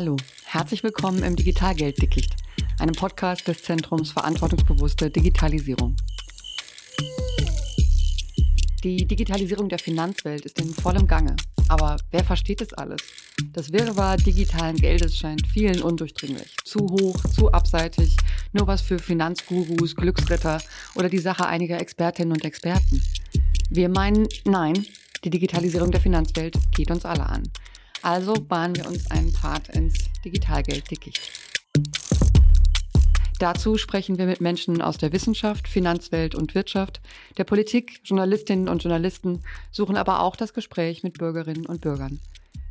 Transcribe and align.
Hallo, 0.00 0.16
herzlich 0.46 0.82
willkommen 0.82 1.22
im 1.22 1.36
Digitalgelddickicht, 1.36 2.34
einem 2.78 2.94
Podcast 2.94 3.46
des 3.46 3.62
Zentrums 3.62 4.12
Verantwortungsbewusste 4.12 5.10
Digitalisierung. 5.10 5.94
Die 8.82 9.06
Digitalisierung 9.06 9.68
der 9.68 9.78
Finanzwelt 9.78 10.46
ist 10.46 10.58
in 10.58 10.72
vollem 10.72 11.06
Gange. 11.06 11.36
Aber 11.68 11.98
wer 12.12 12.24
versteht 12.24 12.62
das 12.62 12.72
alles? 12.72 13.02
Das 13.52 13.74
Wirrwarr 13.74 14.16
digitalen 14.16 14.76
Geldes 14.76 15.18
scheint 15.18 15.46
vielen 15.46 15.82
undurchdringlich. 15.82 16.56
Zu 16.64 16.78
hoch, 16.78 17.22
zu 17.36 17.52
abseitig, 17.52 18.16
nur 18.54 18.66
was 18.66 18.80
für 18.80 18.98
Finanzgurus, 18.98 19.94
Glücksritter 19.94 20.62
oder 20.94 21.10
die 21.10 21.18
Sache 21.18 21.44
einiger 21.44 21.78
Expertinnen 21.78 22.32
und 22.32 22.46
Experten. 22.46 23.02
Wir 23.68 23.90
meinen, 23.90 24.26
nein, 24.46 24.82
die 25.24 25.30
Digitalisierung 25.30 25.90
der 25.90 26.00
Finanzwelt 26.00 26.56
geht 26.74 26.90
uns 26.90 27.04
alle 27.04 27.26
an. 27.26 27.42
Also 28.02 28.32
bahnen 28.32 28.76
wir 28.76 28.86
uns 28.86 29.10
einen 29.10 29.30
Pfad 29.30 29.68
ins 29.76 29.94
Digitalgelddickicht. 30.24 31.20
Dazu 33.38 33.76
sprechen 33.76 34.18
wir 34.18 34.26
mit 34.26 34.40
Menschen 34.40 34.80
aus 34.80 34.96
der 34.96 35.12
Wissenschaft, 35.12 35.68
Finanzwelt 35.68 36.34
und 36.34 36.54
Wirtschaft, 36.54 37.00
der 37.36 37.44
Politik, 37.44 38.00
Journalistinnen 38.04 38.68
und 38.68 38.82
Journalisten, 38.82 39.42
suchen 39.70 39.96
aber 39.96 40.20
auch 40.20 40.36
das 40.36 40.54
Gespräch 40.54 41.02
mit 41.02 41.18
Bürgerinnen 41.18 41.66
und 41.66 41.82
Bürgern. 41.82 42.20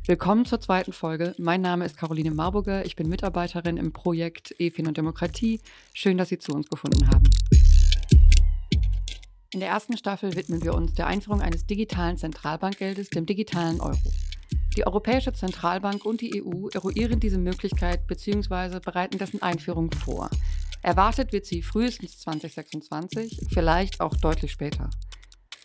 Willkommen 0.06 0.46
zur 0.46 0.60
zweiten 0.60 0.92
Folge. 0.92 1.34
Mein 1.38 1.60
Name 1.60 1.84
ist 1.84 1.96
Caroline 1.96 2.32
Marburger. 2.32 2.84
Ich 2.84 2.96
bin 2.96 3.08
Mitarbeiterin 3.08 3.76
im 3.76 3.92
Projekt 3.92 4.54
EFIN 4.58 4.88
und 4.88 4.96
Demokratie. 4.96 5.60
Schön, 5.92 6.18
dass 6.18 6.30
Sie 6.30 6.38
zu 6.38 6.52
uns 6.52 6.68
gefunden 6.68 7.06
haben. 7.08 7.24
In 9.52 9.60
der 9.60 9.68
ersten 9.68 9.96
Staffel 9.96 10.34
widmen 10.34 10.62
wir 10.62 10.74
uns 10.74 10.94
der 10.94 11.06
Einführung 11.06 11.40
eines 11.40 11.66
digitalen 11.66 12.16
Zentralbankgeldes, 12.16 13.10
dem 13.10 13.26
digitalen 13.26 13.80
Euro. 13.80 13.98
Die 14.76 14.86
Europäische 14.86 15.32
Zentralbank 15.32 16.04
und 16.04 16.20
die 16.20 16.42
EU 16.42 16.68
eruieren 16.68 17.18
diese 17.18 17.38
Möglichkeit 17.38 18.06
bzw. 18.06 18.78
bereiten 18.78 19.18
dessen 19.18 19.42
Einführung 19.42 19.90
vor. 19.90 20.30
Erwartet 20.82 21.32
wird 21.32 21.44
sie 21.44 21.62
frühestens 21.62 22.18
2026, 22.20 23.48
vielleicht 23.52 24.00
auch 24.00 24.14
deutlich 24.16 24.52
später. 24.52 24.88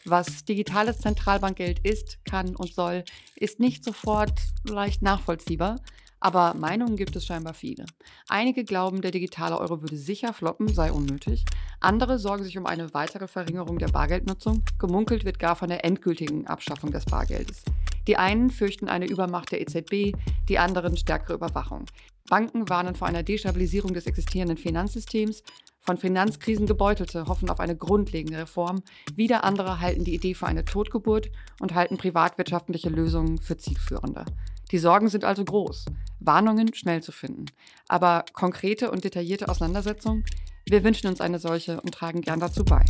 Was 0.06 0.46
digitales 0.46 1.00
Zentralbankgeld 1.00 1.80
ist, 1.80 2.24
kann 2.26 2.56
und 2.56 2.74
soll, 2.74 3.04
ist 3.36 3.60
nicht 3.60 3.84
sofort 3.84 4.40
leicht 4.68 5.02
nachvollziehbar, 5.02 5.78
aber 6.20 6.56
Meinungen 6.56 6.96
gibt 6.96 7.16
es 7.16 7.26
scheinbar 7.26 7.54
viele. 7.54 7.86
Einige 8.28 8.64
glauben, 8.64 9.02
der 9.02 9.12
digitale 9.12 9.60
Euro 9.60 9.82
würde 9.82 9.98
sicher 9.98 10.34
floppen, 10.34 10.68
sei 10.68 10.92
unnötig. 10.92 11.46
Andere 11.80 12.18
sorgen 12.20 12.44
sich 12.44 12.58
um 12.58 12.66
eine 12.66 12.94
weitere 12.94 13.28
Verringerung 13.28 13.78
der 13.78 13.90
Bargeldnutzung. 13.90 14.64
Gemunkelt 14.80 15.26
wird 15.26 15.40
gar 15.40 15.56
von 15.56 15.70
der 15.70 15.86
endgültigen 15.86 16.48
Abschaffung 16.48 16.92
des 16.92 17.06
Bargeldes. 17.06 17.64
Die 18.08 18.18
einen 18.18 18.50
fürchten 18.50 18.88
eine 18.88 19.08
Übermacht 19.08 19.52
der 19.52 19.62
EZB, 19.62 20.16
die 20.48 20.60
anderen 20.60 20.96
stärkere 20.98 21.34
Überwachung. 21.34 21.86
Banken 22.30 22.70
warnen 22.70 22.96
vor 22.96 23.08
einer 23.08 23.24
Destabilisierung 23.24 23.94
des 23.94 24.08
existierenden 24.08 24.58
Finanzsystems. 24.58 25.44
Von 25.82 25.98
Finanzkrisen 25.98 26.66
gebeutelte 26.66 27.28
hoffen 27.28 27.50
auf 27.50 27.60
eine 27.60 27.76
grundlegende 27.76 28.40
Reform. 28.40 28.82
Wieder 29.14 29.44
andere 29.44 29.80
halten 29.80 30.04
die 30.04 30.16
Idee 30.16 30.34
für 30.34 30.48
eine 30.48 30.66
Totgeburt 30.66 31.30
und 31.60 31.76
halten 31.76 31.98
privatwirtschaftliche 31.98 32.90
Lösungen 32.90 33.38
für 33.38 33.58
zielführender. 33.58 34.26
Die 34.72 34.80
Sorgen 34.80 35.10
sind 35.10 35.24
also 35.24 35.46
groß, 35.46 35.86
Warnungen 36.20 36.74
schnell 36.74 37.04
zu 37.04 37.12
finden. 37.12 37.46
Aber 37.88 38.26
konkrete 38.34 38.90
und 38.90 39.04
detaillierte 39.04 39.48
Auseinandersetzungen, 39.48 40.26
wir 40.68 40.84
wünschen 40.84 41.08
uns 41.08 41.22
eine 41.22 41.38
solche 41.38 41.80
und 41.82 41.94
tragen 41.94 42.22
gern 42.22 42.40
dazu 42.40 42.66
bei. 42.66 42.84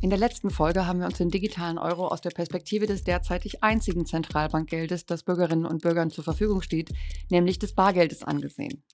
In 0.00 0.10
der 0.10 0.18
letzten 0.18 0.50
Folge 0.50 0.86
haben 0.86 1.00
wir 1.00 1.06
uns 1.06 1.18
den 1.18 1.30
digitalen 1.30 1.76
Euro 1.76 2.06
aus 2.06 2.20
der 2.20 2.30
Perspektive 2.30 2.86
des 2.86 3.02
derzeitig 3.02 3.64
einzigen 3.64 4.06
Zentralbankgeldes, 4.06 5.06
das 5.06 5.24
Bürgerinnen 5.24 5.66
und 5.66 5.82
Bürgern 5.82 6.10
zur 6.10 6.22
Verfügung 6.22 6.62
steht, 6.62 6.90
nämlich 7.30 7.58
des 7.58 7.74
Bargeldes 7.74 8.22
angesehen. 8.22 8.84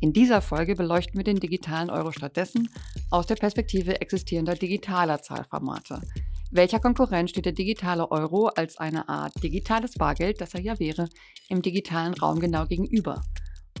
In 0.00 0.14
dieser 0.14 0.40
Folge 0.40 0.76
beleuchten 0.76 1.18
wir 1.18 1.24
den 1.24 1.40
digitalen 1.40 1.90
Euro 1.90 2.10
stattdessen 2.10 2.70
aus 3.10 3.26
der 3.26 3.36
Perspektive 3.36 4.00
existierender 4.00 4.54
digitaler 4.54 5.20
Zahlformate, 5.20 6.00
welcher 6.50 6.78
Konkurrenz 6.78 7.30
steht 7.30 7.46
der 7.46 7.52
digitale 7.52 8.10
Euro 8.12 8.46
als 8.46 8.78
eine 8.78 9.08
Art 9.08 9.42
digitales 9.42 9.94
Bargeld, 9.94 10.40
das 10.40 10.54
er 10.54 10.60
ja 10.60 10.78
wäre, 10.78 11.08
im 11.48 11.62
digitalen 11.62 12.14
Raum 12.14 12.38
genau 12.38 12.64
gegenüber? 12.66 13.22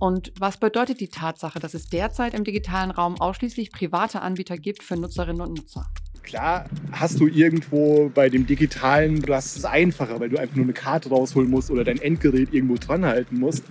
Und 0.00 0.32
was 0.40 0.58
bedeutet 0.58 1.00
die 1.00 1.08
Tatsache, 1.08 1.60
dass 1.60 1.74
es 1.74 1.86
derzeit 1.86 2.34
im 2.34 2.42
digitalen 2.42 2.90
Raum 2.90 3.20
ausschließlich 3.20 3.70
private 3.70 4.22
Anbieter 4.22 4.58
gibt 4.58 4.82
für 4.82 4.96
Nutzerinnen 4.96 5.40
und 5.40 5.56
Nutzer? 5.56 5.86
Klar 6.24 6.64
hast 6.90 7.20
du 7.20 7.28
irgendwo 7.28 8.10
bei 8.12 8.28
dem 8.28 8.46
digitalen, 8.46 9.20
du 9.20 9.34
hast 9.34 9.56
es 9.56 9.64
einfacher, 9.64 10.18
weil 10.20 10.30
du 10.30 10.38
einfach 10.38 10.56
nur 10.56 10.64
eine 10.64 10.72
Karte 10.72 11.10
rausholen 11.10 11.50
musst 11.50 11.70
oder 11.70 11.84
dein 11.84 12.00
Endgerät 12.00 12.52
irgendwo 12.52 12.76
dran 12.76 13.04
halten 13.04 13.38
musst. 13.38 13.64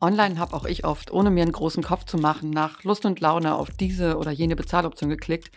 Online 0.00 0.38
habe 0.38 0.54
auch 0.54 0.64
ich 0.64 0.84
oft, 0.84 1.12
ohne 1.12 1.30
mir 1.30 1.42
einen 1.42 1.52
großen 1.52 1.82
Kopf 1.82 2.04
zu 2.04 2.18
machen, 2.18 2.50
nach 2.50 2.82
Lust 2.84 3.06
und 3.06 3.20
Laune 3.20 3.54
auf 3.54 3.70
diese 3.70 4.16
oder 4.16 4.32
jene 4.32 4.56
Bezahloption 4.56 5.08
geklickt, 5.08 5.50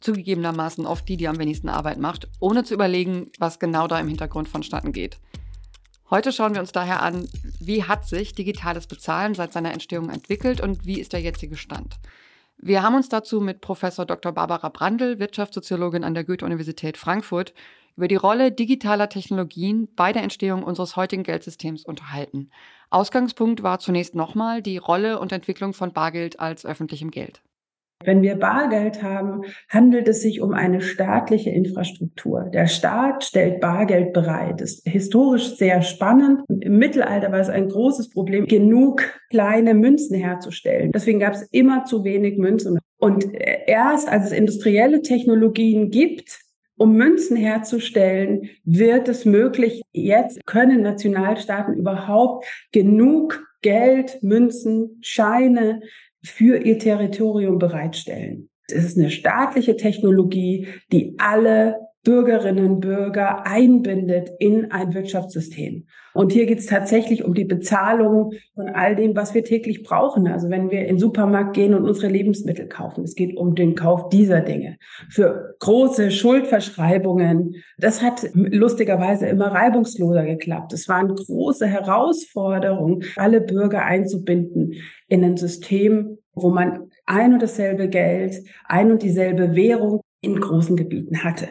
zugegebenermaßen 0.00 0.86
oft 0.86 1.08
die, 1.08 1.16
die 1.16 1.28
am 1.28 1.38
wenigsten 1.38 1.68
Arbeit 1.68 1.98
macht, 1.98 2.28
ohne 2.40 2.64
zu 2.64 2.74
überlegen, 2.74 3.30
was 3.38 3.60
genau 3.60 3.86
da 3.86 4.00
im 4.00 4.08
Hintergrund 4.08 4.48
vonstatten 4.48 4.92
geht. 4.92 5.18
Heute 6.10 6.32
schauen 6.32 6.54
wir 6.54 6.60
uns 6.60 6.72
daher 6.72 7.00
an, 7.02 7.28
wie 7.60 7.84
hat 7.84 8.08
sich 8.08 8.34
digitales 8.34 8.86
Bezahlen 8.86 9.34
seit 9.34 9.52
seiner 9.52 9.72
Entstehung 9.72 10.10
entwickelt 10.10 10.60
und 10.60 10.84
wie 10.84 11.00
ist 11.00 11.12
der 11.12 11.20
jetzige 11.20 11.56
Stand. 11.56 11.98
Wir 12.64 12.84
haben 12.84 12.94
uns 12.94 13.08
dazu 13.08 13.40
mit 13.40 13.60
Professor 13.60 14.06
Dr. 14.06 14.30
Barbara 14.30 14.68
Brandl, 14.68 15.18
Wirtschaftssoziologin 15.18 16.04
an 16.04 16.14
der 16.14 16.22
Goethe-Universität 16.22 16.96
Frankfurt, 16.96 17.54
über 17.96 18.06
die 18.06 18.14
Rolle 18.14 18.52
digitaler 18.52 19.08
Technologien 19.08 19.88
bei 19.96 20.12
der 20.12 20.22
Entstehung 20.22 20.62
unseres 20.62 20.94
heutigen 20.94 21.24
Geldsystems 21.24 21.84
unterhalten. 21.84 22.50
Ausgangspunkt 22.88 23.64
war 23.64 23.80
zunächst 23.80 24.14
nochmal 24.14 24.62
die 24.62 24.76
Rolle 24.76 25.18
und 25.18 25.32
Entwicklung 25.32 25.74
von 25.74 25.92
Bargeld 25.92 26.38
als 26.38 26.64
öffentlichem 26.64 27.10
Geld. 27.10 27.42
Wenn 28.04 28.22
wir 28.22 28.36
Bargeld 28.36 29.02
haben, 29.02 29.42
handelt 29.68 30.08
es 30.08 30.22
sich 30.22 30.40
um 30.40 30.52
eine 30.52 30.80
staatliche 30.80 31.50
Infrastruktur. 31.50 32.50
Der 32.52 32.66
Staat 32.66 33.24
stellt 33.24 33.60
Bargeld 33.60 34.12
bereit. 34.12 34.60
Das 34.60 34.72
ist 34.72 34.88
historisch 34.88 35.56
sehr 35.56 35.82
spannend. 35.82 36.40
Im 36.48 36.78
Mittelalter 36.78 37.32
war 37.32 37.40
es 37.40 37.48
ein 37.48 37.68
großes 37.68 38.10
Problem, 38.10 38.46
genug 38.46 39.02
kleine 39.30 39.74
Münzen 39.74 40.16
herzustellen. 40.16 40.92
Deswegen 40.92 41.20
gab 41.20 41.34
es 41.34 41.42
immer 41.50 41.84
zu 41.84 42.04
wenig 42.04 42.38
Münzen. 42.38 42.78
Und 42.98 43.26
erst 43.66 44.08
als 44.08 44.26
es 44.26 44.32
industrielle 44.32 45.02
Technologien 45.02 45.90
gibt, 45.90 46.40
um 46.76 46.94
Münzen 46.96 47.36
herzustellen, 47.36 48.48
wird 48.64 49.08
es 49.08 49.24
möglich. 49.24 49.82
Jetzt 49.92 50.44
können 50.46 50.82
Nationalstaaten 50.82 51.74
überhaupt 51.74 52.46
genug 52.72 53.46
Geld, 53.60 54.22
Münzen, 54.22 54.98
Scheine 55.00 55.82
für 56.24 56.58
ihr 56.58 56.78
Territorium 56.78 57.58
bereitstellen. 57.58 58.48
Es 58.68 58.84
ist 58.84 58.96
eine 58.96 59.10
staatliche 59.10 59.76
Technologie, 59.76 60.68
die 60.92 61.14
alle 61.18 61.76
Bürgerinnen 62.04 62.80
Bürger 62.80 63.46
einbindet 63.46 64.30
in 64.40 64.72
ein 64.72 64.92
Wirtschaftssystem. 64.92 65.86
Und 66.14 66.32
hier 66.32 66.46
geht 66.46 66.58
es 66.58 66.66
tatsächlich 66.66 67.24
um 67.24 67.32
die 67.32 67.44
Bezahlung 67.44 68.32
von 68.54 68.68
all 68.68 68.96
dem, 68.96 69.14
was 69.14 69.34
wir 69.34 69.44
täglich 69.44 69.82
brauchen. 69.82 70.26
Also 70.26 70.50
wenn 70.50 70.70
wir 70.70 70.80
in 70.80 70.96
den 70.96 70.98
Supermarkt 70.98 71.54
gehen 71.54 71.74
und 71.74 71.84
unsere 71.84 72.08
Lebensmittel 72.08 72.66
kaufen, 72.66 73.04
es 73.04 73.14
geht 73.14 73.36
um 73.36 73.54
den 73.54 73.76
Kauf 73.76 74.08
dieser 74.08 74.40
Dinge. 74.40 74.76
Für 75.10 75.54
große 75.60 76.10
Schuldverschreibungen, 76.10 77.54
das 77.78 78.02
hat 78.02 78.28
lustigerweise 78.34 79.26
immer 79.26 79.52
reibungsloser 79.52 80.24
geklappt. 80.24 80.72
Es 80.72 80.88
war 80.88 80.96
eine 80.96 81.14
große 81.14 81.66
Herausforderung, 81.66 83.04
alle 83.16 83.40
Bürger 83.40 83.84
einzubinden 83.84 84.74
in 85.08 85.24
ein 85.24 85.36
System, 85.36 86.18
wo 86.34 86.50
man 86.50 86.90
ein 87.06 87.34
und 87.34 87.42
dasselbe 87.42 87.88
Geld, 87.88 88.34
ein 88.64 88.90
und 88.90 89.02
dieselbe 89.02 89.54
Währung 89.54 90.00
in 90.20 90.40
großen 90.40 90.76
Gebieten 90.76 91.24
hatte. 91.24 91.48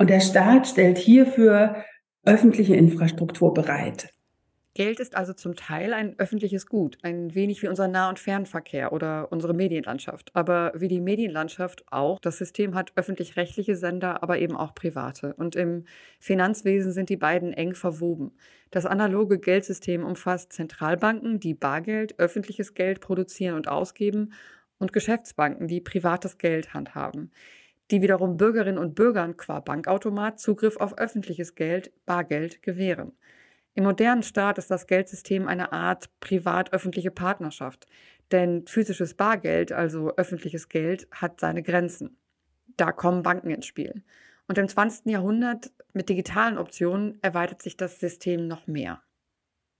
Und 0.00 0.08
der 0.08 0.20
Staat 0.20 0.66
stellt 0.66 0.96
hierfür 0.96 1.84
öffentliche 2.24 2.74
Infrastruktur 2.74 3.52
bereit. 3.52 4.08
Geld 4.72 4.98
ist 4.98 5.14
also 5.14 5.34
zum 5.34 5.56
Teil 5.56 5.92
ein 5.92 6.18
öffentliches 6.18 6.68
Gut, 6.68 6.96
ein 7.02 7.34
wenig 7.34 7.60
wie 7.60 7.68
unser 7.68 7.86
Nah- 7.86 8.08
und 8.08 8.18
Fernverkehr 8.18 8.94
oder 8.94 9.30
unsere 9.30 9.52
Medienlandschaft. 9.52 10.30
Aber 10.32 10.72
wie 10.74 10.88
die 10.88 11.02
Medienlandschaft 11.02 11.84
auch, 11.90 12.18
das 12.18 12.38
System 12.38 12.74
hat 12.74 12.92
öffentlich-rechtliche 12.96 13.76
Sender, 13.76 14.22
aber 14.22 14.38
eben 14.38 14.56
auch 14.56 14.74
private. 14.74 15.34
Und 15.34 15.54
im 15.54 15.84
Finanzwesen 16.18 16.92
sind 16.92 17.10
die 17.10 17.18
beiden 17.18 17.52
eng 17.52 17.74
verwoben. 17.74 18.32
Das 18.70 18.86
analoge 18.86 19.38
Geldsystem 19.38 20.02
umfasst 20.02 20.54
Zentralbanken, 20.54 21.40
die 21.40 21.52
Bargeld, 21.52 22.18
öffentliches 22.18 22.72
Geld 22.72 23.02
produzieren 23.02 23.54
und 23.54 23.68
ausgeben, 23.68 24.32
und 24.78 24.94
Geschäftsbanken, 24.94 25.68
die 25.68 25.82
privates 25.82 26.38
Geld 26.38 26.72
handhaben 26.72 27.30
die 27.90 28.02
wiederum 28.02 28.36
Bürgerinnen 28.36 28.78
und 28.78 28.94
Bürgern 28.94 29.36
qua 29.36 29.60
Bankautomat 29.60 30.38
Zugriff 30.38 30.76
auf 30.76 30.98
öffentliches 30.98 31.54
Geld, 31.54 31.92
Bargeld, 32.06 32.62
gewähren. 32.62 33.12
Im 33.74 33.84
modernen 33.84 34.22
Staat 34.22 34.58
ist 34.58 34.70
das 34.70 34.86
Geldsystem 34.86 35.48
eine 35.48 35.72
Art 35.72 36.10
privat-öffentliche 36.20 37.10
Partnerschaft, 37.10 37.86
denn 38.32 38.66
physisches 38.66 39.14
Bargeld, 39.14 39.72
also 39.72 40.14
öffentliches 40.16 40.68
Geld, 40.68 41.08
hat 41.10 41.40
seine 41.40 41.62
Grenzen. 41.62 42.16
Da 42.76 42.92
kommen 42.92 43.22
Banken 43.22 43.50
ins 43.50 43.66
Spiel. 43.66 44.02
Und 44.48 44.58
im 44.58 44.68
20. 44.68 45.06
Jahrhundert 45.06 45.70
mit 45.92 46.08
digitalen 46.08 46.58
Optionen 46.58 47.18
erweitert 47.22 47.62
sich 47.62 47.76
das 47.76 48.00
System 48.00 48.48
noch 48.48 48.66
mehr. 48.66 49.00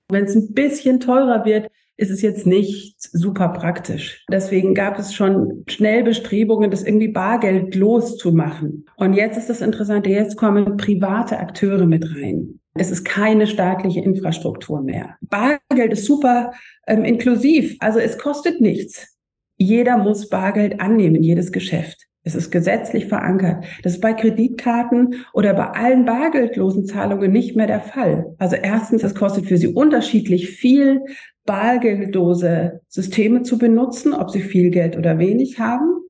Wenn 0.09 0.25
es 0.25 0.35
ein 0.35 0.55
bisschen 0.55 1.01
teurer 1.01 1.45
wird, 1.45 1.71
ist 2.01 2.11
es 2.11 2.23
jetzt 2.23 2.47
nicht 2.47 2.97
super 2.99 3.51
praktisch. 3.51 4.25
Deswegen 4.33 4.75
gab 4.75 4.99
es 4.99 5.13
schon 5.13 5.65
schnell 5.69 6.03
Bestrebungen, 6.03 6.71
das 6.71 6.83
irgendwie 6.83 7.09
bargeldlos 7.09 8.17
zu 8.17 8.33
machen. 8.33 8.87
Und 8.97 9.13
jetzt 9.13 9.37
ist 9.37 9.51
das 9.51 9.61
Interessante, 9.61 10.09
jetzt 10.09 10.37
kommen 10.37 10.79
private 10.79 11.39
Akteure 11.39 11.85
mit 11.85 12.05
rein. 12.17 12.61
Es 12.75 12.91
ist 12.91 13.05
keine 13.05 13.47
staatliche 13.47 14.01
Infrastruktur 14.01 14.81
mehr. 14.81 15.17
Bargeld 15.21 15.93
ist 15.93 16.07
super 16.07 16.53
ähm, 16.87 17.05
inklusiv, 17.05 17.77
also 17.81 17.99
es 17.99 18.17
kostet 18.17 18.63
nichts. 18.63 19.19
Jeder 19.59 19.99
muss 19.99 20.31
Bargeld 20.31 20.81
annehmen, 20.81 21.23
jedes 21.23 21.53
Geschäft. 21.53 22.07
Es 22.23 22.35
ist 22.35 22.51
gesetzlich 22.51 23.07
verankert. 23.07 23.65
Das 23.83 23.95
ist 23.95 24.01
bei 24.01 24.13
Kreditkarten 24.13 25.25
oder 25.33 25.55
bei 25.55 25.69
allen 25.71 26.05
bargeldlosen 26.05 26.85
Zahlungen 26.85 27.33
nicht 27.33 27.57
mehr 27.57 27.67
der 27.67 27.81
Fall. 27.81 28.35
Also 28.39 28.57
erstens, 28.57 29.03
es 29.03 29.15
kostet 29.15 29.47
für 29.47 29.57
Sie 29.57 29.69
unterschiedlich 29.69 30.51
viel, 30.51 31.01
bargeldlose 31.47 32.81
Systeme 32.89 33.43
zu 33.43 33.59
benutzen, 33.59 34.13
ob 34.13 34.31
Sie 34.31 34.43
viel 34.43 34.71
Geld 34.71 34.97
oder 34.97 35.19
wenig 35.19 35.59
haben. 35.59 36.01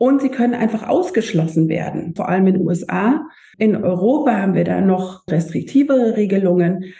Und 0.00 0.22
sie 0.22 0.30
können 0.30 0.54
einfach 0.54 0.88
ausgeschlossen 0.88 1.68
werden, 1.68 2.14
vor 2.14 2.26
allem 2.26 2.46
in 2.46 2.54
den 2.54 2.66
USA. 2.66 3.28
In 3.58 3.76
Europa 3.76 4.32
haben 4.32 4.54
wir 4.54 4.64
da 4.64 4.80
noch 4.80 5.26
restriktivere 5.28 6.16
Regelungen. 6.16 6.94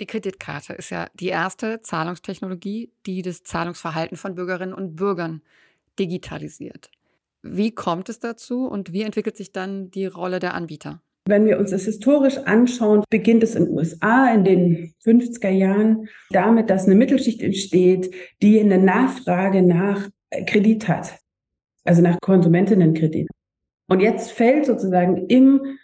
Die 0.00 0.06
Kreditkarte 0.06 0.72
ist 0.72 0.90
ja 0.90 1.06
die 1.14 1.28
erste 1.28 1.80
Zahlungstechnologie, 1.80 2.92
die 3.06 3.22
das 3.22 3.44
Zahlungsverhalten 3.44 4.16
von 4.16 4.34
Bürgerinnen 4.34 4.74
und 4.74 4.96
Bürgern 4.96 5.42
digitalisiert. 6.00 6.90
Wie 7.42 7.70
kommt 7.70 8.08
es 8.08 8.18
dazu 8.18 8.66
und 8.66 8.92
wie 8.92 9.02
entwickelt 9.02 9.36
sich 9.36 9.52
dann 9.52 9.92
die 9.92 10.06
Rolle 10.06 10.40
der 10.40 10.54
Anbieter? 10.54 11.02
Wenn 11.26 11.44
wir 11.44 11.58
uns 11.58 11.70
das 11.70 11.84
historisch 11.84 12.38
anschauen, 12.38 13.04
beginnt 13.10 13.42
es 13.42 13.54
in 13.54 13.66
den 13.66 13.74
USA 13.74 14.32
in 14.32 14.44
den 14.44 14.94
50er 15.04 15.50
Jahren 15.50 16.08
damit, 16.30 16.70
dass 16.70 16.86
eine 16.86 16.94
Mittelschicht 16.94 17.42
entsteht, 17.42 18.14
die 18.42 18.58
eine 18.58 18.78
Nachfrage 18.78 19.62
nach 19.62 20.08
Kredit 20.46 20.88
hat, 20.88 21.18
also 21.84 22.02
nach 22.02 22.18
Konsumentinnenkredit. 22.20 23.28
Und 23.88 24.00
jetzt 24.00 24.32
fällt 24.32 24.66
sozusagen 24.66 25.26
im 25.26 25.78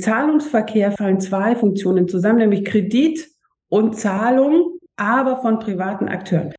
Zahlungsverkehr 0.00 0.92
fallen 0.92 1.20
zwei 1.20 1.54
Funktionen 1.54 2.08
zusammen, 2.08 2.38
nämlich 2.38 2.64
Kredit 2.64 3.28
und 3.68 3.96
Zahlung, 3.96 4.78
aber 4.96 5.40
von 5.40 5.60
privaten 5.60 6.08
Akteuren. 6.08 6.54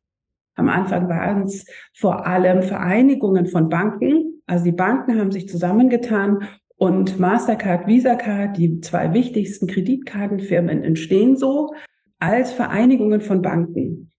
Am 0.56 0.68
Anfang 0.70 1.08
waren 1.08 1.42
es 1.42 1.66
vor 1.94 2.26
allem 2.26 2.62
Vereinigungen 2.62 3.46
von 3.46 3.68
Banken. 3.68 4.42
Also 4.46 4.64
die 4.64 4.72
Banken 4.72 5.18
haben 5.18 5.32
sich 5.32 5.48
zusammengetan 5.48 6.48
und 6.76 7.18
Mastercard, 7.18 7.86
Visa 7.86 8.14
Card, 8.14 8.56
die 8.58 8.80
zwei 8.80 9.12
wichtigsten 9.14 9.66
Kreditkartenfirmen 9.66 10.82
entstehen 10.82 11.36
so 11.36 11.72
als 12.18 12.52
Vereinigungen 12.52 13.20
von 13.20 13.42
Banken. 13.42 14.12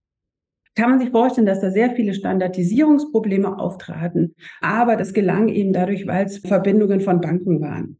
Kann 0.74 0.90
man 0.90 1.00
sich 1.00 1.10
vorstellen, 1.10 1.46
dass 1.46 1.60
da 1.60 1.70
sehr 1.70 1.90
viele 1.90 2.14
Standardisierungsprobleme 2.14 3.58
auftraten, 3.58 4.34
aber 4.60 4.96
das 4.96 5.12
gelang 5.12 5.48
eben 5.48 5.72
dadurch, 5.72 6.06
weil 6.06 6.26
es 6.26 6.38
Verbindungen 6.38 7.00
von 7.00 7.20
Banken 7.20 7.60
waren. 7.60 7.98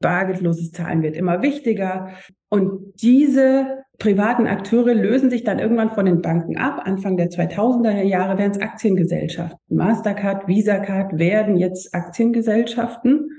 Bargeldloses 0.00 0.72
Zahlen 0.72 1.02
wird 1.02 1.16
immer 1.16 1.42
wichtiger 1.42 2.10
und 2.48 2.94
diese 3.00 3.84
privaten 3.98 4.46
Akteure 4.46 4.94
lösen 4.94 5.30
sich 5.30 5.44
dann 5.44 5.58
irgendwann 5.58 5.90
von 5.90 6.06
den 6.06 6.22
Banken 6.22 6.56
ab. 6.56 6.82
Anfang 6.84 7.16
der 7.16 7.28
2000er 7.28 8.02
Jahre 8.02 8.38
werden 8.38 8.52
es 8.52 8.60
Aktiengesellschaften. 8.60 9.58
Mastercard, 9.68 10.48
Visa 10.48 10.78
Card 10.78 11.18
werden 11.18 11.56
jetzt 11.56 11.94
Aktiengesellschaften. 11.94 13.38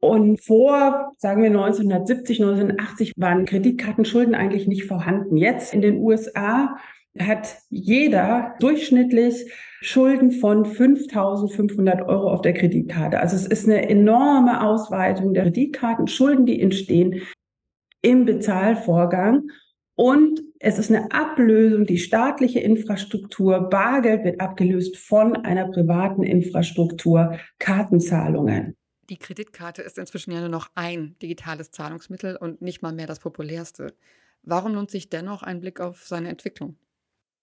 Und 0.00 0.40
vor, 0.40 1.12
sagen 1.18 1.42
wir 1.42 1.50
1970, 1.50 2.40
1980 2.40 3.12
waren 3.16 3.46
Kreditkartenschulden 3.46 4.34
eigentlich 4.34 4.68
nicht 4.68 4.84
vorhanden. 4.84 5.36
Jetzt 5.36 5.74
in 5.74 5.82
den 5.82 5.98
USA 5.98 6.76
hat 7.18 7.56
jeder 7.68 8.54
durchschnittlich 8.60 9.50
Schulden 9.80 10.30
von 10.30 10.64
5.500 10.64 12.06
Euro 12.06 12.30
auf 12.30 12.42
der 12.42 12.52
Kreditkarte. 12.52 13.18
Also 13.20 13.36
es 13.36 13.46
ist 13.46 13.66
eine 13.66 13.88
enorme 13.88 14.64
Ausweitung 14.64 15.34
der 15.34 15.44
Kreditkartenschulden, 15.44 16.46
die 16.46 16.60
entstehen 16.60 17.22
im 18.02 18.24
Bezahlvorgang. 18.24 19.50
Und 19.96 20.40
es 20.60 20.78
ist 20.78 20.92
eine 20.92 21.10
Ablösung, 21.10 21.86
die 21.86 21.98
staatliche 21.98 22.60
Infrastruktur, 22.60 23.68
Bargeld 23.68 24.24
wird 24.24 24.40
abgelöst 24.40 24.96
von 24.96 25.36
einer 25.36 25.68
privaten 25.68 26.22
Infrastruktur, 26.22 27.38
Kartenzahlungen. 27.58 28.76
Die 29.10 29.16
Kreditkarte 29.16 29.80
ist 29.80 29.96
inzwischen 29.96 30.32
ja 30.32 30.40
nur 30.40 30.50
noch 30.50 30.70
ein 30.74 31.16
digitales 31.22 31.70
Zahlungsmittel 31.70 32.36
und 32.36 32.60
nicht 32.60 32.82
mal 32.82 32.92
mehr 32.92 33.06
das 33.06 33.20
populärste. 33.20 33.94
Warum 34.42 34.74
lohnt 34.74 34.90
sich 34.90 35.08
dennoch 35.08 35.42
ein 35.42 35.60
Blick 35.60 35.80
auf 35.80 36.06
seine 36.06 36.28
Entwicklung? 36.28 36.76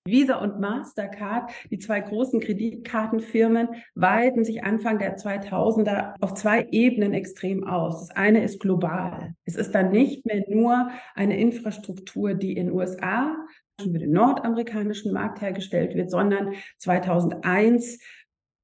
Visa 0.08 0.36
und 0.36 0.60
Mastercard, 0.60 1.50
die 1.72 1.80
zwei 1.80 2.00
großen 2.00 2.40
Kreditkartenfirmen, 2.40 3.70
weiten 3.96 4.46
sich 4.46 4.64
Anfang 4.64 5.00
der 5.00 5.18
2000er 5.18 6.14
auf 6.22 6.36
zwei 6.36 6.68
Ebenen 6.70 7.16
extrem 7.16 7.64
aus. 7.64 8.02
Das 8.02 8.16
eine 8.16 8.44
ist 8.44 8.60
global. 8.60 9.34
Es 9.46 9.56
ist 9.56 9.74
dann 9.74 9.90
nicht 9.90 10.24
mehr 10.28 10.44
nur 10.48 10.92
eine 11.16 11.40
Infrastruktur, 11.40 12.36
die 12.36 12.56
in 12.56 12.72
USA 12.72 13.36
für 13.82 13.90
den 13.90 14.12
nordamerikanischen 14.12 15.12
Markt 15.12 15.42
hergestellt 15.42 15.96
wird, 15.96 16.12
sondern 16.12 16.54
2001 16.78 18.00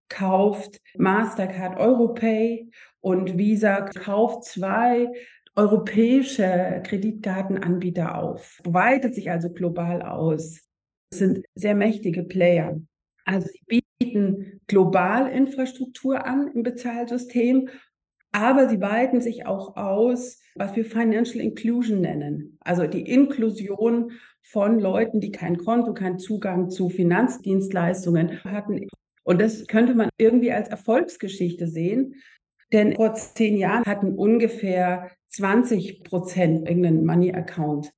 kauft 0.10 0.80
Mastercard 0.96 1.80
Europay 1.80 2.70
und 3.02 3.38
Visa 3.38 3.82
kauft 3.82 4.46
zwei 4.46 5.10
europäische 5.56 6.82
Kreditkartenanbieter 6.86 8.18
auf, 8.18 8.62
weitet 8.64 9.16
sich 9.16 9.30
also 9.30 9.50
global 9.50 10.02
aus 10.02 10.72
sind 11.14 11.46
sehr 11.56 11.76
mächtige 11.76 12.24
Player. 12.24 12.80
Also 13.26 13.48
sie 13.48 13.84
bieten 14.00 14.62
global 14.68 15.30
Infrastruktur 15.30 16.26
an 16.26 16.50
im 16.54 16.64
Bezahlsystem, 16.64 17.70
aber 18.32 18.70
sie 18.70 18.80
weiten 18.80 19.22
sich 19.22 19.46
auch 19.46 19.76
aus, 19.76 20.40
was 20.56 20.76
wir 20.76 20.86
Financial 20.86 21.44
Inclusion 21.44 22.02
nennen. 22.02 22.58
Also 22.62 22.88
die 22.88 23.02
Inklusion 23.02 24.14
von 24.42 24.80
Leuten, 24.80 25.20
die 25.20 25.32
kein 25.32 25.58
Konto, 25.58 25.94
keinen 25.94 26.18
Zugang 26.18 26.70
zu 26.70 26.90
Finanzdienstleistungen 26.90 28.44
hatten. 28.44 28.88
Und 29.24 29.42
das 29.42 29.68
könnte 29.68 29.94
man 29.94 30.10
irgendwie 30.18 30.52
als 30.52 30.70
Erfolgsgeschichte 30.70 31.68
sehen. 31.68 32.16
Denn 32.72 32.96
vor 32.96 33.14
zehn 33.14 33.58
Jahren 33.58 33.86
hatten 33.86 34.16
ungefähr 34.16 35.12
20 35.30 36.04
Prozent 36.04 36.68
irgendeinen 36.68 37.06
Money-Account. 37.06 37.92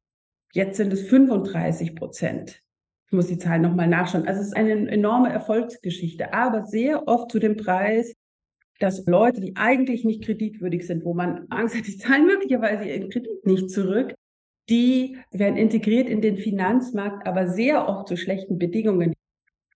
Jetzt 0.54 0.78
sind 0.78 0.94
es 0.94 1.08
35 1.08 1.96
Prozent. 1.96 2.62
Ich 3.08 3.14
muss 3.14 3.28
die 3.28 3.38
Zahlen 3.38 3.62
nochmal 3.62 3.88
nachschauen. 3.88 4.28
Also 4.28 4.42
es 4.42 4.48
ist 4.48 4.56
eine 4.56 4.90
enorme 4.90 5.32
Erfolgsgeschichte, 5.32 6.34
aber 6.34 6.66
sehr 6.66 7.08
oft 7.08 7.32
zu 7.32 7.40
dem 7.40 7.58
Preis, 7.58 8.14
dass 8.80 9.06
Leute, 9.06 9.42
die 9.42 9.56
eigentlich 9.56 10.04
nicht 10.04 10.24
kreditwürdig 10.24 10.86
sind, 10.86 11.06
wo 11.06 11.14
man 11.14 11.46
Angst 11.50 11.76
hat, 11.76 11.88
die 11.88 11.98
zahlen 11.98 12.26
möglicherweise 12.26 12.86
ihren 12.86 13.10
Kredit 13.10 13.46
nicht 13.46 13.70
zurück, 13.70 14.14
die 14.70 15.18
werden 15.32 15.58
integriert 15.58 16.10
in 16.10 16.22
den 16.22 16.38
Finanzmarkt, 16.38 17.28
aber 17.28 17.48
sehr 17.48 17.88
oft 17.88 18.08
zu 18.08 18.18
schlechten 18.18 18.58
Bedingungen. 18.58 19.14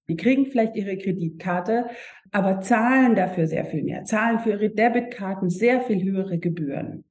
Die 0.09 0.15
kriegen 0.15 0.45
vielleicht 0.45 0.75
ihre 0.75 0.97
Kreditkarte, 0.97 1.87
aber 2.31 2.61
zahlen 2.61 3.15
dafür 3.15 3.47
sehr 3.47 3.65
viel 3.65 3.83
mehr, 3.83 4.05
zahlen 4.05 4.39
für 4.39 4.51
ihre 4.51 4.69
Debitkarten 4.69 5.49
sehr 5.49 5.81
viel 5.81 6.03
höhere 6.03 6.39
Gebühren. 6.39 7.03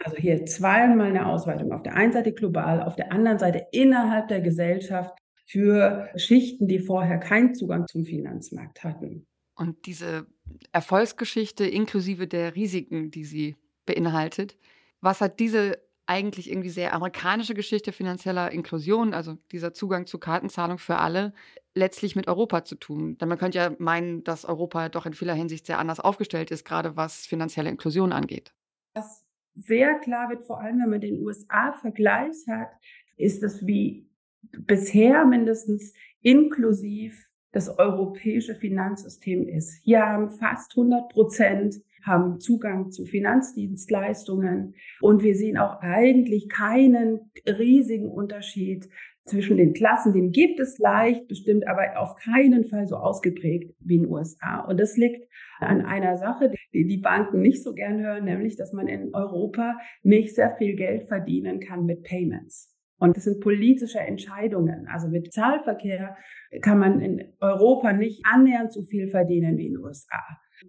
Also 0.00 0.16
hier 0.16 0.44
zweimal 0.46 1.08
eine 1.08 1.26
Ausweitung. 1.26 1.72
Auf 1.72 1.82
der 1.82 1.94
einen 1.94 2.12
Seite 2.12 2.32
global, 2.32 2.82
auf 2.82 2.96
der 2.96 3.12
anderen 3.12 3.38
Seite 3.38 3.66
innerhalb 3.72 4.28
der 4.28 4.40
Gesellschaft 4.40 5.18
für 5.46 6.08
Schichten, 6.16 6.68
die 6.68 6.80
vorher 6.80 7.18
keinen 7.18 7.54
Zugang 7.54 7.86
zum 7.86 8.04
Finanzmarkt 8.04 8.84
hatten. 8.84 9.26
Und 9.54 9.86
diese 9.86 10.26
Erfolgsgeschichte 10.72 11.66
inklusive 11.66 12.26
der 12.26 12.54
Risiken, 12.56 13.10
die 13.10 13.24
sie 13.24 13.56
beinhaltet, 13.86 14.58
was 15.00 15.20
hat 15.20 15.40
diese 15.40 15.78
eigentlich 16.06 16.50
irgendwie 16.50 16.70
sehr 16.70 16.94
amerikanische 16.94 17.54
Geschichte 17.54 17.92
finanzieller 17.92 18.52
Inklusion, 18.52 19.12
also 19.12 19.38
dieser 19.50 19.72
Zugang 19.72 20.06
zu 20.06 20.18
Kartenzahlung 20.18 20.78
für 20.78 20.98
alle, 20.98 21.32
letztlich 21.76 22.16
mit 22.16 22.26
Europa 22.26 22.64
zu 22.64 22.74
tun? 22.74 23.18
Denn 23.18 23.28
man 23.28 23.38
könnte 23.38 23.58
ja 23.58 23.72
meinen, 23.78 24.24
dass 24.24 24.44
Europa 24.44 24.88
doch 24.88 25.06
in 25.06 25.14
vieler 25.14 25.34
Hinsicht 25.34 25.66
sehr 25.66 25.78
anders 25.78 26.00
aufgestellt 26.00 26.50
ist, 26.50 26.64
gerade 26.64 26.96
was 26.96 27.26
finanzielle 27.26 27.70
Inklusion 27.70 28.12
angeht. 28.12 28.52
Was 28.94 29.24
sehr 29.54 29.94
klar 30.00 30.30
wird, 30.30 30.44
vor 30.44 30.60
allem 30.60 30.80
wenn 30.80 30.90
man 30.90 31.00
den 31.00 31.22
USA-Vergleich 31.22 32.36
hat, 32.48 32.70
ist 33.16 33.42
es, 33.42 33.66
wie 33.66 34.08
bisher 34.52 35.24
mindestens 35.24 35.92
inklusiv 36.22 37.26
das 37.52 37.78
europäische 37.78 38.54
Finanzsystem 38.54 39.48
ist. 39.48 39.80
Hier 39.82 40.04
haben 40.04 40.30
fast 40.30 40.72
100 40.76 41.10
Prozent 41.10 41.76
haben 42.02 42.38
Zugang 42.38 42.90
zu 42.90 43.04
Finanzdienstleistungen 43.04 44.74
und 45.00 45.22
wir 45.22 45.34
sehen 45.34 45.58
auch 45.58 45.80
eigentlich 45.80 46.48
keinen 46.48 47.32
riesigen 47.46 48.08
Unterschied 48.08 48.88
zwischen 49.26 49.56
den 49.56 49.74
Klassen. 49.74 50.12
Den 50.12 50.30
gibt 50.30 50.60
es 50.60 50.78
leicht, 50.78 51.28
bestimmt 51.28 51.66
aber 51.66 51.98
auf 52.00 52.16
keinen 52.16 52.64
Fall 52.64 52.86
so 52.86 52.96
ausgeprägt 52.96 53.74
wie 53.80 53.96
in 53.96 54.02
den 54.02 54.12
USA. 54.12 54.60
Und 54.60 54.78
das 54.80 54.96
liegt 54.96 55.28
an 55.58 55.82
einer 55.82 56.16
Sache, 56.16 56.52
die 56.72 56.86
die 56.86 56.98
Banken 56.98 57.40
nicht 57.40 57.62
so 57.62 57.74
gern 57.74 58.00
hören, 58.00 58.24
nämlich, 58.24 58.56
dass 58.56 58.72
man 58.72 58.88
in 58.88 59.14
Europa 59.14 59.76
nicht 60.02 60.34
sehr 60.34 60.54
viel 60.56 60.76
Geld 60.76 61.08
verdienen 61.08 61.60
kann 61.60 61.84
mit 61.84 62.04
Payments. 62.04 62.72
Und 62.98 63.16
das 63.16 63.24
sind 63.24 63.40
politische 63.40 63.98
Entscheidungen. 63.98 64.86
Also 64.90 65.08
mit 65.08 65.32
Zahlverkehr 65.32 66.16
kann 66.62 66.78
man 66.78 67.00
in 67.00 67.34
Europa 67.40 67.92
nicht 67.92 68.24
annähernd 68.24 68.72
so 68.72 68.82
viel 68.84 69.08
verdienen 69.08 69.58
wie 69.58 69.66
in 69.66 69.74
den 69.74 69.84
USA. 69.84 70.22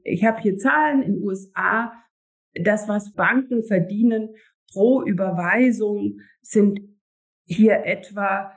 Ich 0.03 0.25
habe 0.25 0.41
hier 0.41 0.57
Zahlen 0.57 1.01
in 1.03 1.13
den 1.13 1.23
USA. 1.23 1.93
Das, 2.53 2.89
was 2.89 3.13
Banken 3.13 3.63
verdienen 3.63 4.29
pro 4.73 5.03
Überweisung, 5.03 6.19
sind 6.41 6.79
hier 7.47 7.85
etwa 7.85 8.51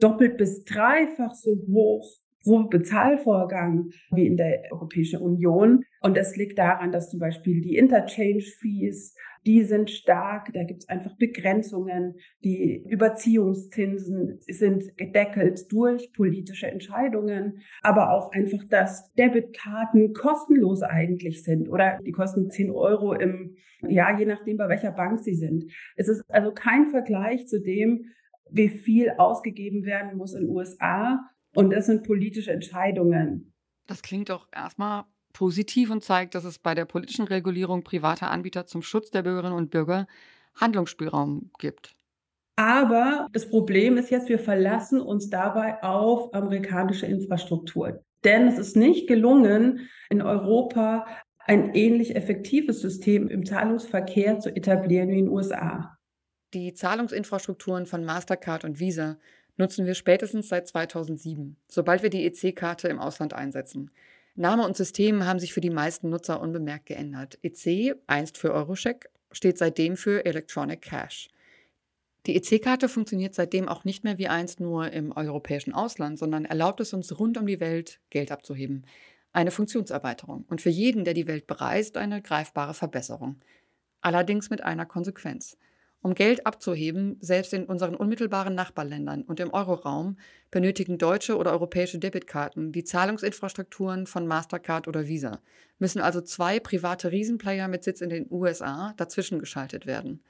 doppelt 0.00 0.36
bis 0.36 0.64
dreifach 0.64 1.34
so 1.34 1.56
hoch 1.68 2.06
pro 2.44 2.64
Bezahlvorgang 2.64 3.90
wie 4.10 4.26
in 4.26 4.36
der 4.36 4.64
Europäischen 4.70 5.20
Union. 5.20 5.84
Und 6.02 6.16
das 6.16 6.36
liegt 6.36 6.58
daran, 6.58 6.92
dass 6.92 7.10
zum 7.10 7.18
Beispiel 7.18 7.62
die 7.62 7.76
Interchange-Fees, 7.76 9.16
die 9.46 9.62
sind 9.64 9.90
stark, 9.90 10.52
da 10.52 10.62
gibt 10.64 10.82
es 10.82 10.88
einfach 10.88 11.16
Begrenzungen. 11.16 12.16
Die 12.44 12.84
Überziehungszinsen 12.88 14.38
sind 14.40 14.96
gedeckelt 14.96 15.72
durch 15.72 16.12
politische 16.12 16.66
Entscheidungen, 16.66 17.62
aber 17.82 18.12
auch 18.12 18.32
einfach, 18.32 18.64
dass 18.68 19.12
Debitkarten 19.14 20.12
kostenlos 20.12 20.82
eigentlich 20.82 21.44
sind 21.44 21.68
oder 21.68 21.98
die 22.04 22.12
kosten 22.12 22.50
10 22.50 22.70
Euro 22.70 23.14
im 23.14 23.56
Jahr, 23.86 24.18
je 24.18 24.26
nachdem, 24.26 24.56
bei 24.56 24.68
welcher 24.68 24.92
Bank 24.92 25.20
sie 25.20 25.34
sind. 25.34 25.64
Es 25.96 26.08
ist 26.08 26.24
also 26.28 26.52
kein 26.52 26.88
Vergleich 26.88 27.46
zu 27.46 27.60
dem, 27.60 28.06
wie 28.50 28.68
viel 28.68 29.10
ausgegeben 29.18 29.84
werden 29.84 30.16
muss 30.16 30.34
in 30.34 30.46
den 30.46 30.50
USA. 30.50 31.20
Und 31.54 31.70
das 31.70 31.86
sind 31.86 32.04
politische 32.04 32.52
Entscheidungen. 32.52 33.52
Das 33.86 34.02
klingt 34.02 34.30
doch 34.30 34.48
erstmal 34.52 35.04
positiv 35.32 35.90
und 35.90 36.02
zeigt, 36.02 36.34
dass 36.34 36.44
es 36.44 36.58
bei 36.58 36.74
der 36.74 36.84
politischen 36.84 37.26
Regulierung 37.26 37.84
privater 37.84 38.30
Anbieter 38.30 38.66
zum 38.66 38.82
Schutz 38.82 39.10
der 39.10 39.22
Bürgerinnen 39.22 39.56
und 39.56 39.70
Bürger 39.70 40.06
Handlungsspielraum 40.54 41.50
gibt. 41.58 41.94
Aber 42.56 43.28
das 43.32 43.50
Problem 43.50 43.96
ist 43.96 44.10
jetzt, 44.10 44.28
wir 44.28 44.38
verlassen 44.38 45.00
uns 45.00 45.28
dabei 45.28 45.82
auf 45.82 46.32
amerikanische 46.32 47.06
Infrastruktur. 47.06 48.04
Denn 48.22 48.46
es 48.46 48.58
ist 48.58 48.76
nicht 48.76 49.08
gelungen, 49.08 49.88
in 50.08 50.22
Europa 50.22 51.06
ein 51.46 51.74
ähnlich 51.74 52.16
effektives 52.16 52.80
System 52.80 53.28
im 53.28 53.44
Zahlungsverkehr 53.44 54.38
zu 54.38 54.54
etablieren 54.54 55.10
wie 55.10 55.18
in 55.18 55.26
den 55.26 55.34
USA. 55.34 55.98
Die 56.54 56.72
Zahlungsinfrastrukturen 56.72 57.84
von 57.84 58.04
Mastercard 58.04 58.64
und 58.64 58.78
Visa 58.78 59.18
nutzen 59.56 59.86
wir 59.86 59.94
spätestens 59.94 60.48
seit 60.48 60.68
2007, 60.68 61.56
sobald 61.66 62.04
wir 62.04 62.10
die 62.10 62.24
EC-Karte 62.24 62.86
im 62.86 63.00
Ausland 63.00 63.32
einsetzen. 63.34 63.90
Name 64.36 64.64
und 64.64 64.76
System 64.76 65.24
haben 65.24 65.40
sich 65.40 65.52
für 65.52 65.60
die 65.60 65.70
meisten 65.70 66.10
Nutzer 66.10 66.40
unbemerkt 66.40 66.86
geändert. 66.86 67.40
EC, 67.42 67.96
einst 68.06 68.38
für 68.38 68.54
Eurocheck, 68.54 69.10
steht 69.32 69.58
seitdem 69.58 69.96
für 69.96 70.24
Electronic 70.24 70.80
Cash. 70.80 71.28
Die 72.26 72.36
EC-Karte 72.36 72.88
funktioniert 72.88 73.34
seitdem 73.34 73.68
auch 73.68 73.84
nicht 73.84 74.04
mehr 74.04 74.18
wie 74.18 74.28
einst 74.28 74.60
nur 74.60 74.92
im 74.92 75.10
europäischen 75.10 75.74
Ausland, 75.74 76.20
sondern 76.20 76.44
erlaubt 76.44 76.78
es 76.80 76.92
uns 76.92 77.18
rund 77.18 77.36
um 77.36 77.48
die 77.48 77.58
Welt 77.58 77.98
Geld 78.10 78.30
abzuheben. 78.30 78.86
Eine 79.32 79.50
Funktionserweiterung 79.50 80.44
und 80.48 80.60
für 80.60 80.70
jeden, 80.70 81.04
der 81.04 81.14
die 81.14 81.26
Welt 81.26 81.48
bereist, 81.48 81.96
eine 81.96 82.22
greifbare 82.22 82.74
Verbesserung. 82.74 83.40
Allerdings 84.00 84.50
mit 84.50 84.62
einer 84.62 84.86
Konsequenz. 84.86 85.56
Um 86.04 86.14
Geld 86.14 86.44
abzuheben, 86.44 87.16
selbst 87.22 87.54
in 87.54 87.64
unseren 87.64 87.94
unmittelbaren 87.94 88.54
Nachbarländern 88.54 89.22
und 89.22 89.40
im 89.40 89.54
Euroraum, 89.54 90.18
benötigen 90.50 90.98
deutsche 90.98 91.38
oder 91.38 91.52
europäische 91.52 91.98
Debitkarten 91.98 92.72
die 92.72 92.84
Zahlungsinfrastrukturen 92.84 94.06
von 94.06 94.26
Mastercard 94.26 94.86
oder 94.86 95.08
Visa, 95.08 95.40
müssen 95.78 96.02
also 96.02 96.20
zwei 96.20 96.60
private 96.60 97.10
Riesenplayer 97.10 97.68
mit 97.68 97.84
Sitz 97.84 98.02
in 98.02 98.10
den 98.10 98.26
USA 98.30 98.92
dazwischen 98.98 99.38
geschaltet 99.38 99.86
werden. 99.86 100.22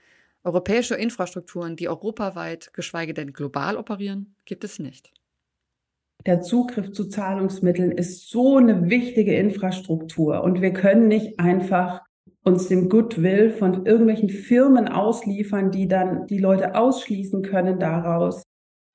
Europäische 0.44 0.94
Infrastrukturen, 0.94 1.74
die 1.74 1.88
europaweit, 1.88 2.72
geschweige 2.72 3.12
denn 3.12 3.32
global 3.32 3.76
operieren, 3.76 4.36
gibt 4.44 4.62
es 4.62 4.78
nicht. 4.78 5.12
Der 6.24 6.40
Zugriff 6.40 6.92
zu 6.92 7.08
Zahlungsmitteln 7.08 7.90
ist 7.90 8.30
so 8.30 8.58
eine 8.58 8.88
wichtige 8.88 9.34
Infrastruktur 9.34 10.44
und 10.44 10.62
wir 10.62 10.72
können 10.72 11.08
nicht 11.08 11.40
einfach 11.40 12.03
uns 12.44 12.68
dem 12.68 12.88
Goodwill 12.88 13.50
von 13.50 13.86
irgendwelchen 13.86 14.28
Firmen 14.28 14.86
ausliefern, 14.88 15.70
die 15.70 15.88
dann 15.88 16.26
die 16.26 16.38
Leute 16.38 16.74
ausschließen 16.74 17.42
können 17.42 17.80
daraus. 17.80 18.42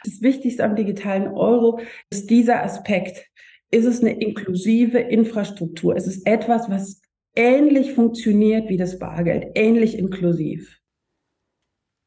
Das 0.04 0.22
Wichtigste 0.22 0.64
am 0.64 0.76
digitalen 0.76 1.28
Euro 1.28 1.82
ist 2.10 2.30
dieser 2.30 2.64
Aspekt. 2.64 3.28
Ist 3.72 3.86
es 3.86 4.02
eine 4.02 4.20
inklusive 4.20 5.00
Infrastruktur? 5.00 5.96
Ist 5.96 6.08
es 6.08 6.26
etwas, 6.26 6.70
was 6.70 7.02
ähnlich 7.36 7.94
funktioniert 7.94 8.70
wie 8.70 8.78
das 8.78 8.98
Bargeld, 8.98 9.48
ähnlich 9.56 9.98
inklusiv? 9.98 10.80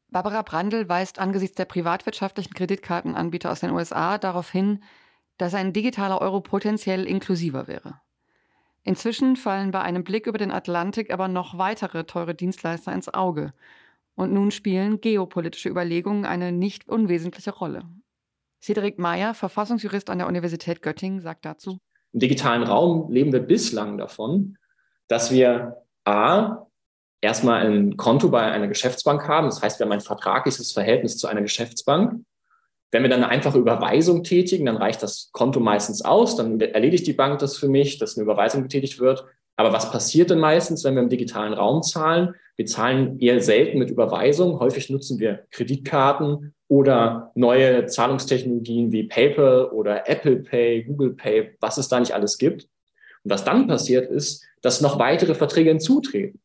Barbara 0.09 0.43
Brandl 0.43 0.87
weist 0.87 1.19
angesichts 1.19 1.55
der 1.55 1.65
privatwirtschaftlichen 1.65 2.53
Kreditkartenanbieter 2.53 3.51
aus 3.51 3.61
den 3.61 3.71
USA 3.71 4.17
darauf 4.17 4.49
hin, 4.51 4.83
dass 5.37 5.55
ein 5.55 5.73
digitaler 5.73 6.21
Euro 6.21 6.41
potenziell 6.41 7.05
inklusiver 7.05 7.67
wäre. 7.67 7.99
Inzwischen 8.83 9.35
fallen 9.35 9.71
bei 9.71 9.81
einem 9.81 10.03
Blick 10.03 10.27
über 10.27 10.37
den 10.37 10.51
Atlantik 10.51 11.11
aber 11.11 11.27
noch 11.27 11.57
weitere 11.57 12.03
teure 12.03 12.35
Dienstleister 12.35 12.91
ins 12.91 13.13
Auge. 13.13 13.53
Und 14.15 14.33
nun 14.33 14.51
spielen 14.51 15.01
geopolitische 15.01 15.69
Überlegungen 15.69 16.25
eine 16.25 16.51
nicht 16.51 16.87
unwesentliche 16.87 17.51
Rolle. 17.51 17.83
Cedric 18.61 18.99
Meyer, 18.99 19.33
Verfassungsjurist 19.33 20.09
an 20.09 20.19
der 20.19 20.27
Universität 20.27 20.81
Göttingen, 20.81 21.21
sagt 21.21 21.45
dazu. 21.45 21.79
Im 22.13 22.19
digitalen 22.19 22.63
Raum 22.63 23.11
leben 23.11 23.33
wir 23.33 23.41
bislang 23.41 23.97
davon, 23.97 24.57
dass 25.07 25.31
wir 25.31 25.83
A, 26.05 26.67
erstmal 27.21 27.65
ein 27.65 27.97
Konto 27.97 28.29
bei 28.29 28.43
einer 28.51 28.67
Geschäftsbank 28.67 29.27
haben. 29.27 29.47
Das 29.47 29.61
heißt, 29.61 29.79
wir 29.79 29.85
haben 29.85 29.93
ein 29.93 30.01
vertragliches 30.01 30.73
Verhältnis 30.73 31.17
zu 31.17 31.27
einer 31.27 31.41
Geschäftsbank. 31.41 32.23
Wenn 32.93 33.01
wir 33.01 33.09
dann 33.09 33.23
eine 33.23 33.31
einfache 33.31 33.57
Überweisung 33.57 34.23
tätigen, 34.23 34.67
dann 34.67 34.77
reicht 34.77 35.01
das 35.01 35.31
Konto 35.31 35.59
meistens 35.59 36.05
aus, 36.05 36.35
dann 36.35 36.61
erledigt 36.61 37.07
die 37.07 37.13
Bank 37.13 37.39
das 37.39 37.57
für 37.57 37.67
mich, 37.67 37.97
dass 37.97 38.15
eine 38.15 38.23
Überweisung 38.23 38.61
getätigt 38.61 38.99
wird. 38.99 39.25
Aber 39.55 39.73
was 39.73 39.91
passiert 39.91 40.29
denn 40.29 40.37
meistens, 40.37 40.83
wenn 40.83 40.93
wir 40.93 41.01
im 41.01 41.09
digitalen 41.09 41.53
Raum 41.53 41.81
zahlen? 41.81 42.35
Wir 42.55 42.67
zahlen 42.67 43.19
eher 43.19 43.41
selten 43.41 43.79
mit 43.79 43.89
Überweisung. 43.89 44.59
Häufig 44.59 44.91
nutzen 44.91 45.17
wir 45.17 45.47
Kreditkarten 45.49 46.53
oder 46.67 47.31
neue 47.33 47.87
Zahlungstechnologien 47.87 48.91
wie 48.91 49.07
PayPal 49.07 49.69
oder 49.71 50.07
Apple 50.07 50.35
Pay, 50.35 50.83
Google 50.83 51.13
Pay, 51.15 51.55
was 51.61 51.79
es 51.79 51.87
da 51.87 51.99
nicht 51.99 52.13
alles 52.13 52.37
gibt. 52.37 52.67
Und 53.23 53.31
was 53.31 53.43
dann 53.43 53.65
passiert 53.65 54.11
ist, 54.11 54.45
dass 54.61 54.81
noch 54.81 54.99
weitere 54.99 55.33
Verträge 55.33 55.71
hinzutreten. 55.71 56.39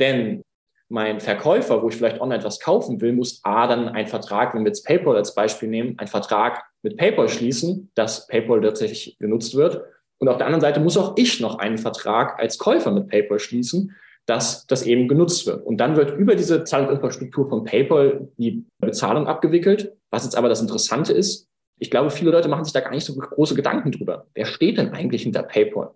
Denn 0.00 0.42
mein 0.88 1.20
Verkäufer, 1.20 1.82
wo 1.82 1.88
ich 1.88 1.96
vielleicht 1.96 2.20
online 2.20 2.40
etwas 2.40 2.60
kaufen 2.60 3.00
will, 3.00 3.12
muss 3.12 3.40
A 3.42 3.66
dann 3.66 3.88
einen 3.88 4.06
Vertrag, 4.06 4.54
wenn 4.54 4.62
wir 4.62 4.68
jetzt 4.68 4.86
PayPal 4.86 5.16
als 5.16 5.34
Beispiel 5.34 5.68
nehmen, 5.68 5.98
einen 5.98 6.08
Vertrag 6.08 6.64
mit 6.82 6.96
PayPal 6.96 7.28
schließen, 7.28 7.90
dass 7.94 8.26
PayPal 8.26 8.60
tatsächlich 8.60 9.16
genutzt 9.18 9.54
wird. 9.54 9.82
Und 10.18 10.28
auf 10.28 10.36
der 10.36 10.46
anderen 10.46 10.60
Seite 10.60 10.80
muss 10.80 10.96
auch 10.96 11.14
ich 11.16 11.40
noch 11.40 11.58
einen 11.58 11.78
Vertrag 11.78 12.38
als 12.38 12.58
Käufer 12.58 12.90
mit 12.90 13.08
PayPal 13.08 13.38
schließen, 13.38 13.94
dass 14.26 14.66
das 14.66 14.84
eben 14.84 15.08
genutzt 15.08 15.46
wird. 15.46 15.64
Und 15.66 15.78
dann 15.78 15.96
wird 15.96 16.16
über 16.16 16.34
diese 16.34 16.64
Zahlungsinfrastruktur 16.64 17.48
von 17.48 17.64
PayPal 17.64 18.28
die 18.36 18.64
Bezahlung 18.78 19.26
abgewickelt. 19.26 19.96
Was 20.10 20.24
jetzt 20.24 20.36
aber 20.36 20.48
das 20.48 20.60
Interessante 20.60 21.12
ist, 21.12 21.48
ich 21.78 21.90
glaube, 21.90 22.10
viele 22.10 22.30
Leute 22.30 22.48
machen 22.48 22.64
sich 22.64 22.72
da 22.72 22.80
gar 22.80 22.90
nicht 22.90 23.04
so 23.04 23.14
große 23.14 23.54
Gedanken 23.54 23.90
drüber. 23.90 24.26
Wer 24.34 24.46
steht 24.46 24.78
denn 24.78 24.90
eigentlich 24.90 25.22
hinter 25.22 25.42
PayPal? 25.42 25.90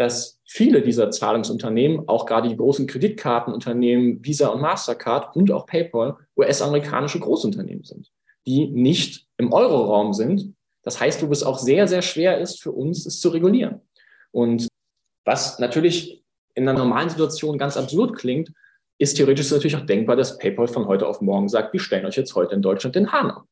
Dass 0.00 0.40
viele 0.46 0.80
dieser 0.80 1.10
Zahlungsunternehmen, 1.10 2.08
auch 2.08 2.24
gerade 2.24 2.48
die 2.48 2.56
großen 2.56 2.86
Kreditkartenunternehmen 2.86 4.24
Visa 4.24 4.48
und 4.48 4.62
Mastercard 4.62 5.36
und 5.36 5.52
auch 5.52 5.66
PayPal, 5.66 6.16
US-amerikanische 6.38 7.20
Großunternehmen 7.20 7.84
sind, 7.84 8.10
die 8.46 8.68
nicht 8.68 9.26
im 9.36 9.52
Euroraum 9.52 10.14
sind. 10.14 10.54
Das 10.82 10.98
heißt, 10.98 11.28
wo 11.28 11.30
es 11.30 11.42
auch 11.42 11.58
sehr, 11.58 11.86
sehr 11.86 12.00
schwer 12.00 12.38
ist 12.38 12.62
für 12.62 12.72
uns, 12.72 13.04
es 13.04 13.20
zu 13.20 13.28
regulieren. 13.28 13.82
Und 14.30 14.68
was 15.26 15.58
natürlich 15.58 16.24
in 16.54 16.66
einer 16.66 16.78
normalen 16.78 17.10
Situation 17.10 17.58
ganz 17.58 17.76
absurd 17.76 18.16
klingt, 18.16 18.50
ist 18.96 19.18
theoretisch 19.18 19.50
natürlich 19.50 19.76
auch 19.76 19.84
denkbar, 19.84 20.16
dass 20.16 20.38
PayPal 20.38 20.68
von 20.68 20.86
heute 20.86 21.06
auf 21.06 21.20
morgen 21.20 21.50
sagt, 21.50 21.74
wir 21.74 21.80
stellen 21.80 22.06
euch 22.06 22.16
jetzt 22.16 22.34
heute 22.34 22.54
in 22.54 22.62
Deutschland 22.62 22.96
den 22.96 23.12
Hahn 23.12 23.32
ab. 23.32 23.44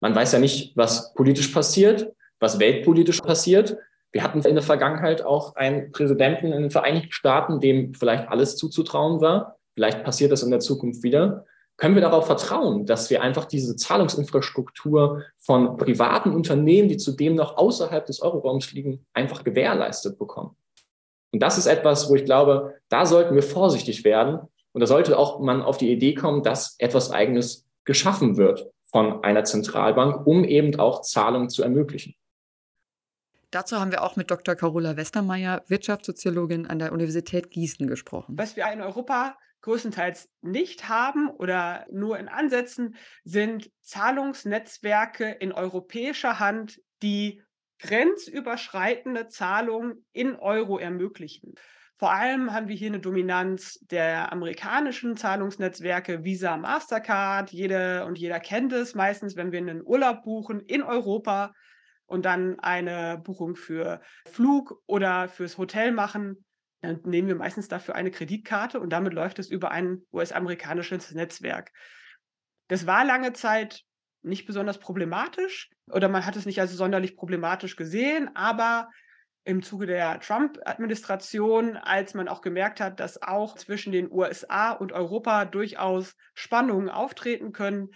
Man 0.00 0.14
weiß 0.14 0.30
ja 0.30 0.38
nicht, 0.38 0.76
was 0.76 1.12
politisch 1.14 1.48
passiert, 1.48 2.12
was 2.38 2.60
weltpolitisch 2.60 3.18
passiert. 3.18 3.76
Wir 4.12 4.22
hatten 4.22 4.42
in 4.42 4.54
der 4.54 4.62
Vergangenheit 4.62 5.22
auch 5.22 5.56
einen 5.56 5.90
Präsidenten 5.90 6.52
in 6.52 6.62
den 6.62 6.70
Vereinigten 6.70 7.12
Staaten, 7.12 7.60
dem 7.60 7.94
vielleicht 7.94 8.28
alles 8.28 8.56
zuzutrauen 8.56 9.20
war. 9.20 9.56
Vielleicht 9.74 10.04
passiert 10.04 10.32
das 10.32 10.42
in 10.42 10.50
der 10.50 10.60
Zukunft 10.60 11.02
wieder. 11.02 11.46
Können 11.78 11.94
wir 11.94 12.02
darauf 12.02 12.26
vertrauen, 12.26 12.84
dass 12.84 13.08
wir 13.08 13.22
einfach 13.22 13.46
diese 13.46 13.74
Zahlungsinfrastruktur 13.74 15.22
von 15.38 15.78
privaten 15.78 16.32
Unternehmen, 16.32 16.88
die 16.88 16.98
zudem 16.98 17.34
noch 17.34 17.56
außerhalb 17.56 18.04
des 18.04 18.20
Euroraums 18.20 18.70
liegen, 18.72 19.06
einfach 19.14 19.42
gewährleistet 19.42 20.18
bekommen? 20.18 20.54
Und 21.32 21.42
das 21.42 21.56
ist 21.56 21.66
etwas, 21.66 22.10
wo 22.10 22.14
ich 22.14 22.26
glaube, 22.26 22.74
da 22.90 23.06
sollten 23.06 23.34
wir 23.34 23.42
vorsichtig 23.42 24.04
werden. 24.04 24.40
Und 24.72 24.80
da 24.80 24.86
sollte 24.86 25.18
auch 25.18 25.40
man 25.40 25.62
auf 25.62 25.78
die 25.78 25.90
Idee 25.90 26.14
kommen, 26.14 26.42
dass 26.42 26.76
etwas 26.78 27.10
Eigenes 27.10 27.66
geschaffen 27.84 28.36
wird 28.36 28.70
von 28.84 29.24
einer 29.24 29.44
Zentralbank, 29.44 30.26
um 30.26 30.44
eben 30.44 30.78
auch 30.78 31.00
Zahlungen 31.00 31.48
zu 31.48 31.62
ermöglichen. 31.62 32.14
Dazu 33.52 33.78
haben 33.78 33.92
wir 33.92 34.02
auch 34.02 34.16
mit 34.16 34.30
Dr. 34.30 34.54
Carola 34.54 34.96
Westermeier, 34.96 35.62
Wirtschaftssoziologin 35.68 36.66
an 36.66 36.78
der 36.78 36.90
Universität 36.90 37.50
Gießen, 37.50 37.86
gesprochen. 37.86 38.34
Was 38.38 38.56
wir 38.56 38.66
in 38.72 38.80
Europa 38.80 39.36
größtenteils 39.60 40.30
nicht 40.40 40.88
haben 40.88 41.28
oder 41.28 41.84
nur 41.92 42.18
in 42.18 42.28
Ansätzen, 42.28 42.96
sind 43.24 43.70
Zahlungsnetzwerke 43.82 45.30
in 45.30 45.52
europäischer 45.52 46.40
Hand, 46.40 46.80
die 47.02 47.42
grenzüberschreitende 47.78 49.28
Zahlungen 49.28 50.06
in 50.12 50.34
Euro 50.36 50.78
ermöglichen. 50.78 51.54
Vor 51.98 52.10
allem 52.10 52.54
haben 52.54 52.68
wir 52.68 52.74
hier 52.74 52.88
eine 52.88 53.00
Dominanz 53.00 53.78
der 53.82 54.32
amerikanischen 54.32 55.18
Zahlungsnetzwerke 55.18 56.24
Visa, 56.24 56.56
Mastercard. 56.56 57.52
Jede 57.52 58.06
und 58.06 58.18
jeder 58.18 58.40
kennt 58.40 58.72
es 58.72 58.94
meistens, 58.94 59.36
wenn 59.36 59.52
wir 59.52 59.58
einen 59.58 59.82
Urlaub 59.84 60.22
buchen 60.22 60.60
in 60.60 60.82
Europa 60.82 61.52
und 62.12 62.24
dann 62.24 62.60
eine 62.60 63.18
Buchung 63.18 63.56
für 63.56 64.00
Flug 64.26 64.80
oder 64.86 65.28
fürs 65.28 65.58
Hotel 65.58 65.92
machen, 65.92 66.44
dann 66.82 67.00
nehmen 67.04 67.28
wir 67.28 67.36
meistens 67.36 67.68
dafür 67.68 67.94
eine 67.94 68.10
Kreditkarte 68.10 68.78
und 68.80 68.90
damit 68.90 69.14
läuft 69.14 69.38
es 69.38 69.48
über 69.50 69.70
ein 69.70 70.02
US-amerikanisches 70.12 71.12
Netzwerk. 71.12 71.72
Das 72.68 72.86
war 72.86 73.04
lange 73.04 73.32
Zeit 73.32 73.82
nicht 74.22 74.46
besonders 74.46 74.78
problematisch 74.78 75.70
oder 75.90 76.08
man 76.08 76.26
hat 76.26 76.36
es 76.36 76.46
nicht 76.46 76.60
als 76.60 76.72
sonderlich 76.72 77.16
problematisch 77.16 77.76
gesehen, 77.76 78.30
aber 78.34 78.90
im 79.44 79.62
Zuge 79.62 79.86
der 79.86 80.20
Trump-Administration, 80.20 81.76
als 81.76 82.14
man 82.14 82.28
auch 82.28 82.42
gemerkt 82.42 82.80
hat, 82.80 83.00
dass 83.00 83.22
auch 83.22 83.56
zwischen 83.56 83.92
den 83.92 84.10
USA 84.12 84.70
und 84.70 84.92
Europa 84.92 85.46
durchaus 85.46 86.14
Spannungen 86.34 86.88
auftreten 86.88 87.52
können, 87.52 87.88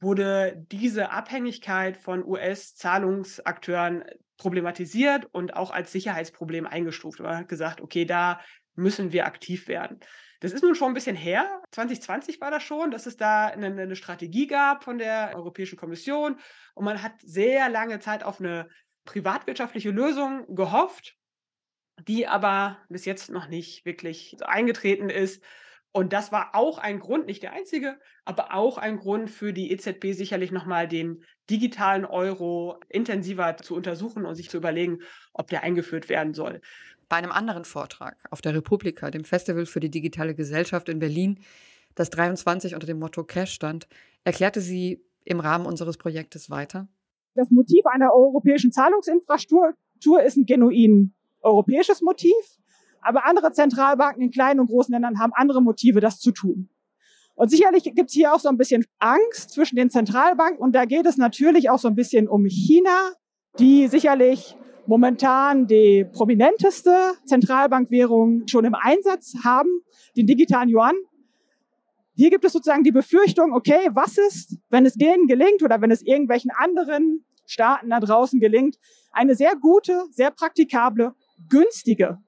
wurde 0.00 0.64
diese 0.70 1.10
Abhängigkeit 1.10 1.96
von 1.96 2.24
US-Zahlungsakteuren 2.24 4.04
problematisiert 4.36 5.26
und 5.32 5.56
auch 5.56 5.70
als 5.70 5.92
Sicherheitsproblem 5.92 6.66
eingestuft. 6.66 7.20
Man 7.20 7.38
hat 7.38 7.48
gesagt, 7.48 7.80
okay, 7.80 8.04
da 8.04 8.40
müssen 8.74 9.12
wir 9.12 9.26
aktiv 9.26 9.68
werden. 9.68 10.00
Das 10.40 10.52
ist 10.52 10.62
nun 10.62 10.74
schon 10.74 10.88
ein 10.88 10.94
bisschen 10.94 11.16
her. 11.16 11.62
2020 11.72 12.40
war 12.40 12.50
das 12.50 12.62
schon, 12.62 12.90
dass 12.90 13.06
es 13.06 13.16
da 13.16 13.46
eine, 13.46 13.66
eine 13.66 13.96
Strategie 13.96 14.46
gab 14.46 14.84
von 14.84 14.98
der 14.98 15.32
Europäischen 15.34 15.78
Kommission 15.78 16.38
und 16.74 16.84
man 16.84 17.02
hat 17.02 17.14
sehr 17.22 17.70
lange 17.70 18.00
Zeit 18.00 18.22
auf 18.22 18.38
eine 18.38 18.68
privatwirtschaftliche 19.06 19.90
Lösung 19.90 20.54
gehofft, 20.54 21.16
die 22.06 22.26
aber 22.26 22.78
bis 22.90 23.06
jetzt 23.06 23.30
noch 23.30 23.48
nicht 23.48 23.86
wirklich 23.86 24.36
eingetreten 24.44 25.08
ist. 25.08 25.42
Und 25.96 26.12
das 26.12 26.30
war 26.30 26.50
auch 26.52 26.76
ein 26.76 27.00
Grund, 27.00 27.24
nicht 27.24 27.42
der 27.42 27.54
einzige, 27.54 27.98
aber 28.26 28.52
auch 28.52 28.76
ein 28.76 28.98
Grund 28.98 29.30
für 29.30 29.54
die 29.54 29.72
EZB 29.72 30.12
sicherlich 30.12 30.52
nochmal 30.52 30.86
den 30.86 31.24
digitalen 31.48 32.04
Euro 32.04 32.78
intensiver 32.90 33.56
zu 33.56 33.74
untersuchen 33.74 34.26
und 34.26 34.34
sich 34.34 34.50
zu 34.50 34.58
überlegen, 34.58 34.98
ob 35.32 35.48
der 35.48 35.62
eingeführt 35.62 36.10
werden 36.10 36.34
soll. 36.34 36.60
Bei 37.08 37.16
einem 37.16 37.32
anderen 37.32 37.64
Vortrag 37.64 38.18
auf 38.30 38.42
der 38.42 38.54
Republika, 38.54 39.10
dem 39.10 39.24
Festival 39.24 39.64
für 39.64 39.80
die 39.80 39.90
digitale 39.90 40.34
Gesellschaft 40.34 40.90
in 40.90 40.98
Berlin, 40.98 41.40
das 41.94 42.10
23 42.10 42.74
unter 42.74 42.86
dem 42.86 42.98
Motto 42.98 43.24
Cash 43.24 43.54
stand, 43.54 43.88
erklärte 44.22 44.60
sie 44.60 45.02
im 45.24 45.40
Rahmen 45.40 45.64
unseres 45.64 45.96
Projektes 45.96 46.50
weiter. 46.50 46.88
Das 47.36 47.50
Motiv 47.50 47.86
einer 47.86 48.12
europäischen 48.12 48.70
Zahlungsinfrastruktur 48.70 50.22
ist 50.22 50.36
ein 50.36 50.44
genuin 50.44 51.14
europäisches 51.40 52.02
Motiv. 52.02 52.34
Aber 53.06 53.24
andere 53.24 53.52
Zentralbanken 53.52 54.20
in 54.22 54.30
kleinen 54.32 54.58
und 54.58 54.66
großen 54.66 54.92
Ländern 54.92 55.20
haben 55.20 55.32
andere 55.34 55.62
Motive, 55.62 56.00
das 56.00 56.18
zu 56.18 56.32
tun. 56.32 56.68
Und 57.36 57.50
sicherlich 57.50 57.84
gibt 57.84 58.08
es 58.08 58.14
hier 58.14 58.34
auch 58.34 58.40
so 58.40 58.48
ein 58.48 58.56
bisschen 58.56 58.84
Angst 58.98 59.50
zwischen 59.50 59.76
den 59.76 59.90
Zentralbanken. 59.90 60.58
Und 60.58 60.74
da 60.74 60.86
geht 60.86 61.06
es 61.06 61.16
natürlich 61.16 61.70
auch 61.70 61.78
so 61.78 61.86
ein 61.86 61.94
bisschen 61.94 62.28
um 62.28 62.46
China, 62.46 63.12
die 63.58 63.86
sicherlich 63.86 64.56
momentan 64.86 65.66
die 65.66 66.04
prominenteste 66.12 67.12
Zentralbankwährung 67.26 68.48
schon 68.48 68.64
im 68.64 68.74
Einsatz 68.74 69.34
haben, 69.44 69.68
den 70.16 70.26
digitalen 70.26 70.68
Yuan. 70.68 70.94
Hier 72.14 72.30
gibt 72.30 72.44
es 72.44 72.52
sozusagen 72.52 72.82
die 72.82 72.92
Befürchtung, 72.92 73.52
okay, 73.52 73.90
was 73.92 74.16
ist, 74.18 74.58
wenn 74.70 74.86
es 74.86 74.94
denen 74.94 75.26
gelingt 75.26 75.62
oder 75.62 75.80
wenn 75.80 75.90
es 75.90 76.02
irgendwelchen 76.02 76.50
anderen 76.56 77.24
Staaten 77.44 77.90
da 77.90 78.00
draußen 78.00 78.40
gelingt, 78.40 78.78
eine 79.12 79.34
sehr 79.34 79.54
gute, 79.54 80.04
sehr 80.10 80.30
praktikable, 80.30 81.14
günstige 81.48 82.18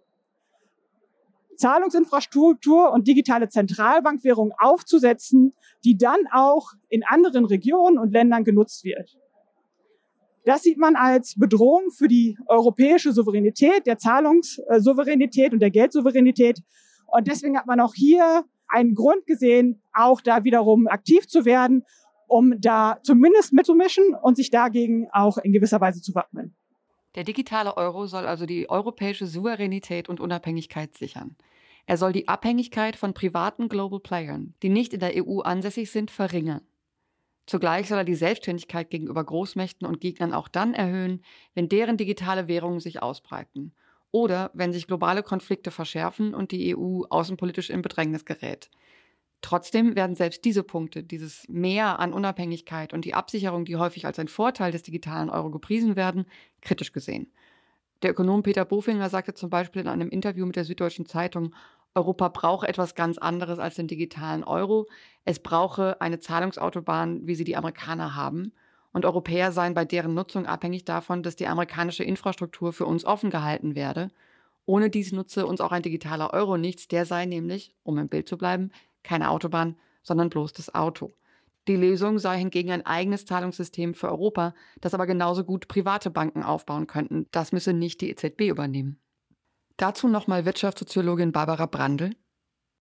Zahlungsinfrastruktur 1.59 2.93
und 2.93 3.07
digitale 3.07 3.49
Zentralbankwährung 3.49 4.53
aufzusetzen, 4.59 5.53
die 5.85 5.99
dann 5.99 6.21
auch 6.33 6.73
in 6.89 7.03
anderen 7.05 7.45
Regionen 7.45 7.99
und 7.99 8.13
Ländern 8.13 8.45
genutzt 8.45 8.85
wird. 8.85 9.17
Das 10.45 10.63
sieht 10.63 10.79
man 10.79 10.97
als 10.97 11.35
Bedrohung 11.39 11.91
für 11.91 12.09
die 12.09 12.39
europäische 12.47 13.13
Souveränität, 13.13 13.87
der 13.87 13.99
Zahlungssouveränität 13.99 15.53
und 15.53 15.61
der 15.61 15.71
Geldsouveränität. 15.71 16.63
Und 17.07 17.27
deswegen 17.27 17.59
hat 17.59 17.67
man 17.67 17.81
auch 17.81 17.95
hier 17.95 18.45
einen 18.69 18.95
Grund 18.95 19.27
gesehen, 19.27 19.83
auch 19.93 20.21
da 20.21 20.45
wiederum 20.45 20.87
aktiv 20.87 21.27
zu 21.27 21.45
werden, 21.45 21.85
um 22.29 22.61
da 22.61 22.99
zumindest 23.03 23.53
mitzumischen 23.53 24.15
und 24.15 24.37
sich 24.37 24.51
dagegen 24.51 25.09
auch 25.13 25.39
in 25.39 25.53
gewisser 25.53 25.81
Weise 25.81 26.01
zu 26.01 26.15
wappnen. 26.15 26.55
Der 27.15 27.25
digitale 27.25 27.77
Euro 27.77 28.07
soll 28.07 28.27
also 28.27 28.47
die 28.47 28.69
europäische 28.69 29.27
Souveränität 29.27 30.09
und 30.09 30.21
Unabhängigkeit 30.21 30.97
sichern. 30.97 31.37
Er 31.87 31.97
soll 31.97 32.13
die 32.13 32.29
Abhängigkeit 32.29 32.97
von 32.97 33.15
privaten 33.15 33.69
Global 33.69 34.01
Playern, 34.01 34.55
die 34.63 34.69
nicht 34.69 34.93
in 34.93 35.01
der 35.01 35.15
EU 35.17 35.41
ansässig 35.41 35.91
sind, 35.91 36.11
verringern. 36.11 36.61
Zugleich 37.47 37.89
soll 37.89 37.97
er 37.97 38.05
die 38.05 38.15
Selbstständigkeit 38.15 38.91
gegenüber 38.91 39.25
Großmächten 39.25 39.87
und 39.87 40.01
Gegnern 40.01 40.35
auch 40.35 40.49
dann 40.49 40.75
erhöhen, 40.75 41.25
wenn 41.55 41.71
deren 41.71 41.97
digitale 41.97 42.47
Währungen 42.47 42.81
sich 42.81 43.03
ausbreiten 43.03 43.73
oder 44.11 44.51
wenn 44.53 44.75
sich 44.75 44.87
globale 44.87 45.23
Konflikte 45.23 45.71
verschärfen 45.71 46.35
und 46.35 46.53
die 46.53 46.77
EU 46.77 47.05
außenpolitisch 47.09 47.71
in 47.71 47.81
Bedrängnis 47.81 48.27
gerät. 48.27 48.69
Trotzdem 49.41 49.95
werden 49.95 50.17
selbst 50.17 50.45
diese 50.45 50.65
Punkte, 50.65 51.03
dieses 51.05 51.47
Mehr 51.49 52.01
an 52.01 52.13
Unabhängigkeit 52.13 52.93
und 52.93 53.05
die 53.05 53.15
Absicherung, 53.15 53.65
die 53.65 53.77
häufig 53.77 54.05
als 54.05 54.19
ein 54.19 54.29
Vorteil 54.29 54.73
des 54.73 54.83
digitalen 54.83 55.31
Euro 55.31 55.51
gepriesen 55.51 55.95
werden, 55.95 56.27
kritisch 56.61 56.93
gesehen. 56.93 57.33
Der 58.03 58.11
Ökonom 58.11 58.43
Peter 58.43 58.65
Bofinger 58.65 59.09
sagte 59.09 59.35
zum 59.35 59.51
Beispiel 59.51 59.83
in 59.83 59.89
einem 59.89 60.09
Interview 60.09 60.47
mit 60.47 60.57
der 60.57 60.65
Süddeutschen 60.65 61.07
Zeitung, 61.07 61.55
Europa 61.95 62.29
brauche 62.29 62.69
etwas 62.69 62.95
ganz 62.95 63.19
anderes 63.19 63.59
als 63.59 63.75
den 63.75 63.89
digitalen 63.89 64.45
Euro. 64.45 64.87
Es 65.25 65.41
brauche 65.41 66.01
eine 66.01 66.21
Zahlungsautobahn, 66.21 67.27
wie 67.27 67.35
sie 67.35 67.45
die 67.45 67.57
Amerikaner 67.57 68.15
haben. 68.15 68.53
Und 68.93 69.05
Europäer 69.05 69.53
seien 69.53 69.75
bei 69.75 69.85
deren 69.85 70.15
Nutzung 70.15 70.47
abhängig 70.47 70.85
davon, 70.85 71.23
dass 71.23 71.37
die 71.37 71.47
amerikanische 71.47 72.05
Infrastruktur 72.05 72.73
für 72.73 72.87
uns 72.87 73.05
offen 73.05 73.31
gehalten 73.31 73.75
werde. 73.75 74.11
Ohne 74.65 74.91
dies 74.91 75.13
nutze 75.13 75.47
uns 75.47 75.61
auch 75.61 75.73
ein 75.73 75.83
digitaler 75.83 76.33
Euro 76.33 76.57
nichts. 76.57 76.89
Der 76.89 77.05
sei 77.05 77.27
nämlich, 77.27 77.75
um 77.83 77.99
im 77.99 78.09
Bild 78.09 78.29
zu 78.29 78.39
bleiben, 78.39 78.71
keine 79.03 79.31
Autobahn, 79.31 79.77
sondern 80.03 80.31
bloß 80.31 80.53
das 80.53 80.75
Auto. 80.75 81.13
Die 81.69 81.77
Lösung 81.77 82.19
sei 82.19 82.39
hingegen 82.39 82.71
ein 82.71 82.87
eigenes 82.87 83.27
Zahlungssystem 83.27 83.93
für 83.93 84.09
Europa, 84.09 84.55
das 84.81 84.95
aber 84.95 85.07
genauso 85.07 85.45
gut 85.45 85.69
private 85.69 86.11
Banken 86.11 86.43
aufbauen 86.43 86.87
könnten. 86.87 87.27
Das 87.31 87.53
müsse 87.53 87.75
nicht 87.75 88.01
die 88.01 88.11
EZB 88.11 88.49
übernehmen. 88.49 88.99
Dazu 89.77 90.09
nochmal 90.09 90.47
Wirtschaftssoziologin 90.47 91.31
Barbara 91.31 91.67
Brandl. 91.67 92.11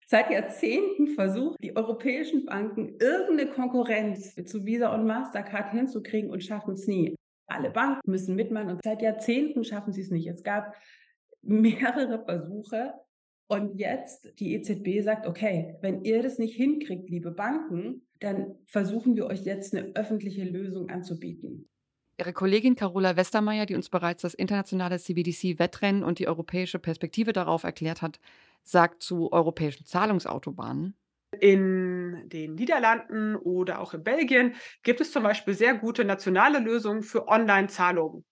Seit 0.07 0.29
Jahrzehnten 0.29 1.07
versucht 1.07 1.57
die 1.61 1.75
europäischen 1.75 2.45
Banken 2.45 2.95
irgendeine 2.99 3.51
Konkurrenz 3.51 4.35
zu 4.45 4.65
Visa 4.65 4.93
und 4.93 5.05
Mastercard 5.05 5.71
hinzukriegen 5.71 6.31
und 6.31 6.43
schaffen 6.43 6.73
es 6.73 6.87
nie. 6.87 7.15
Alle 7.47 7.71
Banken 7.71 8.09
müssen 8.09 8.35
mitmachen 8.35 8.69
und 8.69 8.81
seit 8.83 9.01
Jahrzehnten 9.01 9.63
schaffen 9.63 9.91
sie 9.91 10.01
es 10.01 10.11
nicht. 10.11 10.27
Es 10.27 10.43
gab 10.43 10.73
mehrere 11.41 12.23
Versuche 12.23 12.93
und 13.51 13.77
jetzt 13.77 14.31
die 14.39 14.53
EZB 14.53 15.03
sagt, 15.03 15.27
okay, 15.27 15.75
wenn 15.81 16.05
ihr 16.05 16.23
das 16.23 16.39
nicht 16.39 16.55
hinkriegt, 16.55 17.09
liebe 17.09 17.31
Banken, 17.31 18.07
dann 18.21 18.55
versuchen 18.65 19.17
wir 19.17 19.25
euch 19.25 19.41
jetzt 19.41 19.75
eine 19.75 19.91
öffentliche 19.93 20.45
Lösung 20.45 20.89
anzubieten. 20.89 21.67
Ihre 22.17 22.31
Kollegin 22.31 22.77
Carola 22.77 23.17
Westermeier, 23.17 23.65
die 23.65 23.75
uns 23.75 23.89
bereits 23.89 24.21
das 24.21 24.35
internationale 24.35 24.99
CBDC-Wettrennen 24.99 26.01
und 26.01 26.19
die 26.19 26.29
europäische 26.29 26.79
Perspektive 26.79 27.33
darauf 27.33 27.65
erklärt 27.65 28.01
hat, 28.01 28.21
sagt 28.63 29.03
zu 29.03 29.33
europäischen 29.33 29.85
Zahlungsautobahnen. 29.85 30.95
In 31.37 32.29
den 32.29 32.55
Niederlanden 32.55 33.35
oder 33.35 33.81
auch 33.81 33.93
in 33.93 34.03
Belgien 34.03 34.55
gibt 34.83 35.01
es 35.01 35.11
zum 35.11 35.23
Beispiel 35.23 35.55
sehr 35.55 35.73
gute 35.73 36.05
nationale 36.05 36.59
Lösungen 36.59 37.03
für 37.03 37.27
Online-Zahlungen. 37.27 38.23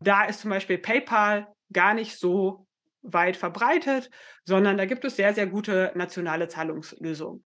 Da 0.00 0.24
ist 0.24 0.40
zum 0.40 0.48
Beispiel 0.48 0.78
PayPal 0.78 1.46
gar 1.70 1.92
nicht 1.92 2.18
so 2.18 2.66
weit 3.02 3.36
verbreitet, 3.36 4.10
sondern 4.44 4.78
da 4.78 4.86
gibt 4.86 5.04
es 5.04 5.16
sehr, 5.16 5.34
sehr 5.34 5.46
gute 5.46 5.92
nationale 5.94 6.48
Zahlungslösungen. 6.48 7.44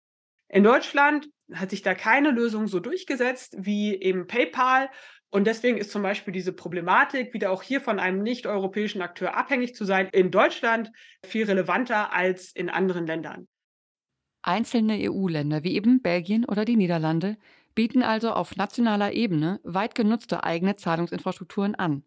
In 0.48 0.62
Deutschland 0.62 1.28
hat 1.52 1.70
sich 1.70 1.82
da 1.82 1.94
keine 1.94 2.30
Lösung 2.30 2.68
so 2.68 2.80
durchgesetzt 2.80 3.56
wie 3.58 4.00
eben 4.00 4.26
PayPal 4.26 4.88
und 5.30 5.46
deswegen 5.46 5.76
ist 5.76 5.90
zum 5.90 6.02
Beispiel 6.02 6.32
diese 6.32 6.52
Problematik, 6.52 7.34
wieder 7.34 7.50
auch 7.50 7.62
hier 7.62 7.80
von 7.80 7.98
einem 7.98 8.22
nicht-europäischen 8.22 9.02
Akteur 9.02 9.36
abhängig 9.36 9.74
zu 9.74 9.84
sein, 9.84 10.08
in 10.12 10.30
Deutschland 10.30 10.92
viel 11.24 11.44
relevanter 11.44 12.12
als 12.12 12.52
in 12.52 12.70
anderen 12.70 13.06
Ländern. 13.06 13.48
Einzelne 14.42 14.96
EU-Länder 15.00 15.64
wie 15.64 15.74
eben 15.74 16.00
Belgien 16.00 16.44
oder 16.44 16.64
die 16.64 16.76
Niederlande 16.76 17.36
bieten 17.74 18.02
also 18.02 18.30
auf 18.30 18.56
nationaler 18.56 19.12
Ebene 19.12 19.60
weit 19.64 19.94
genutzte 19.94 20.44
eigene 20.44 20.76
Zahlungsinfrastrukturen 20.76 21.74
an. 21.74 22.04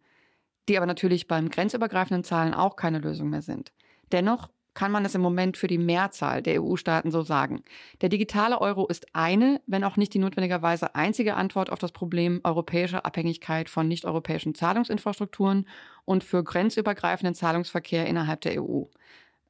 Die 0.68 0.78
aber 0.78 0.86
natürlich 0.86 1.28
beim 1.28 1.50
grenzübergreifenden 1.50 2.24
Zahlen 2.24 2.54
auch 2.54 2.76
keine 2.76 3.00
Lösung 3.00 3.30
mehr 3.30 3.42
sind. 3.42 3.72
Dennoch 4.12 4.50
kann 4.74 4.92
man 4.92 5.04
es 5.04 5.16
im 5.16 5.22
Moment 5.22 5.58
für 5.58 5.68
die 5.68 5.78
Mehrzahl 5.78 6.42
der 6.42 6.62
EU-Staaten 6.62 7.12
so 7.12 7.22
sagen. 7.22 7.64
Der 8.02 8.10
digitale 8.10 8.62
Euro 8.62 8.88
ist 8.88 9.08
eine, 9.14 9.62
wenn 9.68 9.84
auch 9.84 9.98
nicht 9.98 10.14
die 10.14 10.20
notwendigerweise 10.20 10.96
einzige 10.96 11.36
Antwort 11.36 11.70
auf 11.70 11.80
das 11.80 11.92
Problem 11.92 12.40
europäischer 12.44 13.06
Abhängigkeit 13.06 13.70
von 13.70 13.88
nicht-europäischen 13.88 14.56
Zahlungsinfrastrukturen 14.56 15.68
und 16.06 16.24
für 16.24 16.44
grenzübergreifenden 16.44 17.36
Zahlungsverkehr 17.36 18.08
innerhalb 18.08 18.42
der 18.42 18.64
EU. 18.64 18.84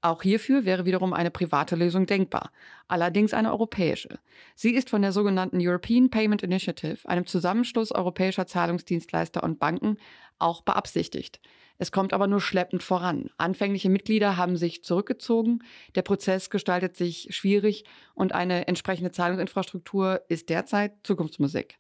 Auch 0.02 0.24
hierfür 0.24 0.64
wäre 0.64 0.86
wiederum 0.86 1.14
eine 1.14 1.30
private 1.30 1.76
Lösung 1.76 2.06
denkbar, 2.06 2.52
allerdings 2.88 3.34
eine 3.34 3.52
europäische. 3.52 4.20
Sie 4.56 4.74
ist 4.74 4.90
von 4.90 5.02
der 5.02 5.12
sogenannten 5.12 5.58
European 5.60 6.10
Payment 6.10 6.42
Initiative, 6.42 7.08
einem 7.10 7.26
Zusammenschluss 7.26 7.92
europäischer 7.92 8.48
Zahlungsdienstleister 8.48 9.44
und 9.44 9.60
Banken, 9.60 9.98
auch 10.38 10.62
beabsichtigt. 10.62 11.42
Es 11.80 11.92
kommt 11.92 12.14
aber 12.14 12.28
nur 12.28 12.40
schleppend 12.40 12.82
voran. 12.82 13.30
Anfängliche 13.38 13.90
Mitglieder 13.90 14.38
haben 14.38 14.56
sich 14.56 14.84
zurückgezogen, 14.86 15.64
der 15.96 16.02
Prozess 16.02 16.50
gestaltet 16.50 16.96
sich 16.96 17.28
schwierig 17.32 17.84
und 18.14 18.34
eine 18.34 18.68
entsprechende 18.68 19.12
Zahlungsinfrastruktur 19.12 20.22
ist 20.30 20.50
derzeit 20.50 20.94
Zukunftsmusik. 21.04 21.78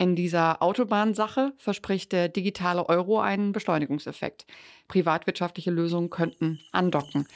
In 0.00 0.14
dieser 0.14 0.62
Autobahnsache 0.62 1.54
verspricht 1.58 2.12
der 2.12 2.28
digitale 2.28 2.88
Euro 2.88 3.18
einen 3.18 3.50
Beschleunigungseffekt. 3.50 4.46
Privatwirtschaftliche 4.86 5.72
Lösungen 5.72 6.08
könnten 6.08 6.60
andocken. 6.70 7.26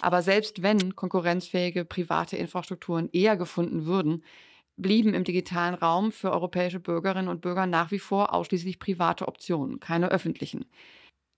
Aber 0.00 0.22
selbst 0.22 0.62
wenn 0.62 0.96
konkurrenzfähige 0.96 1.84
private 1.84 2.36
Infrastrukturen 2.36 3.08
eher 3.12 3.36
gefunden 3.36 3.86
würden, 3.86 4.24
blieben 4.76 5.14
im 5.14 5.22
digitalen 5.22 5.74
Raum 5.74 6.10
für 6.10 6.32
europäische 6.32 6.80
Bürgerinnen 6.80 7.28
und 7.28 7.40
Bürger 7.40 7.66
nach 7.66 7.92
wie 7.92 8.00
vor 8.00 8.34
ausschließlich 8.34 8.80
private 8.80 9.28
Optionen, 9.28 9.78
keine 9.78 10.10
öffentlichen. 10.10 10.64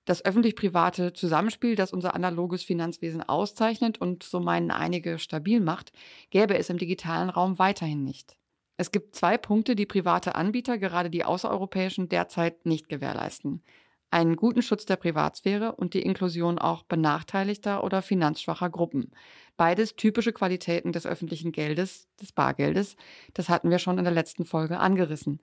Das 0.06 0.24
öffentlich-private 0.24 1.12
Zusammenspiel, 1.12 1.76
das 1.76 1.92
unser 1.92 2.14
analoges 2.14 2.62
Finanzwesen 2.62 3.22
auszeichnet 3.22 4.00
und 4.00 4.22
so 4.22 4.40
meinen 4.40 4.70
einige 4.70 5.18
stabil 5.18 5.60
macht, 5.60 5.92
gäbe 6.30 6.56
es 6.56 6.70
im 6.70 6.78
digitalen 6.78 7.28
Raum 7.28 7.58
weiterhin 7.58 8.04
nicht. 8.04 8.39
Es 8.80 8.92
gibt 8.92 9.14
zwei 9.14 9.36
Punkte, 9.36 9.76
die 9.76 9.84
private 9.84 10.36
Anbieter, 10.36 10.78
gerade 10.78 11.10
die 11.10 11.22
außereuropäischen, 11.22 12.08
derzeit 12.08 12.64
nicht 12.64 12.88
gewährleisten 12.88 13.62
einen 14.10 14.36
guten 14.36 14.62
Schutz 14.62 14.84
der 14.86 14.96
Privatsphäre 14.96 15.72
und 15.72 15.94
die 15.94 16.02
Inklusion 16.02 16.58
auch 16.58 16.82
benachteiligter 16.82 17.84
oder 17.84 18.02
finanzschwacher 18.02 18.68
Gruppen. 18.68 19.12
Beides 19.56 19.96
typische 19.96 20.32
Qualitäten 20.32 20.92
des 20.92 21.06
öffentlichen 21.06 21.52
Geldes, 21.52 22.08
des 22.20 22.32
Bargeldes. 22.32 22.96
Das 23.34 23.48
hatten 23.48 23.70
wir 23.70 23.78
schon 23.78 23.98
in 23.98 24.04
der 24.04 24.12
letzten 24.12 24.44
Folge 24.44 24.78
angerissen. 24.78 25.40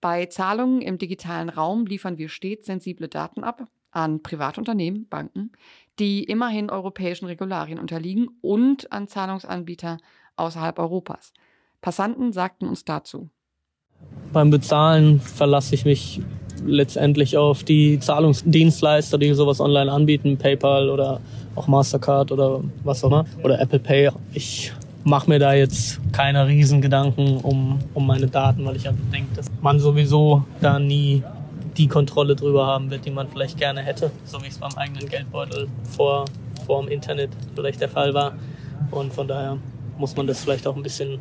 Bei 0.00 0.26
Zahlungen 0.26 0.80
im 0.80 0.98
digitalen 0.98 1.50
Raum 1.50 1.86
liefern 1.86 2.18
wir 2.18 2.28
stets 2.28 2.66
sensible 2.66 3.08
Daten 3.08 3.44
ab 3.44 3.68
an 3.92 4.22
Privatunternehmen, 4.22 5.08
Banken, 5.08 5.52
die 5.98 6.22
immerhin 6.24 6.70
europäischen 6.70 7.26
Regularien 7.26 7.78
unterliegen 7.78 8.28
und 8.40 8.92
an 8.92 9.08
Zahlungsanbieter 9.08 9.98
außerhalb 10.36 10.78
Europas. 10.78 11.32
Passanten 11.80 12.32
sagten 12.32 12.68
uns 12.68 12.84
dazu. 12.84 13.30
Beim 14.32 14.50
Bezahlen 14.50 15.20
verlasse 15.20 15.74
ich 15.74 15.84
mich 15.84 16.20
letztendlich 16.64 17.36
auf 17.36 17.64
die 17.64 17.98
Zahlungsdienstleister, 17.98 19.18
die 19.18 19.32
sowas 19.34 19.60
online 19.60 19.90
anbieten, 19.90 20.36
PayPal 20.36 20.90
oder 20.90 21.20
auch 21.54 21.66
Mastercard 21.66 22.32
oder 22.32 22.62
was 22.84 23.02
auch 23.02 23.08
immer, 23.08 23.24
oder 23.42 23.58
Apple 23.60 23.78
Pay. 23.78 24.10
Ich 24.32 24.72
mache 25.04 25.28
mir 25.28 25.38
da 25.38 25.54
jetzt 25.54 26.00
keine 26.12 26.46
Riesengedanken 26.46 27.38
um, 27.38 27.78
um 27.94 28.06
meine 28.06 28.26
Daten, 28.26 28.64
weil 28.64 28.76
ich 28.76 28.86
einfach 28.86 29.10
denke, 29.10 29.34
dass 29.34 29.50
man 29.60 29.80
sowieso 29.80 30.44
da 30.60 30.78
nie 30.78 31.22
die 31.76 31.88
Kontrolle 31.88 32.36
drüber 32.36 32.66
haben 32.66 32.90
wird, 32.90 33.06
die 33.06 33.10
man 33.10 33.28
vielleicht 33.28 33.56
gerne 33.56 33.80
hätte, 33.80 34.10
so 34.24 34.42
wie 34.42 34.48
es 34.48 34.58
beim 34.58 34.72
eigenen 34.76 35.08
Geldbeutel 35.08 35.68
vor, 35.84 36.26
vor 36.66 36.82
dem 36.82 36.90
Internet 36.90 37.30
vielleicht 37.54 37.80
der 37.80 37.88
Fall 37.88 38.12
war. 38.12 38.34
Und 38.90 39.12
von 39.12 39.26
daher 39.26 39.56
muss 39.98 40.16
man 40.16 40.26
das 40.26 40.40
vielleicht 40.40 40.66
auch 40.66 40.76
ein 40.76 40.82
bisschen 40.82 41.20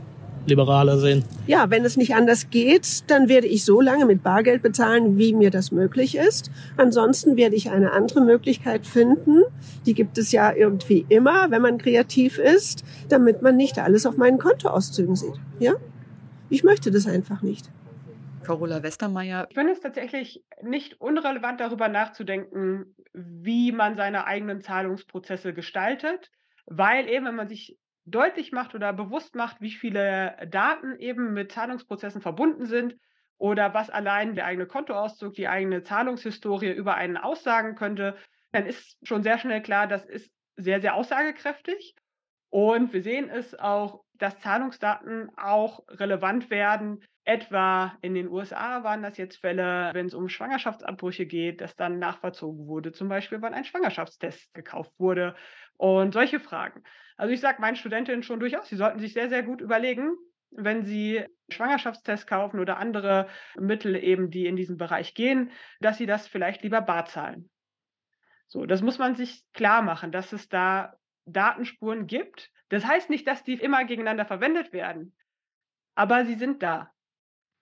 liberaler 0.49 0.97
sehen. 0.97 1.23
Ja, 1.47 1.69
wenn 1.69 1.85
es 1.85 1.95
nicht 1.95 2.15
anders 2.15 2.49
geht, 2.49 3.09
dann 3.09 3.29
werde 3.29 3.47
ich 3.47 3.63
so 3.63 3.79
lange 3.79 4.05
mit 4.05 4.23
Bargeld 4.23 4.61
bezahlen, 4.61 5.17
wie 5.17 5.33
mir 5.33 5.51
das 5.51 5.71
möglich 5.71 6.17
ist. 6.17 6.51
Ansonsten 6.77 7.37
werde 7.37 7.55
ich 7.55 7.71
eine 7.71 7.93
andere 7.93 8.21
Möglichkeit 8.21 8.85
finden. 8.85 9.43
Die 9.85 9.93
gibt 9.93 10.17
es 10.17 10.31
ja 10.31 10.51
irgendwie 10.53 11.05
immer, 11.09 11.51
wenn 11.51 11.61
man 11.61 11.77
kreativ 11.77 12.37
ist, 12.37 12.83
damit 13.07 13.41
man 13.41 13.55
nicht 13.55 13.79
alles 13.79 14.05
auf 14.05 14.17
meinen 14.17 14.39
Kontoauszügen 14.39 15.15
sieht. 15.15 15.39
Ja? 15.59 15.73
Ich 16.49 16.63
möchte 16.63 16.91
das 16.91 17.07
einfach 17.07 17.41
nicht. 17.41 17.69
Carola 18.43 18.81
Westermeier. 18.81 19.45
Ich 19.49 19.55
finde 19.55 19.73
es 19.73 19.79
tatsächlich 19.79 20.43
nicht 20.63 20.99
unrelevant, 20.99 21.59
darüber 21.59 21.87
nachzudenken, 21.87 22.95
wie 23.13 23.71
man 23.71 23.95
seine 23.95 24.25
eigenen 24.25 24.61
Zahlungsprozesse 24.61 25.53
gestaltet, 25.53 26.31
weil 26.65 27.07
eben, 27.07 27.25
wenn 27.25 27.35
man 27.35 27.47
sich 27.47 27.77
deutlich 28.09 28.51
macht 28.51 28.75
oder 28.75 28.93
bewusst 28.93 29.35
macht, 29.35 29.61
wie 29.61 29.71
viele 29.71 30.35
Daten 30.49 30.97
eben 30.97 31.33
mit 31.33 31.51
Zahlungsprozessen 31.51 32.21
verbunden 32.21 32.65
sind 32.65 32.95
oder 33.37 33.73
was 33.73 33.89
allein 33.89 34.35
der 34.35 34.45
eigene 34.45 34.67
Kontoauszug, 34.67 35.33
die 35.33 35.47
eigene 35.47 35.83
Zahlungshistorie 35.83 36.71
über 36.71 36.95
einen 36.95 37.17
aussagen 37.17 37.75
könnte, 37.75 38.17
dann 38.51 38.65
ist 38.65 38.97
schon 39.07 39.23
sehr 39.23 39.37
schnell 39.37 39.61
klar, 39.61 39.87
das 39.87 40.05
ist 40.05 40.31
sehr, 40.55 40.81
sehr 40.81 40.95
aussagekräftig. 40.95 41.95
Und 42.49 42.93
wir 42.93 43.03
sehen 43.03 43.29
es 43.29 43.57
auch, 43.57 44.03
dass 44.13 44.39
Zahlungsdaten 44.39 45.29
auch 45.37 45.83
relevant 45.87 46.49
werden. 46.49 47.03
Etwa 47.29 47.95
in 48.01 48.15
den 48.15 48.27
USA 48.27 48.83
waren 48.83 49.03
das 49.03 49.17
jetzt 49.17 49.37
Fälle, 49.37 49.91
wenn 49.93 50.07
es 50.07 50.15
um 50.15 50.29
Schwangerschaftsabbrüche 50.29 51.27
geht, 51.27 51.61
dass 51.61 51.75
dann 51.75 51.99
nachvollzogen 51.99 52.65
wurde, 52.65 52.91
zum 52.91 53.07
Beispiel, 53.07 53.39
wann 53.39 53.53
ein 53.53 53.65
Schwangerschaftstest 53.65 54.51
gekauft 54.55 54.91
wurde 54.97 55.35
und 55.77 56.11
solche 56.11 56.39
Fragen. 56.39 56.81
Also 57.17 57.31
ich 57.31 57.39
sage 57.39 57.61
meinen 57.61 57.75
Studentinnen 57.75 58.23
schon 58.23 58.39
durchaus, 58.39 58.67
sie 58.67 58.77
sollten 58.77 58.97
sich 58.97 59.13
sehr, 59.13 59.29
sehr 59.29 59.43
gut 59.43 59.61
überlegen, 59.61 60.15
wenn 60.49 60.85
sie 60.85 61.23
Schwangerschaftstests 61.49 62.25
kaufen 62.25 62.59
oder 62.59 62.77
andere 62.77 63.27
Mittel 63.59 63.95
eben, 63.95 64.31
die 64.31 64.47
in 64.47 64.55
diesen 64.55 64.77
Bereich 64.77 65.13
gehen, 65.13 65.51
dass 65.81 65.99
sie 65.99 66.07
das 66.07 66.27
vielleicht 66.27 66.63
lieber 66.63 66.81
bar 66.81 67.05
zahlen. 67.05 67.51
So, 68.47 68.65
das 68.65 68.81
muss 68.81 68.97
man 68.97 69.13
sich 69.13 69.43
klar 69.53 69.83
machen, 69.83 70.11
dass 70.11 70.33
es 70.33 70.49
da 70.49 70.95
Datenspuren 71.27 72.07
gibt. 72.07 72.49
Das 72.69 72.87
heißt 72.87 73.11
nicht, 73.11 73.27
dass 73.27 73.43
die 73.43 73.53
immer 73.53 73.85
gegeneinander 73.85 74.25
verwendet 74.25 74.73
werden, 74.73 75.15
aber 75.93 76.25
sie 76.25 76.33
sind 76.33 76.63
da. 76.63 76.91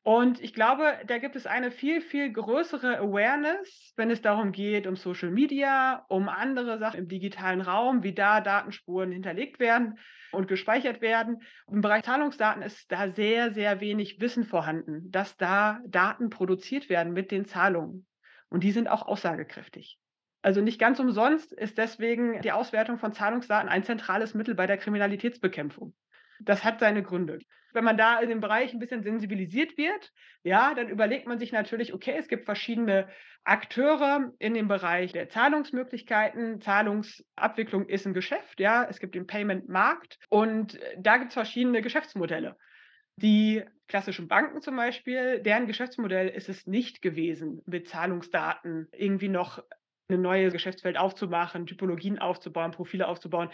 Und 0.07 0.39
ich 0.39 0.53
glaube, 0.53 0.97
da 1.05 1.17
gibt 1.17 1.35
es 1.35 1.45
eine 1.45 1.69
viel, 1.69 1.99
viel 1.99 2.31
größere 2.31 2.99
Awareness, 2.99 3.91
wenn 3.97 4.09
es 4.09 4.21
darum 4.21 4.53
geht, 4.53 4.87
um 4.87 4.95
Social 4.95 5.31
Media, 5.31 6.05
um 6.07 6.29
andere 6.29 6.79
Sachen 6.79 7.01
im 7.01 7.07
digitalen 7.09 7.59
Raum, 7.59 8.03
wie 8.03 8.13
da 8.13 8.39
Datenspuren 8.39 9.11
hinterlegt 9.11 9.59
werden 9.59 9.99
und 10.31 10.47
gespeichert 10.47 11.01
werden. 11.01 11.41
Im 11.69 11.81
Bereich 11.81 12.05
Zahlungsdaten 12.05 12.61
ist 12.61 12.89
da 12.89 13.11
sehr, 13.11 13.53
sehr 13.53 13.81
wenig 13.81 14.21
Wissen 14.21 14.45
vorhanden, 14.45 15.11
dass 15.11 15.35
da 15.35 15.81
Daten 15.85 16.29
produziert 16.29 16.87
werden 16.87 17.11
mit 17.11 17.29
den 17.29 17.43
Zahlungen. 17.43 18.07
Und 18.47 18.63
die 18.63 18.71
sind 18.71 18.87
auch 18.87 19.05
aussagekräftig. 19.05 19.99
Also 20.41 20.61
nicht 20.61 20.79
ganz 20.79 21.01
umsonst 21.01 21.51
ist 21.51 21.77
deswegen 21.77 22.39
die 22.43 22.53
Auswertung 22.53 22.97
von 22.97 23.11
Zahlungsdaten 23.11 23.67
ein 23.67 23.83
zentrales 23.83 24.33
Mittel 24.33 24.55
bei 24.55 24.67
der 24.67 24.77
Kriminalitätsbekämpfung. 24.77 25.93
Das 26.39 26.63
hat 26.63 26.79
seine 26.79 27.03
Gründe. 27.03 27.39
Wenn 27.73 27.83
man 27.83 27.97
da 27.97 28.19
in 28.19 28.29
dem 28.29 28.39
Bereich 28.39 28.73
ein 28.73 28.79
bisschen 28.79 29.03
sensibilisiert 29.03 29.77
wird, 29.77 30.11
ja, 30.43 30.73
dann 30.73 30.89
überlegt 30.89 31.27
man 31.27 31.39
sich 31.39 31.51
natürlich, 31.51 31.93
okay, 31.93 32.15
es 32.17 32.27
gibt 32.27 32.45
verschiedene 32.45 33.07
Akteure 33.43 34.33
in 34.39 34.53
dem 34.53 34.67
Bereich 34.67 35.13
der 35.13 35.29
Zahlungsmöglichkeiten. 35.29 36.61
Zahlungsabwicklung 36.61 37.87
ist 37.87 38.05
ein 38.05 38.13
Geschäft, 38.13 38.59
ja, 38.59 38.85
es 38.89 38.99
gibt 38.99 39.15
den 39.15 39.27
Payment-Markt 39.27 40.19
und 40.29 40.79
da 40.97 41.17
gibt 41.17 41.29
es 41.29 41.33
verschiedene 41.33 41.81
Geschäftsmodelle. 41.81 42.57
Die 43.15 43.63
klassischen 43.87 44.27
Banken 44.27 44.61
zum 44.61 44.75
Beispiel, 44.75 45.39
deren 45.39 45.65
Geschäftsmodell 45.65 46.27
ist 46.29 46.49
es 46.49 46.67
nicht 46.67 47.01
gewesen, 47.01 47.61
mit 47.65 47.87
Zahlungsdaten 47.87 48.89
irgendwie 48.91 49.29
noch 49.29 49.63
ein 50.09 50.21
neues 50.21 50.53
Geschäftsfeld 50.53 50.97
aufzumachen, 50.97 51.65
Typologien 51.65 52.19
aufzubauen, 52.19 52.71
Profile 52.71 53.07
aufzubauen. 53.07 53.49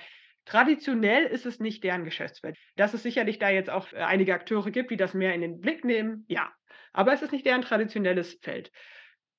Traditionell 0.45 1.25
ist 1.25 1.45
es 1.45 1.60
nicht 1.60 1.84
deren 1.84 2.03
Geschäftsfeld. 2.03 2.58
Dass 2.75 2.93
es 2.93 3.03
sicherlich 3.03 3.39
da 3.39 3.49
jetzt 3.49 3.69
auch 3.69 3.91
äh, 3.93 3.97
einige 3.97 4.34
Akteure 4.34 4.71
gibt, 4.71 4.91
die 4.91 4.97
das 4.97 5.13
mehr 5.13 5.34
in 5.34 5.41
den 5.41 5.60
Blick 5.60 5.86
nehmen, 5.86 6.25
ja. 6.27 6.51
Aber 6.91 7.13
es 7.13 7.21
ist 7.21 7.32
nicht 7.32 7.45
deren 7.45 7.62
traditionelles 7.62 8.39
Feld. 8.41 8.71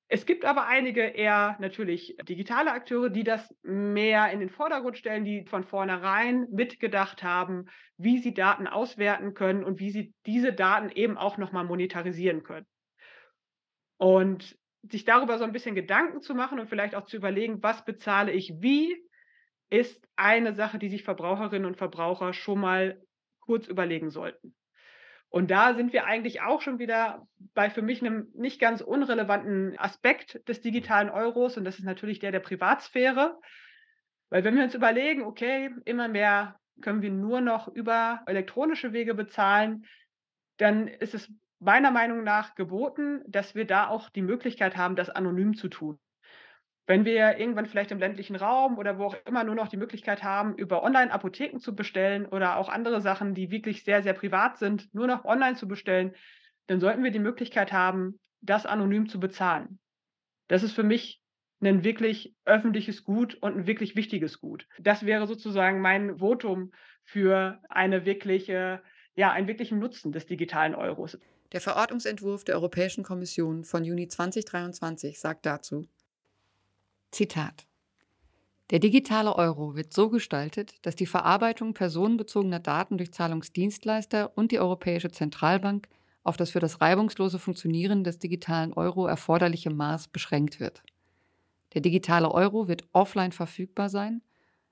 Es 0.08 0.26
gibt 0.26 0.44
aber 0.44 0.66
einige 0.66 1.02
eher 1.02 1.56
natürlich 1.60 2.16
digitale 2.28 2.72
Akteure, 2.72 3.08
die 3.08 3.24
das 3.24 3.54
mehr 3.62 4.30
in 4.30 4.40
den 4.40 4.50
Vordergrund 4.50 4.98
stellen, 4.98 5.24
die 5.24 5.44
von 5.46 5.64
vornherein 5.64 6.46
mitgedacht 6.50 7.22
haben, 7.22 7.66
wie 7.96 8.18
sie 8.18 8.34
Daten 8.34 8.66
auswerten 8.66 9.34
können 9.34 9.64
und 9.64 9.80
wie 9.80 9.90
sie 9.90 10.14
diese 10.26 10.52
Daten 10.52 10.90
eben 10.90 11.16
auch 11.16 11.38
nochmal 11.38 11.64
monetarisieren 11.64 12.42
können. 12.42 12.66
Und 13.96 14.58
sich 14.82 15.04
darüber 15.04 15.38
so 15.38 15.44
ein 15.44 15.52
bisschen 15.52 15.74
Gedanken 15.74 16.20
zu 16.20 16.34
machen 16.34 16.60
und 16.60 16.68
vielleicht 16.68 16.94
auch 16.94 17.06
zu 17.06 17.16
überlegen, 17.16 17.62
was 17.62 17.84
bezahle 17.84 18.32
ich 18.32 18.52
wie, 18.58 18.94
ist 19.74 20.06
eine 20.16 20.54
Sache, 20.54 20.78
die 20.78 20.88
sich 20.88 21.02
Verbraucherinnen 21.02 21.66
und 21.66 21.76
Verbraucher 21.76 22.32
schon 22.32 22.60
mal 22.60 23.02
kurz 23.40 23.66
überlegen 23.66 24.10
sollten. 24.10 24.54
Und 25.28 25.50
da 25.50 25.74
sind 25.74 25.92
wir 25.92 26.06
eigentlich 26.06 26.42
auch 26.42 26.60
schon 26.60 26.78
wieder 26.78 27.26
bei 27.54 27.68
für 27.68 27.82
mich 27.82 28.00
einem 28.00 28.28
nicht 28.34 28.60
ganz 28.60 28.80
unrelevanten 28.80 29.76
Aspekt 29.78 30.48
des 30.48 30.60
digitalen 30.60 31.10
Euros 31.10 31.56
und 31.56 31.64
das 31.64 31.78
ist 31.78 31.84
natürlich 31.84 32.20
der 32.20 32.30
der 32.30 32.40
Privatsphäre. 32.40 33.40
Weil 34.30 34.44
wenn 34.44 34.54
wir 34.54 34.62
uns 34.62 34.76
überlegen, 34.76 35.22
okay, 35.22 35.70
immer 35.84 36.06
mehr 36.06 36.60
können 36.80 37.02
wir 37.02 37.10
nur 37.10 37.40
noch 37.40 37.66
über 37.66 38.22
elektronische 38.26 38.92
Wege 38.92 39.14
bezahlen, 39.14 39.86
dann 40.58 40.86
ist 40.86 41.14
es 41.14 41.32
meiner 41.58 41.90
Meinung 41.90 42.22
nach 42.22 42.54
geboten, 42.54 43.22
dass 43.26 43.56
wir 43.56 43.66
da 43.66 43.88
auch 43.88 44.10
die 44.10 44.22
Möglichkeit 44.22 44.76
haben, 44.76 44.94
das 44.94 45.10
anonym 45.10 45.54
zu 45.54 45.68
tun. 45.68 45.98
Wenn 46.86 47.04
wir 47.04 47.38
irgendwann 47.38 47.66
vielleicht 47.66 47.92
im 47.92 47.98
ländlichen 47.98 48.36
Raum 48.36 48.76
oder 48.76 48.98
wo 48.98 49.06
auch 49.06 49.16
immer 49.26 49.42
nur 49.42 49.54
noch 49.54 49.68
die 49.68 49.78
Möglichkeit 49.78 50.22
haben, 50.22 50.54
über 50.54 50.82
Online-Apotheken 50.82 51.58
zu 51.58 51.74
bestellen 51.74 52.26
oder 52.26 52.56
auch 52.56 52.68
andere 52.68 53.00
Sachen, 53.00 53.34
die 53.34 53.50
wirklich 53.50 53.84
sehr, 53.84 54.02
sehr 54.02 54.12
privat 54.12 54.58
sind, 54.58 54.94
nur 54.94 55.06
noch 55.06 55.24
online 55.24 55.56
zu 55.56 55.66
bestellen, 55.66 56.14
dann 56.66 56.80
sollten 56.80 57.02
wir 57.02 57.10
die 57.10 57.18
Möglichkeit 57.18 57.72
haben, 57.72 58.20
das 58.42 58.66
anonym 58.66 59.08
zu 59.08 59.18
bezahlen. 59.18 59.78
Das 60.48 60.62
ist 60.62 60.72
für 60.72 60.82
mich 60.82 61.22
ein 61.62 61.84
wirklich 61.84 62.34
öffentliches 62.44 63.04
Gut 63.04 63.34
und 63.36 63.56
ein 63.56 63.66
wirklich 63.66 63.96
wichtiges 63.96 64.38
Gut. 64.40 64.66
Das 64.78 65.06
wäre 65.06 65.26
sozusagen 65.26 65.80
mein 65.80 66.18
Votum 66.18 66.72
für 67.04 67.60
eine 67.70 68.04
wirkliche, 68.04 68.82
ja, 69.14 69.32
einen 69.32 69.48
wirklichen 69.48 69.78
Nutzen 69.78 70.12
des 70.12 70.26
digitalen 70.26 70.74
Euros. 70.74 71.18
Der 71.52 71.60
Verordnungsentwurf 71.60 72.44
der 72.44 72.56
Europäischen 72.56 73.04
Kommission 73.04 73.64
von 73.64 73.84
Juni 73.84 74.08
2023 74.08 75.20
sagt 75.20 75.46
dazu, 75.46 75.86
Zitat. 77.14 77.66
Der 78.70 78.80
digitale 78.80 79.36
Euro 79.36 79.76
wird 79.76 79.92
so 79.92 80.10
gestaltet, 80.10 80.74
dass 80.82 80.96
die 80.96 81.06
Verarbeitung 81.06 81.72
personenbezogener 81.72 82.58
Daten 82.58 82.98
durch 82.98 83.12
Zahlungsdienstleister 83.12 84.36
und 84.36 84.50
die 84.50 84.58
Europäische 84.58 85.10
Zentralbank 85.10 85.88
auf 86.24 86.36
das 86.36 86.50
für 86.50 86.58
das 86.58 86.80
reibungslose 86.80 87.38
Funktionieren 87.38 88.02
des 88.02 88.18
digitalen 88.18 88.72
Euro 88.72 89.06
erforderliche 89.06 89.70
Maß 89.70 90.08
beschränkt 90.08 90.58
wird. 90.58 90.82
Der 91.74 91.82
digitale 91.82 92.32
Euro 92.32 92.66
wird 92.66 92.84
offline 92.92 93.32
verfügbar 93.32 93.88
sein, 93.88 94.20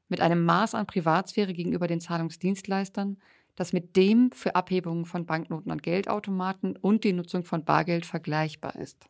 mit 0.09 0.20
einem 0.20 0.44
Maß 0.44 0.74
an 0.74 0.87
Privatsphäre 0.87 1.52
gegenüber 1.52 1.87
den 1.87 2.00
Zahlungsdienstleistern, 2.00 3.18
das 3.55 3.72
mit 3.72 3.96
dem 3.96 4.33
für 4.33 4.57
Abhebungen 4.57 5.05
von 5.05 5.26
Banknoten 5.26 5.70
an 5.70 5.78
Geldautomaten 5.78 6.76
und 6.76 7.05
die 7.05 7.12
Nutzung 7.12 7.44
von 7.44 7.64
Bargeld 7.64 8.05
vergleichbar 8.05 8.74
ist. 8.76 9.09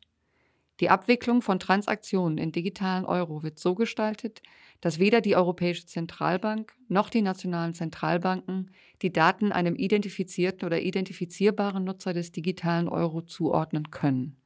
Die 0.83 0.90
Abwicklung 0.90 1.42
von 1.42 1.61
Transaktionen 1.61 2.38
in 2.38 2.51
digitalen 2.51 3.05
Euro 3.05 3.45
wird 3.45 3.61
so 3.61 3.77
gestaltet, 3.77 4.42
dass 4.81 4.99
weder 4.99 5.21
die 5.21 5.37
Europäische 5.37 5.87
Zentralbank 5.87 6.75
noch 6.88 7.09
die 7.09 7.23
nationalen 7.23 7.73
Zentralbanken 7.73 8.73
die 9.01 9.12
Daten 9.12 9.53
einem 9.53 9.77
identifizierten 9.77 10.66
oder 10.66 10.83
identifizierbaren 10.83 11.85
Nutzer 11.85 12.12
des 12.14 12.33
digitalen 12.33 12.88
Euro 12.88 13.23
zuordnen 13.23 13.92
können. 13.92 14.37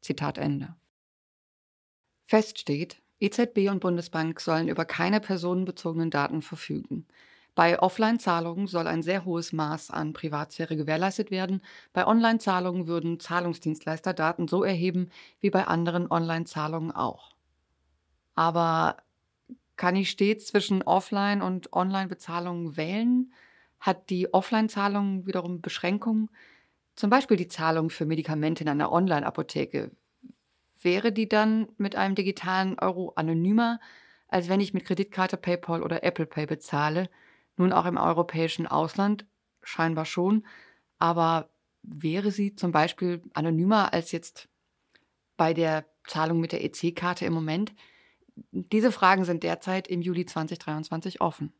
Zitat 0.00 0.38
Ende. 0.38 0.74
Fest 2.24 2.58
steht, 2.58 3.00
EZB 3.20 3.70
und 3.70 3.78
Bundesbank 3.78 4.40
sollen 4.40 4.66
über 4.66 4.86
keine 4.86 5.20
personenbezogenen 5.20 6.10
Daten 6.10 6.42
verfügen. 6.42 7.06
Bei 7.56 7.80
Offline-Zahlungen 7.80 8.68
soll 8.68 8.86
ein 8.86 9.02
sehr 9.02 9.24
hohes 9.24 9.52
Maß 9.52 9.90
an 9.90 10.12
Privatsphäre 10.12 10.76
gewährleistet 10.76 11.32
werden. 11.32 11.60
Bei 11.92 12.06
Online-Zahlungen 12.06 12.86
würden 12.86 13.18
Zahlungsdienstleister 13.18 14.14
Daten 14.14 14.46
so 14.46 14.62
erheben 14.62 15.10
wie 15.40 15.50
bei 15.50 15.66
anderen 15.66 16.08
Online-Zahlungen 16.08 16.92
auch. 16.92 17.32
Aber 18.34 18.98
kann 19.76 19.96
ich 19.96 20.10
stets 20.10 20.48
zwischen 20.48 20.82
Offline- 20.82 21.42
und 21.42 21.72
Online-Bezahlungen 21.72 22.76
wählen? 22.76 23.32
Hat 23.80 24.10
die 24.10 24.32
Offline-Zahlung 24.34 25.26
wiederum 25.26 25.60
Beschränkungen? 25.62 26.30
Zum 26.96 27.10
Beispiel 27.10 27.36
die 27.36 27.48
Zahlung 27.48 27.90
für 27.90 28.06
Medikamente 28.06 28.64
in 28.64 28.70
einer 28.70 28.92
Online-Apotheke. 28.92 29.92
Wäre 30.80 31.12
die 31.12 31.28
dann 31.28 31.68
mit 31.78 31.96
einem 31.96 32.14
digitalen 32.14 32.78
Euro 32.80 33.12
anonymer, 33.16 33.80
als 34.28 34.48
wenn 34.48 34.60
ich 34.60 34.74
mit 34.74 34.84
Kreditkarte, 34.86 35.36
PayPal 35.36 35.82
oder 35.82 36.04
Apple 36.04 36.26
Pay 36.26 36.46
bezahle? 36.46 37.10
Nun 37.56 37.72
auch 37.72 37.86
im 37.86 37.96
europäischen 37.96 38.66
Ausland 38.66 39.26
scheinbar 39.62 40.04
schon, 40.04 40.46
aber 40.98 41.50
wäre 41.82 42.30
sie 42.30 42.54
zum 42.54 42.72
Beispiel 42.72 43.22
anonymer 43.34 43.92
als 43.92 44.12
jetzt 44.12 44.48
bei 45.36 45.54
der 45.54 45.86
Zahlung 46.06 46.40
mit 46.40 46.52
der 46.52 46.64
EC-Karte 46.64 47.24
im 47.24 47.32
Moment? 47.32 47.74
Diese 48.50 48.92
Fragen 48.92 49.24
sind 49.24 49.42
derzeit 49.42 49.88
im 49.88 50.02
Juli 50.02 50.26
2023 50.26 51.20
offen. 51.20 51.52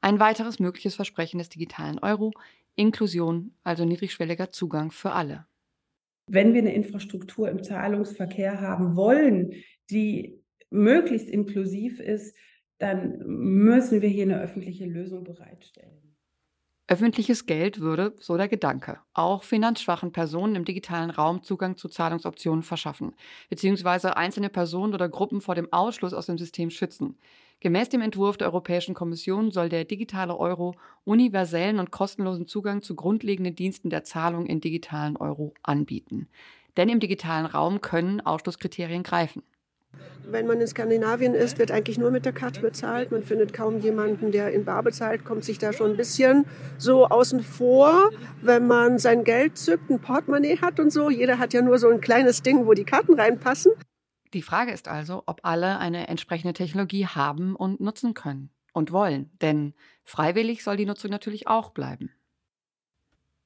Ein 0.00 0.20
weiteres 0.20 0.58
mögliches 0.58 0.96
Versprechen 0.96 1.38
des 1.38 1.48
digitalen 1.48 1.98
Euro, 1.98 2.32
Inklusion, 2.74 3.54
also 3.62 3.84
niedrigschwelliger 3.84 4.50
Zugang 4.52 4.90
für 4.90 5.12
alle. 5.12 5.46
Wenn 6.26 6.54
wir 6.54 6.62
eine 6.62 6.74
Infrastruktur 6.74 7.48
im 7.48 7.62
Zahlungsverkehr 7.62 8.60
haben 8.60 8.96
wollen, 8.96 9.52
die 9.90 10.42
möglichst 10.70 11.28
inklusiv 11.28 12.00
ist, 12.00 12.36
dann 12.78 13.18
müssen 13.24 14.02
wir 14.02 14.08
hier 14.08 14.24
eine 14.24 14.40
öffentliche 14.40 14.86
Lösung 14.86 15.24
bereitstellen. 15.24 16.04
Öffentliches 16.86 17.46
Geld 17.46 17.80
würde, 17.80 18.14
so 18.20 18.36
der 18.36 18.46
Gedanke, 18.46 18.98
auch 19.14 19.42
finanzschwachen 19.42 20.12
Personen 20.12 20.54
im 20.54 20.66
digitalen 20.66 21.08
Raum 21.08 21.42
Zugang 21.42 21.78
zu 21.78 21.88
Zahlungsoptionen 21.88 22.62
verschaffen, 22.62 23.14
beziehungsweise 23.48 24.18
einzelne 24.18 24.50
Personen 24.50 24.92
oder 24.92 25.08
Gruppen 25.08 25.40
vor 25.40 25.54
dem 25.54 25.72
Ausschluss 25.72 26.12
aus 26.12 26.26
dem 26.26 26.36
System 26.36 26.68
schützen. 26.68 27.16
Gemäß 27.60 27.88
dem 27.88 28.02
Entwurf 28.02 28.36
der 28.36 28.48
Europäischen 28.48 28.94
Kommission 28.94 29.50
soll 29.50 29.70
der 29.70 29.86
digitale 29.86 30.36
Euro 30.36 30.74
universellen 31.04 31.78
und 31.78 31.90
kostenlosen 31.90 32.46
Zugang 32.46 32.82
zu 32.82 32.94
grundlegenden 32.94 33.54
Diensten 33.54 33.88
der 33.88 34.04
Zahlung 34.04 34.44
in 34.44 34.60
digitalen 34.60 35.16
Euro 35.16 35.54
anbieten. 35.62 36.28
Denn 36.76 36.90
im 36.90 37.00
digitalen 37.00 37.46
Raum 37.46 37.80
können 37.80 38.20
Ausschlusskriterien 38.20 39.04
greifen. 39.04 39.42
Wenn 40.26 40.46
man 40.46 40.60
in 40.60 40.66
Skandinavien 40.66 41.34
ist, 41.34 41.58
wird 41.58 41.70
eigentlich 41.70 41.98
nur 41.98 42.10
mit 42.10 42.24
der 42.24 42.32
Karte 42.32 42.60
bezahlt. 42.60 43.12
Man 43.12 43.22
findet 43.22 43.52
kaum 43.52 43.80
jemanden, 43.80 44.32
der 44.32 44.52
in 44.52 44.64
Bar 44.64 44.82
bezahlt, 44.82 45.24
kommt 45.24 45.44
sich 45.44 45.58
da 45.58 45.72
schon 45.72 45.90
ein 45.90 45.96
bisschen 45.96 46.46
so 46.78 47.06
außen 47.06 47.42
vor, 47.42 48.10
wenn 48.40 48.66
man 48.66 48.98
sein 48.98 49.24
Geld 49.24 49.58
zückt, 49.58 49.90
ein 49.90 50.00
Portemonnaie 50.00 50.58
hat 50.60 50.80
und 50.80 50.90
so. 50.90 51.10
Jeder 51.10 51.38
hat 51.38 51.52
ja 51.52 51.60
nur 51.60 51.78
so 51.78 51.88
ein 51.90 52.00
kleines 52.00 52.42
Ding, 52.42 52.66
wo 52.66 52.72
die 52.72 52.84
Karten 52.84 53.14
reinpassen. 53.14 53.72
Die 54.32 54.42
Frage 54.42 54.72
ist 54.72 54.88
also, 54.88 55.22
ob 55.26 55.40
alle 55.42 55.78
eine 55.78 56.08
entsprechende 56.08 56.54
Technologie 56.54 57.06
haben 57.06 57.54
und 57.54 57.80
nutzen 57.80 58.14
können 58.14 58.50
und 58.72 58.92
wollen. 58.92 59.30
Denn 59.40 59.74
freiwillig 60.02 60.64
soll 60.64 60.76
die 60.76 60.86
Nutzung 60.86 61.10
natürlich 61.10 61.46
auch 61.46 61.70
bleiben. 61.70 62.10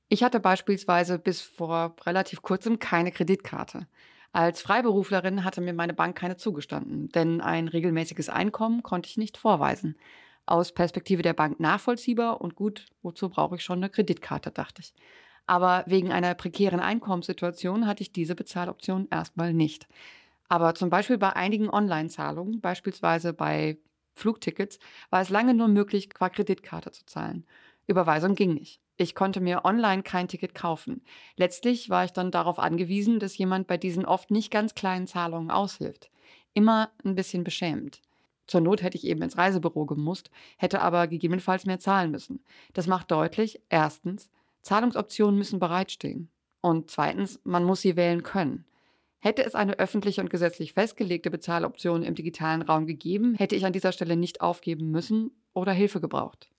Ich 0.09 0.23
hatte 0.23 0.41
beispielsweise 0.41 1.19
bis 1.19 1.43
vor 1.43 1.95
relativ 2.07 2.41
kurzem 2.41 2.79
keine 2.79 3.13
Kreditkarte. 3.13 3.87
Als 4.33 4.61
Freiberuflerin 4.63 5.45
hatte 5.45 5.61
mir 5.61 5.73
meine 5.73 5.95
Bank 5.95 6.17
keine 6.17 6.37
zugestanden, 6.37 7.09
denn 7.11 7.41
ein 7.41 7.69
regelmäßiges 7.69 8.29
Einkommen 8.29 8.83
konnte 8.83 9.09
ich 9.09 9.17
nicht 9.17 9.37
vorweisen. 9.37 9.97
Aus 10.47 10.73
Perspektive 10.73 11.23
der 11.23 11.35
Bank 11.35 11.61
nachvollziehbar 11.61 12.41
und 12.41 12.55
gut, 12.55 12.87
wozu 13.03 13.29
brauche 13.31 13.57
ich 13.57 13.65
schon 13.65 13.79
eine 13.79 13.91
Kreditkarte, 13.91 14.51
dachte 14.51 14.83
ich. 14.83 14.95
Aber 15.47 15.85
wegen 15.87 16.13
einer 16.13 16.35
prekären 16.35 16.81
Einkommenssituation 16.81 17.87
hatte 17.87 18.03
ich 18.03 18.13
diese 18.13 18.35
Bezahloption 18.35 19.09
erstmal 19.11 19.55
nicht. 19.55 19.89
Aber 20.49 20.75
zum 20.75 20.91
Beispiel 20.91 21.19
bei 21.19 21.35
einigen 21.35 21.71
Online-Zahlungen, 21.71 22.61
beispielsweise 22.61 23.33
bei 23.33 23.79
Flugtickets, 24.15 24.79
war 25.11 25.23
es 25.23 25.31
lange 25.31 25.55
nur 25.55 25.69
möglich, 25.69 26.11
qua 26.11 26.29
Kreditkarte 26.29 26.91
zu 26.93 27.07
zahlen. 27.07 27.47
Überweisung 27.87 28.35
ging 28.35 28.55
nicht. 28.55 28.81
Ich 29.01 29.15
konnte 29.15 29.41
mir 29.41 29.65
online 29.65 30.03
kein 30.03 30.27
Ticket 30.27 30.57
kaufen. 30.57 31.03
Letztlich 31.37 31.89
war 31.89 32.05
ich 32.05 32.13
dann 32.13 32.33
darauf 32.33 32.59
angewiesen, 32.59 33.21
dass 33.21 33.39
jemand 33.39 33.69
bei 33.69 33.77
diesen 33.77 34.05
oft 34.05 34.33
nicht 34.33 34.51
ganz 34.51 34.75
kleinen 34.75 35.07
Zahlungen 35.07 35.53
aushilft. 35.53 36.11
Immer 36.53 36.91
ein 37.05 37.15
bisschen 37.15 37.45
beschämend. 37.45 38.03
Zur 38.49 38.61
Not 38.61 38.83
hätte 38.83 38.97
ich 38.97 39.07
eben 39.07 39.23
ins 39.23 39.39
Reisebüro 39.39 39.87
gemusst, 39.87 40.33
hätte 40.57 40.81
aber 40.81 41.07
gegebenenfalls 41.07 41.65
mehr 41.65 41.79
zahlen 41.79 42.11
müssen. 42.11 42.43
Das 42.73 42.89
macht 42.89 43.13
deutlich, 43.13 43.61
erstens, 43.69 44.31
Zahlungsoptionen 44.63 45.39
müssen 45.39 45.61
bereitstehen. 45.61 46.29
Und 46.61 46.91
zweitens, 46.91 47.39
man 47.45 47.63
muss 47.63 47.83
sie 47.83 47.95
wählen 47.95 48.25
können. 48.25 48.65
Hätte 49.21 49.45
es 49.45 49.55
eine 49.55 49.79
öffentliche 49.79 50.21
und 50.21 50.31
gesetzlich 50.31 50.73
festgelegte 50.73 51.31
Bezahloption 51.31 52.03
im 52.03 52.17
digitalen 52.17 52.63
Raum 52.63 52.87
gegeben, 52.87 53.37
hätte 53.37 53.55
ich 53.55 53.65
an 53.65 53.73
dieser 53.73 53.93
Stelle 53.93 54.17
nicht 54.17 54.41
aufgeben 54.41 54.91
müssen 54.91 55.31
oder 55.55 55.71
Hilfe 55.73 56.01
gebraucht. 56.01 56.51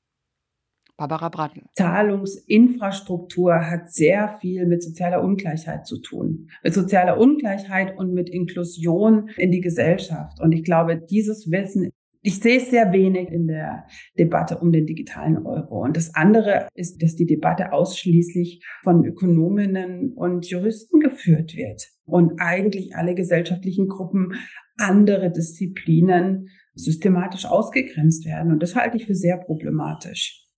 Barbara 0.99 1.29
Bradl. 1.29 1.61
Zahlungsinfrastruktur 1.75 3.53
hat 3.53 3.89
sehr 3.89 4.37
viel 4.41 4.65
mit 4.65 4.83
sozialer 4.83 5.23
Ungleichheit 5.23 5.87
zu 5.87 6.01
tun. 6.01 6.49
Mit 6.61 6.73
sozialer 6.73 7.17
Ungleichheit 7.17 7.97
und 7.97 8.13
mit 8.13 8.29
Inklusion 8.29 9.29
in 9.37 9.51
die 9.51 9.61
Gesellschaft. 9.61 10.41
Und 10.41 10.51
ich 10.51 10.63
glaube, 10.63 10.97
dieses 10.97 11.49
Wissen 11.49 11.91
ich 12.21 12.41
sehe 12.41 12.57
es 12.57 12.69
sehr 12.69 12.91
wenig 12.91 13.29
in 13.29 13.47
der 13.47 13.85
Debatte 14.17 14.57
um 14.57 14.73
den 14.73 14.85
digitalen 14.85 15.37
Euro. 15.45 15.81
Und 15.85 15.95
das 15.95 16.15
andere 16.15 16.67
ist, 16.73 17.01
dass 17.01 17.15
die 17.15 17.25
Debatte 17.25 17.71
ausschließlich 17.71 18.61
von 18.83 19.05
Ökonominnen 19.05 20.11
und 20.11 20.45
Juristen 20.49 20.99
geführt 20.99 21.55
wird 21.55 21.87
und 22.03 22.33
eigentlich 22.41 22.93
alle 22.97 23.15
gesellschaftlichen 23.15 23.87
Gruppen 23.87 24.33
andere 24.77 25.31
Disziplinen 25.31 26.49
systematisch 26.75 27.45
ausgegrenzt 27.45 28.25
werden. 28.25 28.51
Und 28.51 28.61
das 28.61 28.75
halte 28.75 28.97
ich 28.97 29.05
für 29.05 29.15
sehr 29.15 29.37
problematisch. 29.37 30.48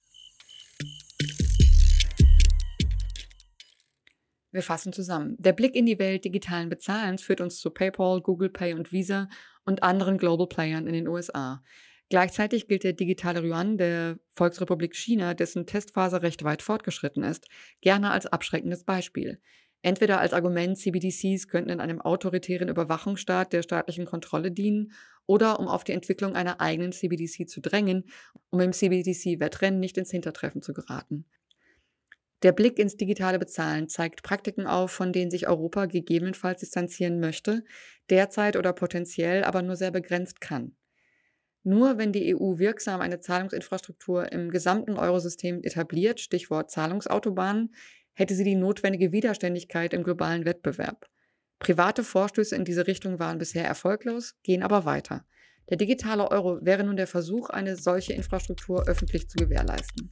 Wir 4.52 4.62
fassen 4.62 4.92
zusammen. 4.92 5.36
Der 5.40 5.54
Blick 5.54 5.76
in 5.76 5.86
die 5.86 6.00
Welt 6.00 6.26
digitalen 6.26 6.70
Bezahlens 6.70 7.22
führt 7.22 7.42
uns 7.42 7.60
zu 7.60 7.70
PayPal, 7.72 8.22
Google 8.22 8.50
Pay 8.50 8.74
und 8.74 8.92
Visa 8.92 9.30
und 9.66 9.84
anderen 9.84 10.18
Global 10.18 10.48
Playern 10.48 10.88
in 10.88 10.94
den 10.94 11.08
USA. 11.08 11.64
Gleichzeitig 12.10 12.68
gilt 12.68 12.84
der 12.84 12.92
digitale 12.92 13.42
Yuan 13.42 13.78
der 13.78 14.20
Volksrepublik 14.32 14.94
China, 14.94 15.34
dessen 15.34 15.66
Testphase 15.66 16.22
recht 16.22 16.44
weit 16.44 16.62
fortgeschritten 16.62 17.24
ist, 17.24 17.48
gerne 17.80 18.12
als 18.12 18.26
abschreckendes 18.26 18.84
Beispiel. 18.84 19.40
Entweder 19.82 20.20
als 20.20 20.34
Argument, 20.34 20.78
CBDCs 20.78 21.48
könnten 21.48 21.70
in 21.70 21.80
einem 21.80 22.02
autoritären 22.02 22.68
Überwachungsstaat 22.68 23.54
der 23.54 23.64
staatlichen 23.64 24.06
Kontrolle 24.06 24.52
dienen 24.52 24.92
oder 25.26 25.60
um 25.60 25.70
auf 25.70 25.86
die 25.86 25.94
Entwicklung 25.94 26.36
einer 26.36 26.60
eigenen 26.60 26.92
CBDC 26.92 27.48
zu 27.48 27.62
drängen, 27.62 28.04
um 28.50 28.60
im 28.60 28.74
CBDC-Wettrennen 28.74 29.80
nicht 29.80 29.98
ins 29.98 30.12
Hintertreffen 30.12 30.62
zu 30.62 30.74
geraten. 30.74 31.26
Der 32.44 32.52
Blick 32.52 32.80
ins 32.80 32.98
digitale 32.98 33.38
Bezahlen 33.38 33.88
zeigt 33.88 34.24
Praktiken 34.24 34.66
auf, 34.66 34.92
von 34.92 35.14
denen 35.14 35.30
sich 35.30 35.48
Europa 35.48 35.86
gegebenenfalls 35.86 36.62
distanzieren 36.62 37.20
möchte, 37.20 37.64
derzeit 38.10 38.58
oder 38.58 38.74
potenziell 38.74 39.44
aber 39.44 39.62
nur 39.62 39.76
sehr 39.76 39.92
begrenzt 39.92 40.42
kann. 40.42 40.76
Nur 41.64 42.00
wenn 42.00 42.12
die 42.12 42.36
EU 42.36 42.58
wirksam 42.58 43.02
eine 43.02 43.20
Zahlungsinfrastruktur 43.20 44.32
im 44.32 44.50
gesamten 44.50 44.98
Eurosystem 44.98 45.62
etabliert, 45.64 46.20
Stichwort 46.20 46.72
Zahlungsautobahnen, 46.72 47.76
hätte 48.14 48.34
sie 48.34 48.44
die 48.44 48.56
notwendige 48.56 49.12
Widerständigkeit 49.12 49.94
im 49.94 50.04
globalen 50.04 50.46
Wettbewerb. 50.46 51.08
Private 51.60 52.04
Vorstöße 52.04 52.56
in 52.56 52.66
diese 52.66 52.88
Richtung 52.88 53.20
waren 53.20 53.38
bisher 53.38 53.66
erfolglos, 53.66 54.34
gehen 54.42 54.64
aber 54.64 54.86
weiter. 54.86 55.24
Der 55.70 55.78
digitale 55.78 56.30
Euro 56.32 56.58
wäre 56.62 56.84
nun 56.84 56.98
der 56.98 57.06
Versuch, 57.06 57.52
eine 57.52 57.76
solche 57.76 58.14
Infrastruktur 58.14 58.88
öffentlich 58.88 59.30
zu 59.30 59.38
gewährleisten. 59.38 60.12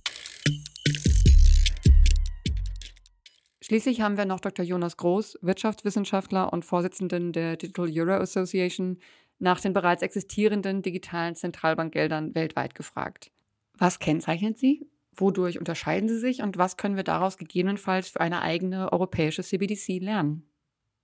Schließlich 3.69 4.01
haben 4.01 4.17
wir 4.17 4.25
noch 4.25 4.39
Dr. 4.39 4.65
Jonas 4.65 4.97
Groß, 4.97 5.37
Wirtschaftswissenschaftler 5.43 6.51
und 6.51 6.65
Vorsitzenden 6.65 7.33
der 7.33 7.55
Digital 7.55 7.87
Euro 7.95 8.19
Association, 8.19 8.97
nach 9.37 9.61
den 9.61 9.73
bereits 9.73 10.01
existierenden 10.01 10.81
digitalen 10.81 11.35
Zentralbankgeldern 11.35 12.33
weltweit 12.33 12.73
gefragt. 12.73 13.29
Was 13.77 13.99
kennzeichnet 13.99 14.57
sie? 14.57 14.89
Wodurch 15.15 15.59
unterscheiden 15.59 16.09
sie 16.09 16.17
sich 16.17 16.41
und 16.41 16.57
was 16.57 16.77
können 16.77 16.95
wir 16.95 17.03
daraus 17.03 17.37
gegebenenfalls 17.37 18.09
für 18.09 18.21
eine 18.21 18.41
eigene 18.41 18.91
europäische 18.91 19.43
CBDC 19.43 20.01
lernen? 20.01 20.49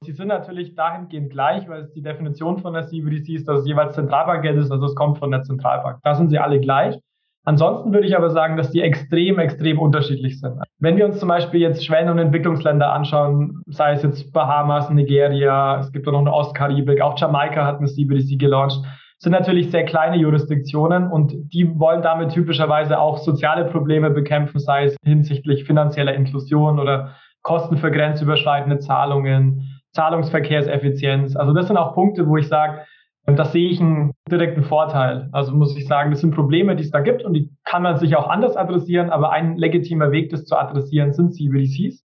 Sie 0.01 0.13
sind 0.13 0.30
natürlich 0.30 0.73
dahingehend 0.73 1.30
gleich, 1.30 1.69
weil 1.69 1.84
es 1.84 1.91
die 1.91 2.01
Definition 2.01 2.58
von 2.58 2.73
der 2.73 2.88
CBDC 2.88 3.30
ist, 3.36 3.47
dass 3.47 3.60
es 3.62 3.67
jeweils 3.67 3.93
Zentralbankgeld 3.93 4.58
ist, 4.58 4.71
also 4.71 4.88
es 4.88 4.95
kommt 4.95 5.19
von 5.19 5.30
der 5.30 5.43
Zentralbank. 5.43 5.99
Da 6.01 6.15
sind 6.15 6.32
sie 6.32 6.39
alle 6.39 6.60
gleich. 6.60 6.99
Ansonsten 7.46 7.94
würde 7.94 8.08
ich 8.08 8.18
aber 8.18 8.32
sagen, 8.32 8.58
dass 8.58 8.72
die 8.72 8.82
extrem, 8.82 9.38
extrem 9.38 9.80
unterschiedlich 9.80 10.40
sind. 10.40 10.60
Wenn 10.80 10.98
wir 10.98 11.06
uns 11.06 11.20
zum 11.20 11.30
Beispiel 11.30 11.62
jetzt 11.62 11.86
Schwellen- 11.86 12.10
und 12.10 12.18
Entwicklungsländer 12.18 12.92
anschauen, 12.92 13.62
sei 13.68 13.94
es 13.94 14.02
jetzt 14.02 14.34
Bahamas, 14.34 14.90
Nigeria, 14.90 15.80
es 15.80 15.92
gibt 15.92 16.08
auch 16.08 16.12
noch 16.12 16.22
eine 16.22 16.34
Ostkaribik, 16.34 17.02
auch 17.02 17.18
Jamaika 17.20 17.66
hat 17.66 17.78
eine 17.78 17.88
CBDC 17.88 18.40
gelauncht, 18.40 18.82
sind 19.20 19.32
natürlich 19.32 19.70
sehr 19.70 19.86
kleine 19.86 20.18
Jurisdiktionen 20.18 21.10
und 21.12 21.34
die 21.54 21.80
wollen 21.80 22.02
damit 22.02 22.32
typischerweise 22.32 23.00
auch 23.00 23.20
soziale 23.20 23.66
Probleme 23.66 24.10
bekämpfen, 24.10 24.60
sei 24.60 24.86
es 24.86 24.98
hinsichtlich 25.04 25.66
finanzieller 25.66 26.16
Inklusion 26.16 26.80
oder 26.80 27.16
Kosten 27.44 27.78
für 27.78 27.92
grenzüberschreitende 27.92 28.80
Zahlungen, 28.80 29.82
Zahlungsverkehrseffizienz. 29.94 31.36
Also 31.36 31.54
das 31.54 31.68
sind 31.68 31.78
auch 31.78 31.94
Punkte, 31.94 32.28
wo 32.28 32.38
ich 32.38 32.48
sage, 32.48 32.82
und 33.28 33.40
das 33.40 33.52
sehe 33.52 33.70
ich 33.70 33.82
einen 33.82 34.12
direkten 34.30 34.64
Vorteil. 34.64 35.30
Also 35.32 35.54
muss 35.54 35.76
ich 35.76 35.88
sagen, 35.88 36.12
das 36.12 36.22
sind 36.22 36.36
Probleme, 36.36 36.76
die 36.76 36.84
es 36.84 36.92
da 36.92 37.00
gibt 37.00 37.24
und 37.24 37.34
die 37.34 37.50
kann 37.64 37.82
man 37.82 37.98
sich 37.98 38.16
auch 38.16 38.28
anders 38.28 38.56
adressieren, 38.56 39.10
aber 39.10 39.32
ein 39.32 39.58
legitimer 39.58 40.12
Weg, 40.12 40.30
das 40.30 40.46
zu 40.46 40.56
adressieren, 40.56 41.14
sind 41.14 41.34
CBDCs. 41.34 42.04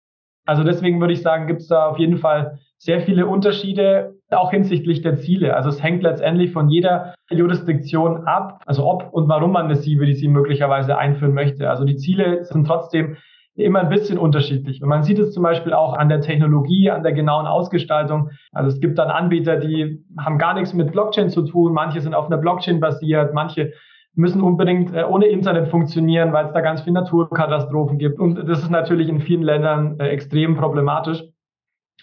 Also 0.46 0.62
deswegen 0.62 1.00
würde 1.00 1.14
ich 1.14 1.22
sagen, 1.22 1.46
gibt 1.46 1.62
es 1.62 1.68
da 1.68 1.86
auf 1.86 1.98
jeden 1.98 2.18
Fall 2.18 2.58
sehr 2.78 3.00
viele 3.00 3.26
Unterschiede, 3.26 4.14
auch 4.30 4.50
hinsichtlich 4.50 5.00
der 5.00 5.16
Ziele. 5.16 5.56
Also 5.56 5.70
es 5.70 5.82
hängt 5.82 6.02
letztendlich 6.02 6.52
von 6.52 6.68
jeder 6.68 7.14
Jurisdiktion 7.30 8.26
ab, 8.26 8.62
also 8.66 8.84
ob 8.84 9.12
und 9.12 9.28
warum 9.28 9.52
man 9.52 9.66
eine 9.66 9.78
CBDC 9.78 10.28
möglicherweise 10.28 10.98
einführen 10.98 11.32
möchte. 11.32 11.70
Also 11.70 11.84
die 11.84 11.96
Ziele 11.96 12.44
sind 12.44 12.66
trotzdem 12.66 13.16
immer 13.56 13.80
ein 13.80 13.88
bisschen 13.88 14.18
unterschiedlich. 14.18 14.82
Und 14.82 14.88
man 14.88 15.02
sieht 15.02 15.18
es 15.18 15.32
zum 15.32 15.42
Beispiel 15.42 15.72
auch 15.72 15.94
an 15.94 16.08
der 16.08 16.20
Technologie, 16.20 16.90
an 16.90 17.02
der 17.02 17.12
genauen 17.12 17.46
Ausgestaltung. 17.46 18.30
Also 18.52 18.68
es 18.68 18.80
gibt 18.80 18.98
dann 18.98 19.08
Anbieter, 19.08 19.56
die 19.56 20.04
haben 20.18 20.38
gar 20.38 20.54
nichts 20.54 20.74
mit 20.74 20.92
Blockchain 20.92 21.30
zu 21.30 21.42
tun. 21.42 21.72
Manche 21.72 22.00
sind 22.00 22.14
auf 22.14 22.26
einer 22.26 22.38
Blockchain 22.38 22.80
basiert. 22.80 23.32
Manche 23.32 23.72
müssen 24.14 24.40
unbedingt 24.40 24.94
äh, 24.94 25.04
ohne 25.04 25.26
Internet 25.26 25.68
funktionieren, 25.68 26.32
weil 26.32 26.46
es 26.46 26.52
da 26.52 26.60
ganz 26.60 26.82
viele 26.82 26.94
Naturkatastrophen 26.94 27.98
gibt. 27.98 28.18
Und 28.18 28.36
das 28.48 28.60
ist 28.62 28.70
natürlich 28.70 29.08
in 29.08 29.20
vielen 29.20 29.42
Ländern 29.42 29.98
äh, 30.00 30.08
extrem 30.08 30.56
problematisch. 30.56 31.22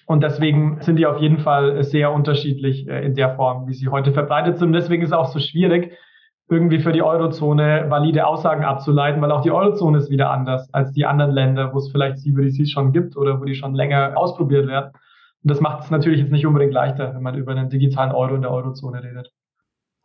Und 0.05 0.21
deswegen 0.21 0.81
sind 0.81 0.97
die 0.97 1.05
auf 1.05 1.19
jeden 1.19 1.39
Fall 1.39 1.83
sehr 1.83 2.11
unterschiedlich 2.11 2.87
äh, 2.87 3.05
in 3.05 3.15
der 3.15 3.35
Form, 3.35 3.67
wie 3.67 3.73
sie 3.73 3.87
heute 3.89 4.11
verbreitet 4.11 4.57
sind. 4.57 4.67
Und 4.67 4.73
deswegen 4.73 5.01
ist 5.01 5.09
es 5.09 5.13
auch 5.13 5.27
so 5.27 5.39
schwierig, 5.39 5.93
irgendwie 6.49 6.79
für 6.79 6.91
die 6.91 7.01
Eurozone 7.01 7.85
valide 7.89 8.27
Aussagen 8.27 8.63
abzuleiten, 8.63 9.21
weil 9.21 9.31
auch 9.31 9.41
die 9.41 9.51
Eurozone 9.51 9.97
ist 9.97 10.09
wieder 10.09 10.29
anders 10.29 10.71
als 10.73 10.91
die 10.91 11.05
anderen 11.05 11.31
Länder, 11.31 11.73
wo 11.73 11.77
es 11.77 11.91
vielleicht 11.91 12.19
CBDCs 12.19 12.69
schon 12.69 12.91
gibt 12.91 13.15
oder 13.15 13.39
wo 13.39 13.45
die 13.45 13.55
schon 13.55 13.73
länger 13.73 14.17
ausprobiert 14.17 14.67
werden. 14.67 14.91
Und 15.43 15.51
das 15.51 15.61
macht 15.61 15.83
es 15.83 15.91
natürlich 15.91 16.19
jetzt 16.19 16.31
nicht 16.31 16.45
unbedingt 16.45 16.73
leichter, 16.73 17.13
wenn 17.13 17.23
man 17.23 17.35
über 17.35 17.51
einen 17.51 17.69
digitalen 17.69 18.11
Euro 18.11 18.35
in 18.35 18.41
der 18.41 18.51
Eurozone 18.51 19.03
redet. 19.03 19.31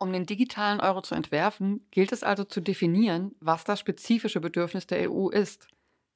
Um 0.01 0.13
den 0.13 0.25
digitalen 0.25 0.79
Euro 0.79 1.01
zu 1.01 1.13
entwerfen, 1.13 1.85
gilt 1.91 2.13
es 2.13 2.23
also 2.23 2.45
zu 2.45 2.61
definieren, 2.61 3.35
was 3.41 3.65
das 3.65 3.81
spezifische 3.81 4.39
Bedürfnis 4.39 4.87
der 4.87 5.11
EU 5.11 5.27
ist. 5.27 5.67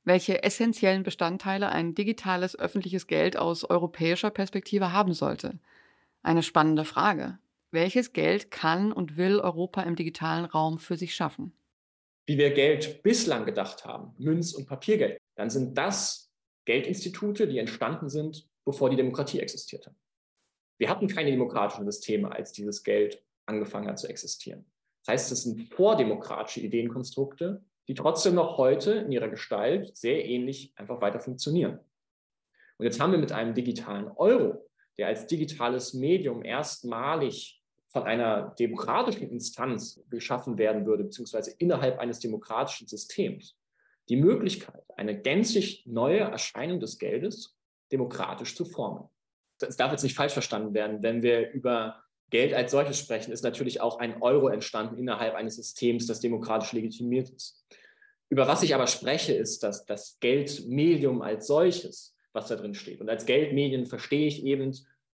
Welche 0.06 0.44
essentiellen 0.44 1.04
Bestandteile 1.04 1.70
ein 1.70 1.96
digitales 1.96 2.58
öffentliches 2.58 3.08
Geld 3.08 3.38
aus 3.38 3.70
europäischer 3.70 4.30
Perspektive 4.30 4.94
haben 4.94 5.14
sollte. 5.14 5.60
Eine 6.22 6.44
spannende 6.44 6.86
Frage. 6.86 7.40
Welches 7.74 8.14
Geld 8.14 8.52
kann 8.52 8.92
und 8.92 9.18
will 9.18 9.40
Europa 9.40 9.82
im 9.82 9.96
digitalen 9.96 10.46
Raum 10.46 10.78
für 10.78 10.96
sich 10.96 11.16
schaffen? 11.16 11.54
Wie 12.28 12.38
wir 12.38 12.52
Geld 12.52 13.02
bislang 13.02 13.46
gedacht 13.46 13.84
haben, 13.84 14.14
Münz- 14.20 14.54
und 14.54 14.68
Papiergeld, 14.68 15.18
dann 15.34 15.50
sind 15.50 15.76
das 15.76 16.32
Geldinstitute, 16.66 17.48
die 17.48 17.58
entstanden 17.58 18.10
sind, 18.10 18.48
bevor 18.64 18.92
die 18.92 18.96
Demokratie 18.96 19.40
existierte. 19.40 19.96
Wir 20.78 20.88
hatten 20.88 21.08
keine 21.08 21.32
demokratischen 21.32 21.86
Systeme, 21.86 22.32
als 22.32 22.52
dieses 22.52 22.84
Geld 22.84 23.24
angefangen 23.48 23.88
hat 23.88 23.98
zu 23.98 24.08
existieren. 24.08 24.64
Das 25.04 25.14
heißt, 25.14 25.32
es 25.32 25.42
sind 25.42 25.74
vordemokratische 25.74 26.60
Ideenkonstrukte, 26.60 27.64
die 27.88 27.96
trotzdem 27.96 28.36
noch 28.36 28.60
heute 28.60 28.92
in 28.92 29.12
ihrer 29.12 29.30
Gestalt 29.30 29.98
sehr 29.98 30.24
ähnlich 30.24 30.74
einfach 30.76 31.02
weiter 31.02 31.20
funktionieren. 31.20 31.80
Und 32.78 32.86
jetzt 32.86 33.00
haben 33.00 33.14
wir 33.14 33.20
mit 33.20 33.32
einem 33.32 33.56
digitalen 33.56 34.10
Euro, 34.10 34.70
der 35.00 35.08
als 35.08 35.26
digitales 35.26 35.96
Medium 35.96 36.46
erstmalig 36.46 37.62
von 37.94 38.04
einer 38.04 38.56
demokratischen 38.58 39.30
Instanz 39.30 40.04
geschaffen 40.10 40.58
werden 40.58 40.88
würde, 40.88 41.04
beziehungsweise 41.04 41.52
innerhalb 41.60 42.00
eines 42.00 42.20
demokratischen 42.20 42.88
Systems, 42.88 43.56
die 44.10 44.16
Möglichkeit, 44.16 44.84
eine 44.98 45.22
gänzlich 45.22 45.86
neue 45.86 46.20
Erscheinung 46.20 46.80
des 46.80 46.98
Geldes 46.98 47.56
demokratisch 47.92 48.56
zu 48.56 48.66
formen. 48.66 49.08
Es 49.62 49.78
darf 49.78 49.92
jetzt 49.92 50.04
nicht 50.04 50.16
falsch 50.16 50.34
verstanden 50.34 50.74
werden, 50.74 51.04
wenn 51.04 51.22
wir 51.22 51.52
über 51.52 52.04
Geld 52.32 52.56
als 52.56 52.72
solches 52.72 52.98
sprechen, 52.98 53.32
ist 53.32 53.44
natürlich 53.44 53.80
auch 53.80 54.00
ein 54.00 54.22
Euro 54.24 54.48
entstanden 54.48 54.98
innerhalb 54.98 55.36
eines 55.36 55.56
Systems, 55.56 56.08
das 56.08 56.20
demokratisch 56.20 56.74
legitimiert 56.74 57.30
ist. 57.30 57.64
Über 58.28 58.48
was 58.48 58.64
ich 58.64 58.74
aber 58.74 58.88
spreche, 58.88 59.34
ist, 59.34 59.62
dass 59.62 59.86
das 59.86 60.18
Geldmedium 60.20 61.22
als 61.22 61.46
solches, 61.46 62.16
was 62.34 62.48
da 62.48 62.56
drin 62.56 62.74
steht. 62.74 63.00
Und 63.00 63.10
als 63.10 63.28
Geldmedien 63.28 63.86
verstehe 63.86 64.26
ich 64.26 64.44
eben 64.44 64.76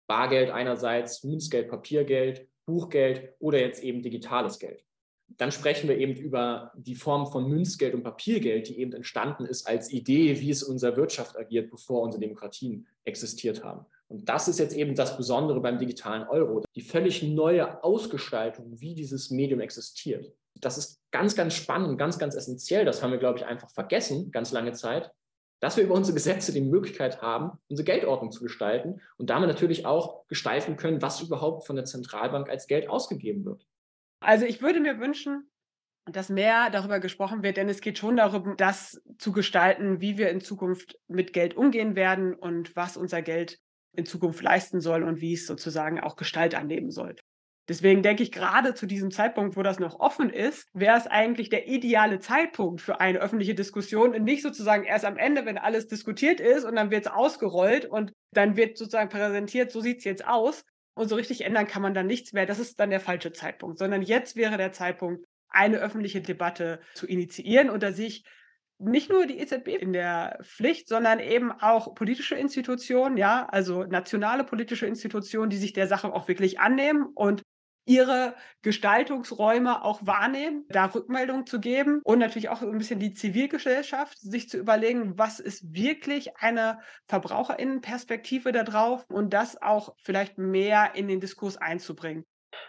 Bargeld 0.08 0.52
einerseits, 0.52 1.24
Münzgeld, 1.24 1.70
Papiergeld 1.70 2.50
Buchgeld 2.66 3.34
oder 3.40 3.60
jetzt 3.60 3.84
eben 3.84 4.02
digitales 4.02 4.60
Geld. 4.60 4.84
Dann 5.38 5.52
sprechen 5.52 5.90
wir 5.90 5.98
eben 5.98 6.16
über 6.16 6.72
die 6.76 6.96
Form 6.96 7.28
von 7.28 7.50
Münzgeld 7.50 7.96
und 7.96 8.04
Papiergeld, 8.04 8.70
die 8.70 8.80
eben 8.80 8.94
entstanden 8.94 9.46
ist 9.46 9.68
als 9.68 9.92
Idee, 9.92 10.40
wie 10.40 10.52
es 10.52 10.64
unserer 10.64 10.96
Wirtschaft 10.98 11.36
agiert, 11.38 11.72
bevor 11.72 12.02
unsere 12.02 12.22
Demokratien 12.22 12.88
existiert 13.06 13.64
haben. 13.64 13.86
Und 14.08 14.30
das 14.30 14.48
ist 14.48 14.60
jetzt 14.60 14.76
eben 14.76 14.94
das 14.94 15.18
Besondere 15.18 15.60
beim 15.62 15.80
digitalen 15.80 16.28
Euro, 16.28 16.64
die 16.76 16.82
völlig 16.82 17.24
neue 17.24 17.84
Ausgestaltung, 17.84 18.80
wie 18.80 18.94
dieses 18.94 19.32
Medium 19.32 19.62
existiert. 19.62 20.32
Das 20.54 20.78
ist 20.78 21.02
ganz, 21.12 21.36
ganz 21.36 21.56
spannend 21.56 21.90
und 21.90 21.98
ganz, 21.98 22.20
ganz 22.20 22.36
essentiell. 22.36 22.86
Das 22.86 23.02
haben 23.02 23.12
wir, 23.12 23.18
glaube 23.18 23.40
ich, 23.40 23.46
einfach 23.46 23.70
vergessen, 23.72 24.32
ganz 24.32 24.52
lange 24.52 24.74
Zeit 24.74 25.12
dass 25.60 25.78
wir 25.78 25.84
über 25.84 25.96
unsere 25.96 26.14
Gesetze 26.14 26.52
die 26.52 26.62
Möglichkeit 26.62 27.22
haben, 27.22 27.58
unsere 27.70 27.86
Geldordnung 27.86 28.32
zu 28.32 28.44
gestalten 28.44 29.02
und 29.18 29.30
damit 29.30 29.48
natürlich 29.48 29.86
auch 29.86 30.28
gestalten 30.28 30.76
können, 30.76 31.02
was 31.02 31.22
überhaupt 31.22 31.66
von 31.66 31.76
der 31.76 31.86
Zentralbank 31.86 32.50
als 32.50 32.68
Geld 32.68 32.90
ausgegeben 32.90 33.46
wird. 33.46 33.66
Also 34.20 34.46
ich 34.46 34.62
würde 34.62 34.80
mir 34.80 35.00
wünschen, 35.00 35.50
dass 36.12 36.30
mehr 36.30 36.70
darüber 36.70 37.00
gesprochen 37.00 37.42
wird, 37.42 37.58
denn 37.58 37.70
es 37.70 37.82
geht 37.82 37.98
schon 37.98 38.18
darum, 38.18 38.58
das 38.58 39.02
zu 39.18 39.32
gestalten, 39.32 40.02
wie 40.02 40.18
wir 40.18 40.30
in 40.30 40.42
Zukunft 40.42 41.00
mit 41.08 41.34
Geld 41.34 41.56
umgehen 41.56 41.96
werden 41.96 42.36
und 42.36 42.76
was 42.76 42.96
unser 42.96 43.22
Geld 43.22 43.60
in 43.94 44.06
Zukunft 44.06 44.42
leisten 44.44 44.82
soll 44.82 45.04
und 45.04 45.22
wie 45.22 45.34
es 45.34 45.48
sozusagen 45.48 46.00
auch 46.00 46.16
Gestalt 46.16 46.54
annehmen 46.54 46.92
soll. 46.92 47.16
Deswegen 47.68 48.04
denke 48.04 48.22
ich, 48.22 48.32
gerade 48.32 48.76
zu 48.76 48.86
diesem 48.86 49.10
Zeitpunkt, 49.10 49.58
wo 49.58 49.64
das 49.64 49.80
noch 49.80 50.00
offen 50.00 50.30
ist, 50.30 50.70
wäre 50.74 50.98
es 50.98 51.08
eigentlich 51.08 51.50
der 51.50 51.68
ideale 51.68 52.20
Zeitpunkt 52.20 52.82
für 52.82 53.00
eine 53.00 53.20
öffentliche 53.20 53.56
Diskussion 53.56 54.14
und 54.14 54.24
nicht 54.24 54.44
sozusagen 54.44 54.84
erst 54.84 55.06
am 55.06 55.18
Ende, 55.18 55.46
wenn 55.46 55.58
alles 55.58 55.88
diskutiert 55.88 56.40
ist 56.40 56.64
und 56.64 56.76
dann 56.76 56.92
wird 56.92 57.08
es 57.08 57.12
ausgerollt 57.12 57.86
und 57.86 58.12
dann 58.32 58.56
wird 58.56 58.78
sozusagen 58.78 59.10
präsentiert, 59.10 59.72
so 59.72 59.82
sieht 59.82 60.00
es 60.00 60.04
jetzt 60.04 60.28
aus. 60.28 60.64
Und 60.98 61.10
so 61.10 61.16
richtig 61.16 61.44
ändern 61.44 61.68
kann 61.68 61.82
man 61.82 61.94
dann 61.94 62.08
nichts 62.08 62.32
mehr. 62.32 62.46
Das 62.46 62.60
ist 62.60 62.80
dann 62.80 62.90
der 62.90 63.02
falsche 63.02 63.34
Zeitpunkt, 63.34 63.80
sondern 63.80 64.02
jetzt 64.02 64.38
wäre 64.38 64.58
der 64.58 64.72
Zeitpunkt, 64.72 65.26
eine 65.50 65.78
öffentliche 65.78 66.22
Debatte 66.22 66.80
zu 66.94 67.08
initiieren. 67.08 67.70
Und 67.70 67.84
da 67.84 67.92
sehe 67.92 68.08
ich 68.08 68.24
nicht 68.78 69.10
nur 69.10 69.26
die 69.26 69.40
EZB 69.40 69.70
in 69.70 69.94
der 69.94 70.40
Pflicht, 70.44 70.88
sondern 70.88 71.20
eben 71.20 71.52
auch 71.52 71.96
politische 71.96 72.36
Institutionen, 72.36 73.18
ja, 73.18 73.46
also 73.46 73.84
nationale 73.84 74.44
politische 74.44 74.86
Institutionen, 74.86 75.50
die 75.50 75.58
sich 75.58 75.74
der 75.74 75.88
Sache 75.88 76.12
auch 76.12 76.28
wirklich 76.28 76.60
annehmen 76.60 77.08
und 77.16 77.42
ihre 77.86 78.34
Gestaltungsräume 78.62 79.84
auch 79.84 80.06
wahrnehmen, 80.06 80.66
da 80.70 80.86
Rückmeldungen 80.86 81.46
zu 81.46 81.60
geben 81.60 82.02
und 82.04 82.20
natürlich 82.20 82.50
auch 82.50 82.62
ein 82.62 82.78
bisschen 82.78 83.00
die 83.00 83.14
Zivilgesellschaft, 83.14 84.20
sich 84.20 84.50
zu 84.50 84.58
überlegen, 84.58 85.18
was 85.18 85.40
ist 85.40 85.74
wirklich 85.74 86.38
eine 86.38 86.80
Verbraucherinnenperspektive 87.08 88.52
da 88.52 88.64
drauf 88.64 89.06
und 89.10 89.34
das 89.34 89.62
auch 89.62 89.96
vielleicht 90.04 90.38
mehr 90.38 90.96
in 90.96 91.08
den 91.08 91.20
Diskurs 91.20 91.58
einzubringen. 91.58 92.26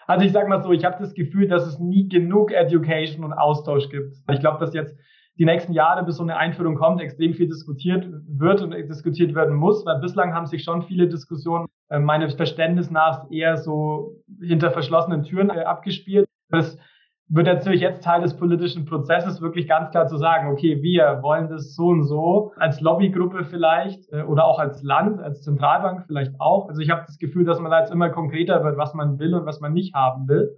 Also 0.07 0.25
ich 0.25 0.33
sage 0.33 0.49
mal 0.49 0.63
so, 0.63 0.73
ich 0.73 0.85
habe 0.85 0.97
das 1.01 1.15
Gefühl, 1.15 1.49
dass 1.49 1.67
es 1.67 1.79
nie 1.79 2.09
genug 2.09 2.53
Education 2.53 3.25
und 3.25 3.33
Austausch 3.33 3.89
gibt. 3.89 4.15
Ich 4.31 4.41
glaube, 4.41 4.59
dass 4.59 4.75
jetzt 4.75 4.97
die 5.39 5.45
nächsten 5.45 5.73
Jahre, 5.73 6.05
bis 6.05 6.17
so 6.17 6.23
eine 6.23 6.37
Einführung 6.37 6.77
kommt, 6.77 7.01
extrem 7.01 7.35
viel 7.35 7.47
diskutiert 7.47 8.07
wird 8.27 8.63
und 8.63 8.71
diskutiert 8.73 9.35
werden 9.35 9.55
muss, 9.55 9.85
weil 9.85 10.01
bislang 10.01 10.35
haben 10.35 10.47
sich 10.47 10.65
schon 10.65 10.83
viele 10.83 11.09
Diskussionen 11.09 11.67
äh, 11.89 11.99
meines 11.99 12.35
Verständnisses 12.35 12.91
nach 12.91 13.31
eher 13.31 13.57
so 13.57 14.23
hinter 14.41 14.71
verschlossenen 14.71 15.25
Türen 15.25 15.51
äh, 15.51 15.61
abgespielt. 15.61 16.27
Das 16.49 16.79
wird 17.29 17.47
natürlich 17.47 17.81
jetzt 17.81 18.05
Teil 18.05 18.23
des 18.23 18.37
politischen 18.37 18.85
Prozesses, 18.85 19.41
wirklich 19.41 19.67
ganz 19.67 19.91
klar 19.91 20.07
zu 20.07 20.17
sagen, 20.17 20.49
okay, 20.49 20.81
wir 20.83 21.21
wollen 21.23 21.49
das 21.49 21.75
so 21.75 21.89
und 21.89 22.05
so, 22.05 22.53
als 22.57 22.81
Lobbygruppe 22.81 23.45
vielleicht 23.45 24.11
äh, 24.13 24.23
oder 24.23 24.47
auch 24.47 24.59
als 24.59 24.83
Land, 24.83 25.21
als 25.21 25.43
Zentralbank 25.43 26.05
vielleicht 26.07 26.41
auch. 26.41 26.69
Also 26.69 26.81
ich 26.81 26.91
habe 26.91 27.03
das 27.07 27.19
Gefühl, 27.19 27.45
dass 27.45 27.61
man 27.61 27.71
da 27.71 27.81
jetzt 27.81 27.93
immer 27.93 28.11
konkreter 28.11 28.63
wird, 28.65 28.79
was 28.79 28.95
man 28.95 29.19
will 29.19 29.35
und 29.35 29.45
was 29.45 29.61
man 29.61 29.73
nicht 29.73 29.95
haben 29.95 30.29
will. 30.29 30.57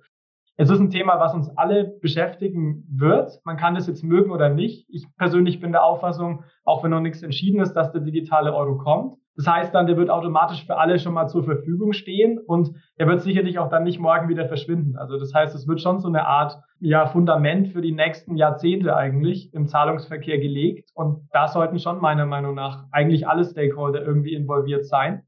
Es 0.61 0.71
ist 0.71 0.81
ein 0.81 0.91
Thema, 0.91 1.21
was 1.21 1.35
uns 1.35 1.57
alle 1.57 1.85
beschäftigen 1.85 2.85
wird. 2.91 3.31
Man 3.45 3.57
kann 3.57 3.77
das 3.77 3.87
jetzt 3.87 4.03
mögen 4.03 4.33
oder 4.33 4.49
nicht. 4.49 4.89
Ich 4.91 5.07
persönlich 5.17 5.61
bin 5.61 5.71
der 5.71 5.85
Auffassung, 5.85 6.43
auch 6.65 6.83
wenn 6.83 6.91
noch 6.91 7.01
nichts 7.01 7.23
entschieden 7.23 7.61
ist, 7.61 7.75
dass 7.75 7.93
der 7.93 8.01
digitale 8.01 8.53
Euro 8.53 8.77
kommt. 8.77 9.15
Das 9.37 9.47
heißt 9.47 9.73
dann, 9.73 9.87
der 9.87 9.97
wird 9.97 10.11
automatisch 10.11 10.67
für 10.67 10.77
alle 10.77 10.99
schon 10.99 11.15
mal 11.15 11.29
zur 11.29 11.45
Verfügung 11.45 11.93
stehen 11.93 12.41
und 12.45 12.73
er 12.97 13.07
wird 13.07 13.23
sicherlich 13.23 13.61
auch 13.61 13.69
dann 13.69 13.85
nicht 13.85 14.01
morgen 14.01 14.29
wieder 14.29 14.49
verschwinden. 14.49 14.97
Also 14.97 15.17
das 15.17 15.33
heißt, 15.33 15.55
es 15.55 15.69
wird 15.69 15.81
schon 15.81 16.01
so 16.01 16.09
eine 16.09 16.27
Art 16.27 16.59
ja, 16.81 17.07
Fundament 17.07 17.69
für 17.69 17.81
die 17.81 17.93
nächsten 17.93 18.37
Jahrzehnte 18.37 18.97
eigentlich 18.97 19.55
im 19.55 19.69
Zahlungsverkehr 19.69 20.41
gelegt. 20.41 20.91
Und 20.93 21.29
da 21.31 21.47
sollten 21.47 21.79
schon 21.79 22.01
meiner 22.01 22.27
Meinung 22.27 22.57
nach 22.57 22.87
eigentlich 22.91 23.29
alle 23.29 23.45
Stakeholder 23.45 24.03
irgendwie 24.03 24.35
involviert 24.35 24.87
sein 24.87 25.23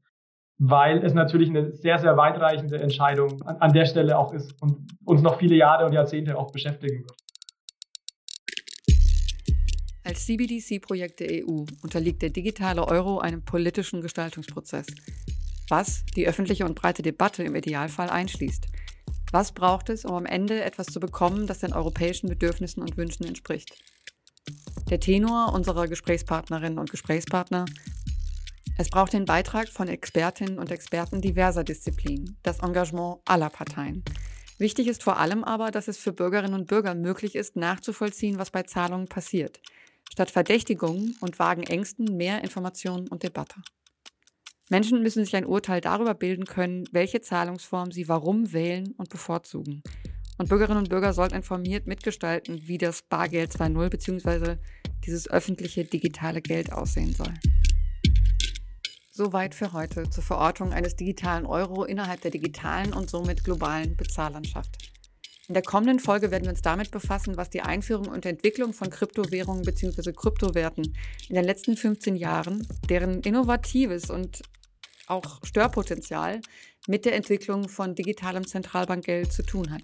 weil 0.63 1.03
es 1.03 1.15
natürlich 1.15 1.49
eine 1.49 1.71
sehr, 1.75 1.97
sehr 1.97 2.15
weitreichende 2.17 2.79
Entscheidung 2.79 3.41
an, 3.41 3.57
an 3.57 3.73
der 3.73 3.85
Stelle 3.85 4.15
auch 4.15 4.31
ist 4.31 4.53
und 4.61 4.95
uns 5.03 5.23
noch 5.23 5.39
viele 5.39 5.55
Jahre 5.55 5.87
und 5.87 5.93
Jahrzehnte 5.93 6.37
auch 6.37 6.51
beschäftigen 6.51 7.03
wird. 7.03 7.17
Als 10.03 10.27
CBDC-Projekt 10.27 11.19
der 11.19 11.47
EU 11.47 11.65
unterliegt 11.81 12.21
der 12.21 12.29
digitale 12.29 12.87
Euro 12.87 13.17
einem 13.17 13.43
politischen 13.43 14.01
Gestaltungsprozess, 14.01 14.85
was 15.67 16.05
die 16.15 16.27
öffentliche 16.27 16.65
und 16.65 16.75
breite 16.75 17.01
Debatte 17.01 17.41
im 17.43 17.55
Idealfall 17.55 18.11
einschließt. 18.11 18.67
Was 19.31 19.53
braucht 19.53 19.89
es, 19.89 20.05
um 20.05 20.13
am 20.13 20.25
Ende 20.27 20.63
etwas 20.63 20.87
zu 20.87 20.99
bekommen, 20.99 21.47
das 21.47 21.59
den 21.59 21.73
europäischen 21.73 22.29
Bedürfnissen 22.29 22.83
und 22.83 22.97
Wünschen 22.97 23.25
entspricht? 23.25 23.75
Der 24.91 24.99
Tenor 24.99 25.53
unserer 25.53 25.87
Gesprächspartnerinnen 25.87 26.77
und 26.77 26.91
Gesprächspartner 26.91 27.65
es 28.81 28.89
braucht 28.89 29.13
den 29.13 29.25
Beitrag 29.25 29.69
von 29.69 29.87
Expertinnen 29.87 30.57
und 30.57 30.71
Experten 30.71 31.21
diverser 31.21 31.63
Disziplinen, 31.63 32.35
das 32.41 32.61
Engagement 32.61 33.19
aller 33.25 33.51
Parteien. 33.51 34.03
Wichtig 34.57 34.87
ist 34.87 35.03
vor 35.03 35.17
allem 35.17 35.43
aber, 35.43 35.69
dass 35.69 35.87
es 35.87 35.99
für 35.99 36.11
Bürgerinnen 36.11 36.55
und 36.55 36.65
Bürger 36.65 36.95
möglich 36.95 37.35
ist, 37.35 37.55
nachzuvollziehen, 37.55 38.39
was 38.39 38.49
bei 38.49 38.63
Zahlungen 38.63 39.07
passiert. 39.07 39.61
Statt 40.11 40.31
Verdächtigungen 40.31 41.15
und 41.21 41.37
vagen 41.37 41.61
Ängsten 41.61 42.17
mehr 42.17 42.43
Informationen 42.43 43.07
und 43.07 43.21
Debatte. 43.21 43.61
Menschen 44.69 45.03
müssen 45.03 45.23
sich 45.23 45.35
ein 45.35 45.45
Urteil 45.45 45.79
darüber 45.79 46.15
bilden 46.15 46.45
können, 46.45 46.85
welche 46.91 47.21
Zahlungsform 47.21 47.91
sie 47.91 48.09
warum 48.09 48.51
wählen 48.51 48.95
und 48.97 49.09
bevorzugen. 49.09 49.83
Und 50.39 50.49
Bürgerinnen 50.49 50.79
und 50.79 50.89
Bürger 50.89 51.13
sollten 51.13 51.35
informiert 51.35 51.85
mitgestalten, 51.85 52.67
wie 52.67 52.79
das 52.79 53.03
Bargeld 53.03 53.51
2.0 53.51 53.89
bzw. 53.89 54.55
dieses 55.05 55.29
öffentliche 55.29 55.85
digitale 55.85 56.41
Geld 56.41 56.71
aussehen 56.73 57.13
soll. 57.13 57.33
Soweit 59.23 59.53
für 59.53 59.71
heute 59.71 60.09
zur 60.09 60.23
Verortung 60.23 60.73
eines 60.73 60.95
digitalen 60.95 61.45
Euro 61.45 61.83
innerhalb 61.83 62.21
der 62.21 62.31
digitalen 62.31 62.91
und 62.91 63.07
somit 63.07 63.43
globalen 63.43 63.95
Bezahllandschaft. 63.95 64.75
In 65.47 65.53
der 65.53 65.61
kommenden 65.61 65.99
Folge 65.99 66.31
werden 66.31 66.45
wir 66.45 66.49
uns 66.49 66.63
damit 66.63 66.89
befassen, 66.89 67.37
was 67.37 67.51
die 67.51 67.61
Einführung 67.61 68.07
und 68.07 68.25
Entwicklung 68.25 68.73
von 68.73 68.89
Kryptowährungen 68.89 69.61
bzw. 69.61 70.11
Kryptowerten 70.13 70.97
in 71.29 71.35
den 71.35 71.45
letzten 71.45 71.77
15 71.77 72.15
Jahren, 72.15 72.67
deren 72.89 73.21
innovatives 73.21 74.09
und 74.09 74.41
auch 75.05 75.37
Störpotenzial 75.43 76.41
mit 76.87 77.05
der 77.05 77.13
Entwicklung 77.13 77.69
von 77.69 77.93
digitalem 77.93 78.47
Zentralbankgeld 78.47 79.31
zu 79.31 79.43
tun 79.43 79.69
hat. 79.69 79.83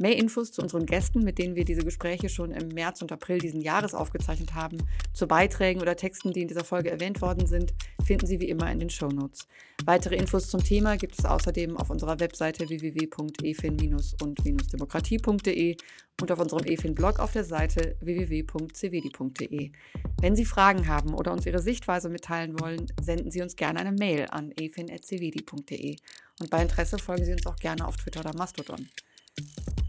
Mehr 0.00 0.16
Infos 0.16 0.52
zu 0.52 0.62
unseren 0.62 0.86
Gästen, 0.86 1.24
mit 1.24 1.38
denen 1.38 1.56
wir 1.56 1.64
diese 1.64 1.82
Gespräche 1.82 2.28
schon 2.28 2.52
im 2.52 2.68
März 2.68 3.02
und 3.02 3.10
April 3.10 3.38
diesen 3.38 3.60
Jahres 3.60 3.94
aufgezeichnet 3.94 4.54
haben, 4.54 4.78
zu 5.12 5.26
Beiträgen 5.26 5.80
oder 5.80 5.96
Texten, 5.96 6.32
die 6.32 6.42
in 6.42 6.48
dieser 6.48 6.62
Folge 6.62 6.90
erwähnt 6.90 7.20
worden 7.20 7.48
sind, 7.48 7.74
finden 8.04 8.26
Sie 8.26 8.38
wie 8.38 8.48
immer 8.48 8.70
in 8.70 8.78
den 8.78 8.90
Show 8.90 9.08
Notes. 9.08 9.48
Weitere 9.84 10.14
Infos 10.14 10.48
zum 10.48 10.62
Thema 10.62 10.96
gibt 10.96 11.18
es 11.18 11.24
außerdem 11.24 11.76
auf 11.76 11.90
unserer 11.90 12.20
Webseite 12.20 12.68
www.efin- 12.68 14.14
und-demokratie.de 14.22 15.76
und 16.20 16.32
auf 16.32 16.38
unserem 16.38 16.64
EFIN-Blog 16.64 17.18
auf 17.18 17.32
der 17.32 17.44
Seite 17.44 17.96
www.cvdi.de. 18.00 19.72
Wenn 20.20 20.36
Sie 20.36 20.44
Fragen 20.44 20.86
haben 20.86 21.14
oder 21.14 21.32
uns 21.32 21.44
Ihre 21.44 21.60
Sichtweise 21.60 22.08
mitteilen 22.08 22.60
wollen, 22.60 22.86
senden 23.00 23.32
Sie 23.32 23.42
uns 23.42 23.56
gerne 23.56 23.80
eine 23.80 23.92
Mail 23.92 24.26
an 24.30 24.52
efin.cvdi.de. 24.52 25.96
Und 26.40 26.50
bei 26.50 26.62
Interesse 26.62 26.98
folgen 26.98 27.24
Sie 27.24 27.32
uns 27.32 27.46
auch 27.46 27.56
gerne 27.56 27.86
auf 27.86 27.96
Twitter 27.96 28.20
oder 28.20 28.36
Mastodon. 28.36 28.88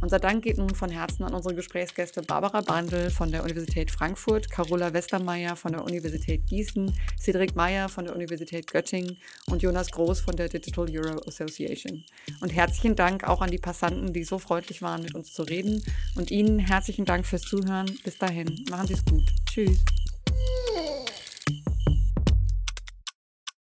Unser 0.01 0.19
Dank 0.19 0.43
geht 0.43 0.57
nun 0.57 0.73
von 0.73 0.89
Herzen 0.89 1.23
an 1.23 1.33
unsere 1.33 1.55
Gesprächsgäste 1.55 2.21
Barbara 2.21 2.61
Brandl 2.61 3.09
von 3.09 3.31
der 3.31 3.43
Universität 3.43 3.91
Frankfurt, 3.91 4.49
Carola 4.49 4.93
Westermeier 4.93 5.57
von 5.57 5.73
der 5.73 5.83
Universität 5.83 6.45
Gießen, 6.47 6.93
Cedric 7.19 7.55
Meyer 7.55 7.89
von 7.89 8.05
der 8.05 8.15
Universität 8.15 8.71
Göttingen 8.71 9.17
und 9.47 9.61
Jonas 9.61 9.91
Groß 9.91 10.21
von 10.21 10.37
der 10.37 10.47
Digital 10.47 10.89
Euro 10.89 11.21
Association. 11.27 12.05
Und 12.39 12.55
herzlichen 12.55 12.95
Dank 12.95 13.25
auch 13.25 13.41
an 13.41 13.51
die 13.51 13.57
Passanten, 13.57 14.13
die 14.13 14.23
so 14.23 14.39
freundlich 14.39 14.81
waren, 14.81 15.01
mit 15.01 15.15
uns 15.15 15.33
zu 15.33 15.43
reden. 15.43 15.83
Und 16.15 16.31
Ihnen 16.31 16.59
herzlichen 16.59 17.03
Dank 17.03 17.25
fürs 17.25 17.41
Zuhören. 17.41 17.93
Bis 18.03 18.17
dahin, 18.17 18.63
machen 18.69 18.87
Sie 18.87 18.93
es 18.93 19.03
gut. 19.03 19.25
Tschüss. 19.45 19.79